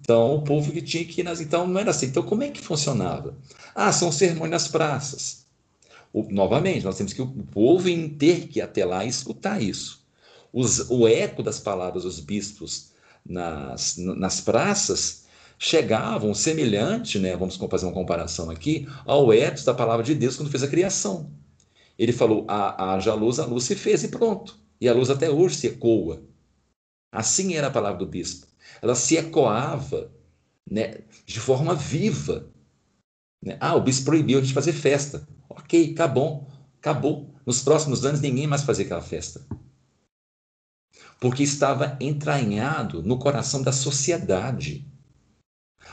[0.00, 1.40] Então, o povo que tinha que ir nas.
[1.40, 2.06] Então, não era assim.
[2.06, 3.36] Então, como é que funcionava?
[3.74, 5.46] Ah, são sermões nas praças.
[6.12, 10.06] O, novamente, nós temos que o povo ter que ir até lá e escutar isso
[10.56, 12.90] os, o eco das palavras dos bispos
[13.22, 15.26] nas, nas praças
[15.58, 20.50] chegavam semelhante, né, vamos fazer uma comparação aqui, ao eco da palavra de Deus quando
[20.50, 21.30] fez a criação.
[21.98, 24.58] Ele falou, haja luz, a luz se fez e pronto.
[24.80, 26.22] E a luz até hoje se ecoa.
[27.12, 28.46] Assim era a palavra do bispo.
[28.82, 30.12] Ela se ecoava
[30.70, 32.50] né, de forma viva.
[33.42, 33.56] Né?
[33.60, 35.26] Ah, o bispo proibiu a gente fazer festa.
[35.48, 36.48] Ok, acabou.
[36.78, 37.34] Acabou.
[37.44, 39.46] Nos próximos anos ninguém mais fazia aquela festa
[41.20, 44.86] porque estava entranhado no coração da sociedade.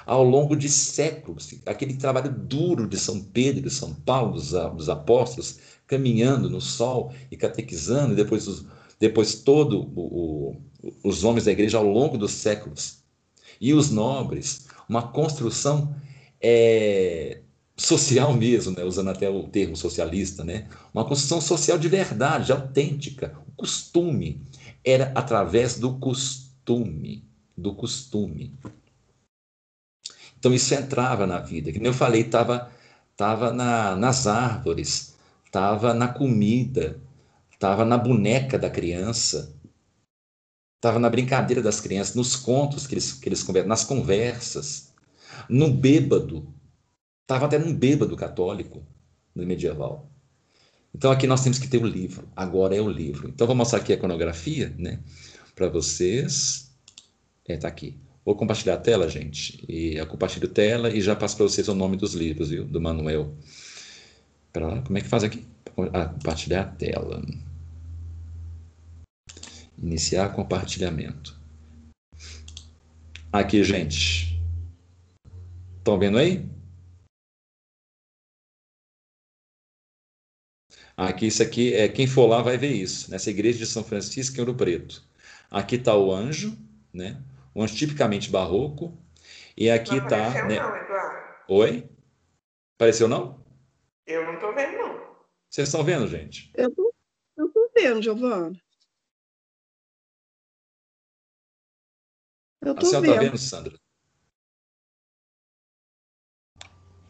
[0.06, 4.90] Ao longo de séculos, aquele trabalho duro de São Pedro e São Paulo, dos, dos
[4.90, 8.66] apóstolos, caminhando no sol e catequizando, e depois, os,
[9.04, 13.04] depois todo o, o, os homens da igreja ao longo dos séculos,
[13.60, 15.94] e os nobres, uma construção
[16.42, 17.42] é,
[17.76, 18.82] social mesmo, né?
[18.86, 20.70] usando até o termo socialista, né?
[20.94, 24.42] uma construção social de verdade, autêntica, o costume
[24.86, 27.28] era através do costume,
[27.58, 28.54] do costume.
[30.40, 31.74] Então isso entrava na vida.
[31.74, 32.72] Como eu falei, estava
[33.18, 37.02] tava na, nas árvores, estava na comida,
[37.54, 39.56] estava na boneca da criança,
[40.76, 44.94] estava na brincadeira das crianças, nos contos que eles, que eles conversam, nas conversas,
[45.50, 46.54] no bêbado.
[47.22, 48.86] Estava até num bêbado católico
[49.34, 50.10] no medieval.
[50.94, 52.28] Então aqui nós temos que ter o livro.
[52.36, 53.30] Agora é o livro.
[53.30, 55.00] Então vou mostrar aqui a iconografia, né?
[55.56, 56.72] Para vocês.
[57.48, 57.98] É, tá aqui.
[58.26, 59.64] Vou compartilhar a tela, gente.
[59.68, 62.66] E eu compartilho a tela e já passo para vocês o nome dos livros, viu?
[62.66, 63.34] Do Manuel.
[64.52, 65.46] Para lá, como é que faz aqui?
[65.76, 67.22] Compartilhar a tela.
[69.78, 71.40] Iniciar compartilhamento.
[73.32, 74.40] Aqui, gente.
[75.78, 76.48] Estão vendo aí?
[80.96, 83.10] Aqui, isso aqui, é, quem for lá vai ver isso.
[83.10, 85.04] Nessa igreja de São Francisco, em Ouro Preto.
[85.50, 86.56] Aqui está o anjo,
[86.94, 87.22] né?
[87.56, 88.96] Um anjo tipicamente barroco.
[89.58, 90.46] E aqui está.
[90.46, 90.60] Né?
[90.60, 91.56] Não.
[91.56, 91.90] Oi?
[92.78, 93.44] Apareceu não?
[94.06, 95.03] Eu não estou vendo, não.
[95.54, 96.52] Vocês estão vendo, gente?
[96.58, 98.60] Eu tô vendo, Giovana.
[102.60, 103.74] Eu tô A senhora está vendo, Sandra?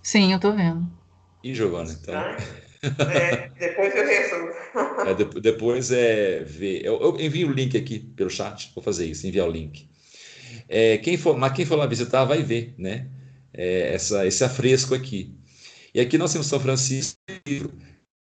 [0.02, 0.92] Sim, eu estou vendo.
[1.42, 2.14] E Giovana, então?
[2.14, 4.54] É, depois eu resolvo.
[5.08, 6.84] É, de, depois é ver.
[6.84, 9.90] Eu, eu, envio o link aqui pelo chat, vou fazer isso, enviar o link.
[10.68, 13.10] É, quem for, mas quem for lá visitar vai ver, né?
[13.54, 15.34] É, essa, esse afresco aqui.
[15.94, 17.18] E aqui nós temos São Francisco.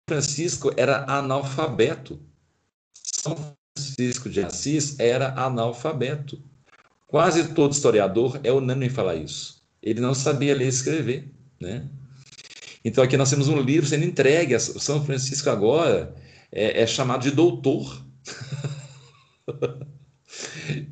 [0.09, 2.21] Francisco era analfabeto.
[2.93, 3.37] São
[3.77, 6.43] Francisco de Assis era analfabeto.
[7.07, 9.63] Quase todo historiador é unânime em falar isso.
[9.83, 11.89] Ele não sabia ler e escrever, né?
[12.85, 14.59] Então aqui nós temos um livro sendo entregue.
[14.59, 16.15] São Francisco agora
[16.53, 18.05] é, é chamado de doutor.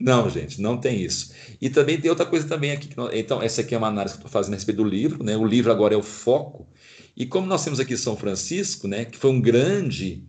[0.01, 1.32] não, gente, não tem isso.
[1.60, 2.89] E também tem outra coisa também aqui.
[3.12, 5.23] Então, essa aqui é uma análise que eu estou fazendo a respeito do livro.
[5.23, 5.36] Né?
[5.36, 6.66] O livro agora é o foco.
[7.16, 10.24] E como nós temos aqui São Francisco, né, que foi um grande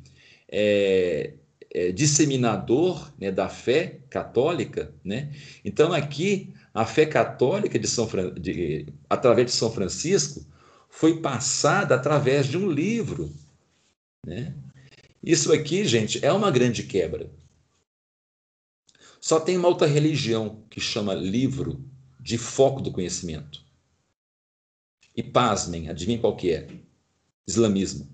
[0.51, 1.33] é,
[1.73, 5.31] é, disseminador né, da fé católica, né?
[5.63, 8.09] então aqui a fé católica de São,
[8.39, 10.45] de, através de São Francisco
[10.89, 13.31] foi passada através de um livro.
[14.25, 14.53] Né?
[15.23, 17.31] Isso aqui, gente, é uma grande quebra.
[19.23, 21.89] Só tem uma outra religião que chama livro
[22.19, 23.63] de foco do conhecimento.
[25.15, 26.67] E pasmem, adivinhem qual que é?
[27.47, 28.09] Islamismo.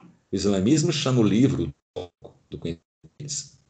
[0.00, 3.60] O islamismo chama o livro de foco do conhecimento.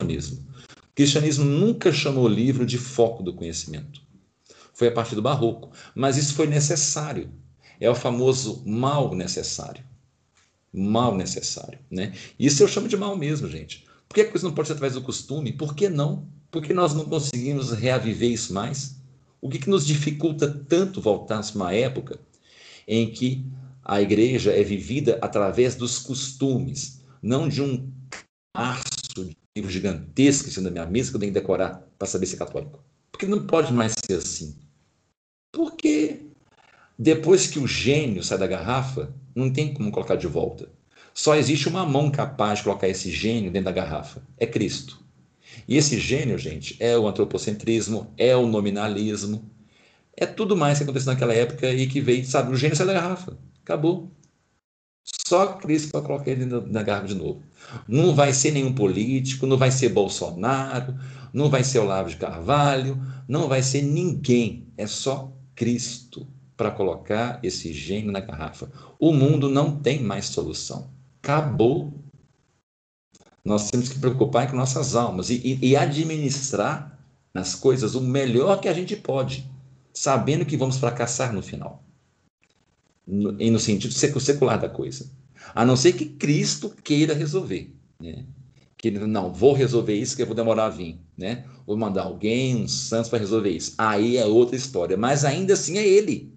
[0.00, 4.04] O cristianismo nunca chamou o livro de foco do conhecimento
[4.74, 5.70] foi a partir do barroco.
[5.94, 7.32] Mas isso foi necessário.
[7.80, 9.82] É o famoso mal necessário.
[10.72, 11.78] Mal necessário.
[11.90, 12.14] Né?
[12.38, 13.86] Isso eu chamo de mal mesmo, gente.
[14.14, 15.50] Por que a coisa não pode ser através do costume?
[15.50, 16.28] Por que não?
[16.48, 18.94] Por que nós não conseguimos reaviver isso mais?
[19.40, 22.20] O que, que nos dificulta tanto voltar para uma época
[22.86, 23.44] em que
[23.82, 27.90] a igreja é vivida através dos costumes, não de um
[28.56, 28.84] arço
[29.16, 32.36] de livro gigantesco cima da minha mesa que eu tenho que decorar para saber se
[32.36, 32.78] é católico?
[33.10, 34.54] Porque não pode mais ser assim.
[35.50, 36.20] Porque
[36.96, 40.68] depois que o gênio sai da garrafa, não tem como colocar de volta.
[41.14, 45.00] Só existe uma mão capaz de colocar esse gênio dentro da garrafa: é Cristo.
[45.68, 49.48] E esse gênio, gente, é o antropocentrismo, é o nominalismo,
[50.16, 52.92] é tudo mais que aconteceu naquela época e que veio, sabe, o gênio sai da
[52.92, 53.36] garrafa.
[53.62, 54.10] Acabou.
[55.04, 57.42] Só Cristo para colocar ele na garrafa de novo.
[57.86, 60.94] Não vai ser nenhum político, não vai ser Bolsonaro,
[61.32, 64.68] não vai ser Olavo de Carvalho, não vai ser ninguém.
[64.76, 66.26] É só Cristo
[66.56, 68.70] para colocar esse gênio na garrafa.
[68.98, 70.93] O mundo não tem mais solução.
[71.24, 71.90] Acabou.
[73.42, 76.98] Nós temos que preocupar com nossas almas e, e, e administrar
[77.32, 79.50] nas coisas o melhor que a gente pode,
[79.92, 81.82] sabendo que vamos fracassar no final.
[83.06, 85.10] No, e no sentido secular da coisa.
[85.54, 87.74] A não ser que Cristo queira resolver.
[87.98, 88.26] Né?
[88.76, 90.98] Que ele, não, vou resolver isso que eu vou demorar a vir.
[91.16, 91.46] Né?
[91.66, 93.74] Vou mandar alguém, um santo, para resolver isso.
[93.78, 94.96] Aí é outra história.
[94.96, 96.34] Mas ainda assim é ele.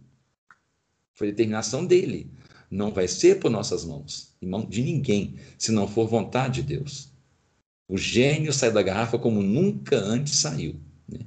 [1.14, 2.32] Foi determinação dele.
[2.70, 6.76] Não vai ser por nossas mãos, em mão de ninguém, se não for vontade de
[6.76, 7.10] Deus.
[7.88, 10.76] O gênio sai da garrafa como nunca antes saiu.
[11.08, 11.20] Né?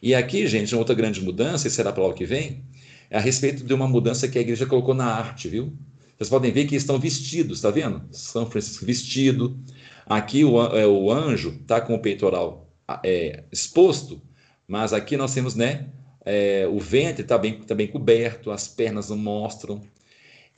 [0.00, 2.62] E aqui, gente, uma outra grande mudança, e será para o que vem,
[3.10, 5.72] é a respeito de uma mudança que a igreja colocou na arte, viu?
[6.16, 8.02] Vocês podem ver que estão vestidos, está vendo?
[8.10, 9.58] São Francisco vestido.
[10.06, 12.70] Aqui o, é, o anjo está com o peitoral
[13.02, 14.22] é, exposto,
[14.66, 15.88] mas aqui nós temos, né,
[16.24, 19.82] é, o ventre está bem, tá bem coberto, as pernas não mostram.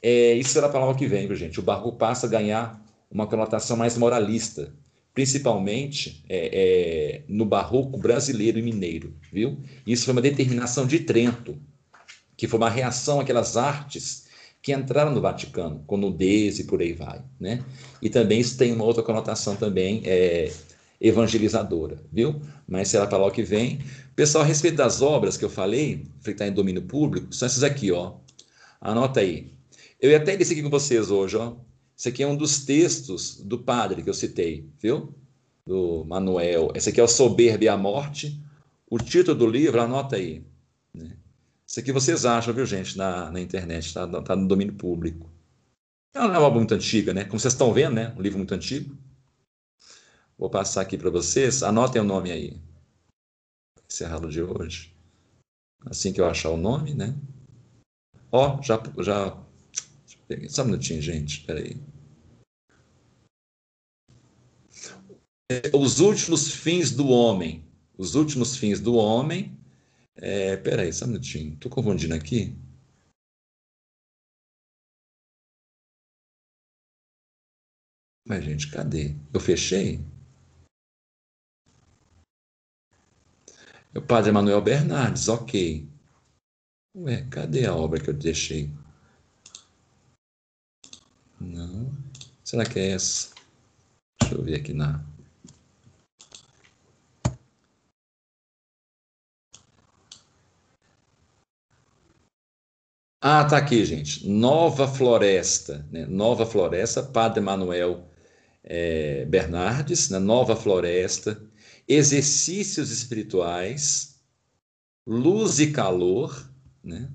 [0.02, 1.58] É, isso será a palavra que vem, gente?
[1.58, 4.72] O barroco passa a ganhar uma conotação mais moralista,
[5.12, 9.58] principalmente é, é, no barroco brasileiro e mineiro, viu?
[9.86, 11.58] Isso foi uma determinação de Trento,
[12.36, 14.28] que foi uma reação àquelas artes
[14.62, 17.64] que entraram no Vaticano, com nudez e por aí vai, né?
[18.02, 20.52] E também isso tem uma outra conotação também é,
[21.00, 22.40] evangelizadora, viu?
[22.66, 23.80] Mas será para lá que vem.
[24.14, 27.62] Pessoal, a respeito das obras que eu falei, que está em domínio público, são essas
[27.62, 28.14] aqui, ó.
[28.80, 29.57] Anota aí.
[30.00, 31.56] Eu ia até isso aqui com vocês hoje, ó.
[31.96, 35.12] Esse aqui é um dos textos do padre que eu citei, viu?
[35.66, 36.70] Do Manuel.
[36.74, 38.40] Esse aqui é o Soberba e a Morte.
[38.88, 40.44] O título do livro, anota aí.
[40.94, 41.16] Né?
[41.66, 45.28] Isso aqui vocês acham, viu, gente, na, na internet, está tá no domínio público.
[46.14, 47.24] É uma obra muito antiga, né?
[47.24, 48.14] Como vocês estão vendo, né?
[48.16, 48.96] Um livro muito antigo.
[50.38, 51.64] Vou passar aqui para vocês.
[51.64, 52.56] Anotem o nome aí.
[53.90, 54.94] Encerrado de hoje.
[55.84, 57.14] Assim que eu achar o nome, né?
[58.30, 59.36] Ó, já, já
[60.48, 61.40] só um minutinho, gente.
[61.40, 61.76] Espera aí.
[65.50, 67.64] É, os últimos fins do homem.
[67.96, 69.56] Os últimos fins do homem.
[70.16, 71.54] É, peraí, só um minutinho.
[71.54, 72.54] Estou confundindo aqui.
[78.26, 79.14] Mas, gente, cadê?
[79.32, 80.04] Eu fechei?
[83.96, 85.88] O padre Manuel Bernardes, ok.
[86.94, 88.70] Ué, cadê a obra que eu deixei?
[91.40, 91.92] Não.
[92.44, 93.34] Será que é essa?
[94.20, 95.04] Deixa eu ver aqui na.
[103.20, 104.28] Ah, tá aqui, gente.
[104.28, 106.06] Nova Floresta, né?
[106.06, 108.08] Nova Floresta, Padre Manuel
[108.62, 110.18] é, Bernardes, né?
[110.18, 111.42] Nova Floresta,
[111.86, 114.20] Exercícios Espirituais,
[115.06, 116.50] Luz e Calor,
[116.82, 117.10] né?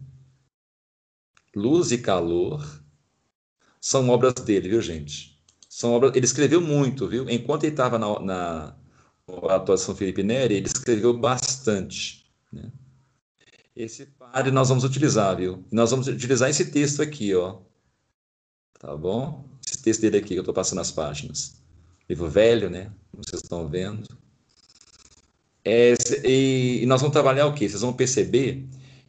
[1.55, 2.82] Luz e Calor,
[3.83, 5.37] são obras dele, viu, gente?
[5.67, 7.29] São obras, ele escreveu muito, viu?
[7.29, 8.75] Enquanto ele estava na, na
[9.49, 12.71] atuação Felipe Neri, ele escreveu bastante, né?
[13.75, 15.65] Esse padre nós vamos utilizar, viu?
[15.69, 17.59] Nós vamos utilizar esse texto aqui, ó.
[18.79, 19.49] Tá bom?
[19.65, 21.61] Esse texto dele aqui que eu estou passando as páginas.
[22.09, 22.89] Livro velho, né?
[23.11, 24.07] Como vocês estão vendo.
[25.65, 25.93] É,
[26.23, 27.67] e, nós vamos trabalhar o quê?
[27.67, 28.65] Vocês vão perceber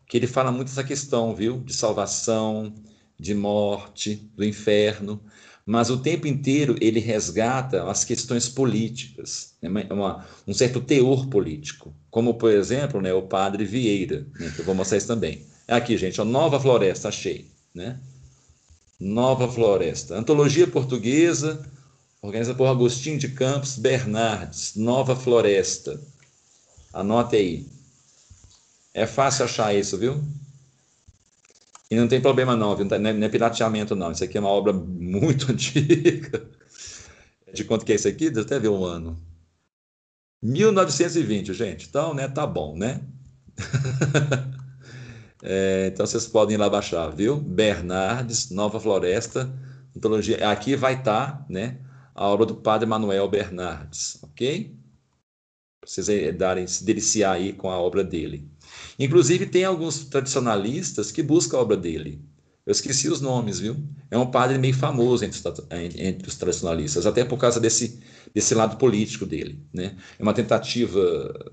[0.08, 1.60] que ele fala muito essa questão, viu?
[1.60, 2.74] De salvação,
[3.18, 5.20] de morte, do inferno,
[5.66, 9.86] mas o tempo inteiro ele resgata as questões políticas, né?
[9.90, 14.64] Uma, um certo teor político, como por exemplo né, o padre Vieira, né, que eu
[14.64, 15.46] vou mostrar isso também.
[15.66, 17.50] É aqui, gente, a Nova Floresta, achei.
[17.74, 17.98] Né?
[19.00, 20.16] Nova Floresta.
[20.16, 21.66] Antologia portuguesa,
[22.20, 26.00] organizada por Agostinho de Campos Bernardes, Nova Floresta.
[26.92, 27.66] Anote aí.
[28.92, 30.22] É fácil achar isso, viu?
[31.90, 32.86] E não tem problema não, viu?
[32.86, 34.12] Não, é, não é pirateamento não.
[34.12, 36.48] Isso aqui é uma obra muito antiga.
[37.52, 38.30] De quanto que é isso aqui?
[38.30, 39.20] Deixa eu até ver um ano.
[40.42, 41.86] 1920, gente.
[41.88, 43.00] Então, né, tá bom, né?
[45.42, 47.36] é, então vocês podem ir lá baixar, viu?
[47.36, 49.50] Bernardes, Nova Floresta,
[49.96, 50.50] antologia.
[50.50, 51.78] Aqui vai estar, tá, né,
[52.14, 54.76] a obra do Padre Manuel Bernardes, ok?
[55.80, 58.50] Pra vocês eh, darem, se deliciar aí com a obra dele.
[58.98, 62.22] Inclusive, tem alguns tradicionalistas que buscam a obra dele.
[62.66, 63.76] Eu esqueci os nomes, viu?
[64.10, 68.00] É um padre meio famoso entre os, entre os tradicionalistas, até por causa desse,
[68.32, 69.62] desse lado político dele.
[69.72, 69.96] Né?
[70.18, 71.52] É uma tentativa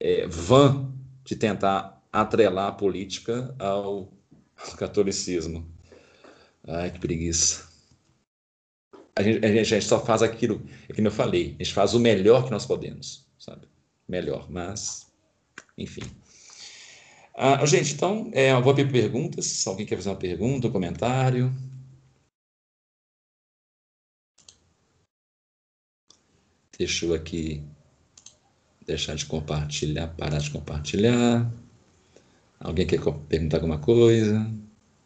[0.00, 0.92] é, vã
[1.24, 4.12] de tentar atrelar a política ao,
[4.76, 5.66] catolicismo.
[6.66, 7.68] Ai, que preguiça.
[9.16, 11.72] A gente, a gente, a gente só faz aquilo, é que eu falei, a gente
[11.72, 13.68] faz o melhor que nós podemos, sabe?
[14.08, 15.06] Melhor, mas,
[15.78, 16.02] enfim.
[17.36, 19.46] Ah, gente, então, é, eu vou abrir perguntas.
[19.46, 21.52] Se alguém quer fazer uma pergunta, um comentário.
[26.78, 27.62] Deixa eu aqui
[28.86, 31.50] deixar de compartilhar, parar de compartilhar.
[32.60, 34.50] Alguém quer perguntar alguma coisa?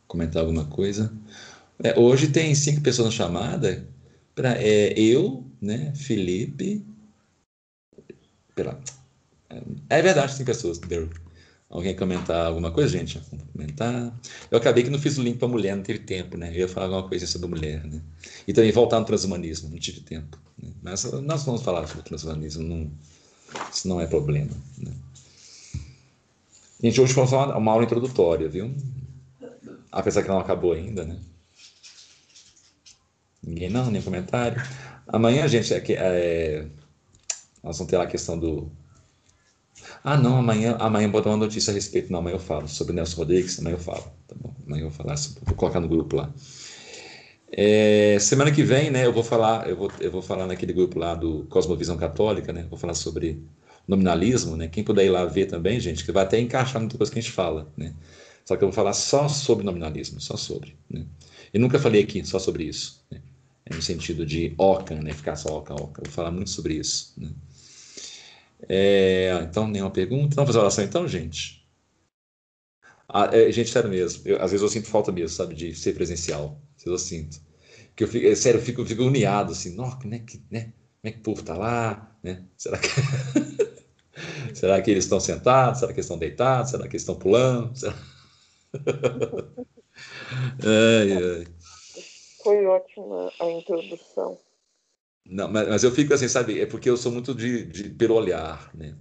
[0.07, 1.13] Comentar alguma coisa?
[1.83, 3.87] É, hoje tem cinco pessoas na chamada.
[4.35, 6.85] Pra, é, eu, né, Felipe.
[8.55, 8.79] Pera,
[9.51, 9.63] é,
[9.99, 10.79] é verdade, cinco pessoas.
[11.71, 13.21] Alguém comentar alguma coisa, gente?
[13.53, 14.19] Comentar.
[14.51, 16.49] Eu acabei que não fiz o link para mulher, não teve tempo, né?
[16.51, 18.01] Eu ia falar alguma coisa sobre mulher, né?
[18.47, 20.39] E também voltar no transhumanismo, não tive tempo.
[20.57, 20.71] Né?
[20.83, 22.91] Mas nós vamos falar sobre transhumanismo, não,
[23.71, 24.57] isso não é problema.
[24.79, 24.93] Né?
[26.83, 28.75] Gente, hoje vamos falar uma aula introdutória, viu?
[29.93, 31.19] Apesar que não acabou ainda, né?
[33.43, 34.63] Ninguém não, nem comentário.
[35.07, 36.67] Amanhã, gente, é, é,
[37.63, 38.71] nós vamos ter lá a questão do
[40.03, 42.13] ah, não, amanhã, amanhã vou dar uma notícia a respeito.
[42.13, 44.05] Não, amanhã eu falo sobre Nelson Rodrigues, amanhã eu falo.
[44.27, 44.55] Tá bom?
[44.67, 46.33] Amanhã eu vou falar, vou colocar no grupo lá.
[47.51, 50.99] É, semana que vem, né, eu vou falar, eu vou, eu vou falar naquele grupo
[50.99, 53.43] lá do Cosmovisão Católica, né, vou falar sobre
[53.87, 57.11] nominalismo, né, quem puder ir lá ver também, gente, que vai até encaixar muita coisa
[57.11, 57.95] que a gente fala, né,
[58.45, 61.07] só que eu vou falar só sobre nominalismo, só sobre, né,
[61.53, 63.23] e nunca falei aqui só sobre isso, né,
[63.71, 67.15] no sentido de oca, né, ficar só oca, oca, eu vou falar muito sobre isso,
[67.17, 67.31] né,
[68.67, 70.35] é, então, nenhuma pergunta.
[70.35, 71.59] Vamos fazer oração então, gente?
[73.09, 74.23] Ah, é, gente, sério mesmo.
[74.27, 76.61] Eu, às vezes eu sinto falta mesmo, sabe, de ser presencial.
[76.77, 77.41] Às vezes eu sinto.
[77.97, 81.05] que eu fico, é sério, eu fico, fico uniado, assim, nossa, né, que, né, como
[81.05, 82.45] é que o povo está lá, né?
[82.57, 82.89] Será que,
[84.55, 85.81] será que eles estão sentados?
[85.81, 86.71] Será que eles estão deitados?
[86.71, 87.77] Será que eles estão pulando?
[87.77, 87.95] Será...
[90.65, 91.47] ai, ai.
[92.43, 94.39] Foi ótima a introdução.
[95.29, 96.59] Não, mas, mas, eu fico assim, sabe?
[96.59, 98.95] É porque eu sou muito de, de pelo olhar, né?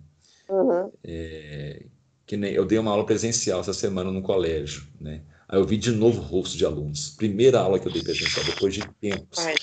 [0.50, 0.92] Uhum.
[1.04, 1.86] É,
[2.26, 5.22] que nem eu dei uma aula presencial essa semana no colégio, né?
[5.48, 7.12] Aí eu vi de novo o rosto de alunos.
[7.12, 9.40] Primeira aula que eu dei presencial, depois de tempos.
[9.40, 9.56] Ai,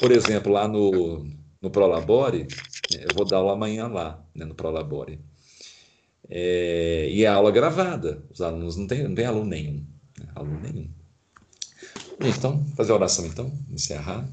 [0.00, 1.24] Por exemplo, lá no,
[1.62, 2.48] no Prolabore,
[2.90, 5.20] né, eu vou dar aula amanhã lá, né, no Prolabore.
[6.28, 8.24] É, e é aula gravada.
[8.30, 9.86] Os alunos não tem, não tem aluno nenhum.
[10.18, 10.90] Né, aluno nenhum.
[12.20, 14.28] Então, fazer a oração então, encerrar.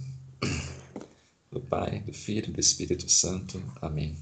[1.58, 3.60] Do Pai, do Filho e do Espírito Santo.
[3.82, 4.16] Amém.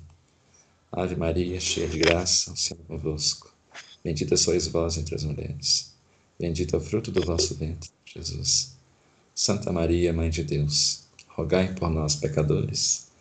[0.89, 3.53] Ave Maria, cheia de graça, o Senhor é convosco.
[4.01, 5.93] Bendita sois vós entre as mulheres.
[6.39, 8.77] Bendito é o fruto do vosso ventre, Jesus.
[9.35, 13.11] Santa Maria, Mãe de Deus, rogai por nós, pecadores,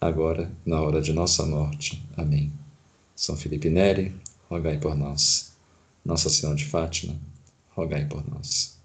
[0.00, 2.00] agora na hora de nossa morte.
[2.16, 2.52] Amém.
[3.16, 4.14] São Felipe Neri,
[4.48, 5.56] rogai por nós.
[6.04, 7.18] Nossa Senhora de Fátima,
[7.70, 8.78] rogai por nós.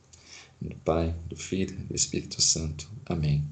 [0.60, 2.90] Do Pai, do Filho e do Espírito Santo.
[3.06, 3.46] Amém.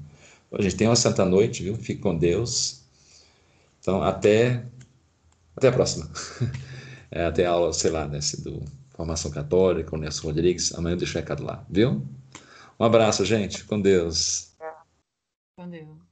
[0.52, 1.76] A gente tem uma santa noite, viu?
[1.76, 2.82] Fique com Deus.
[3.80, 4.64] Então, até,
[5.56, 6.10] até a próxima.
[7.12, 10.72] É, até a aula, sei lá, desse do Formação Católica, o Nelson Rodrigues.
[10.72, 12.06] Amanhã eu deixo o recado lá, viu?
[12.78, 13.64] Um abraço, gente.
[13.64, 14.54] Com Deus.
[15.56, 16.09] Com Deus.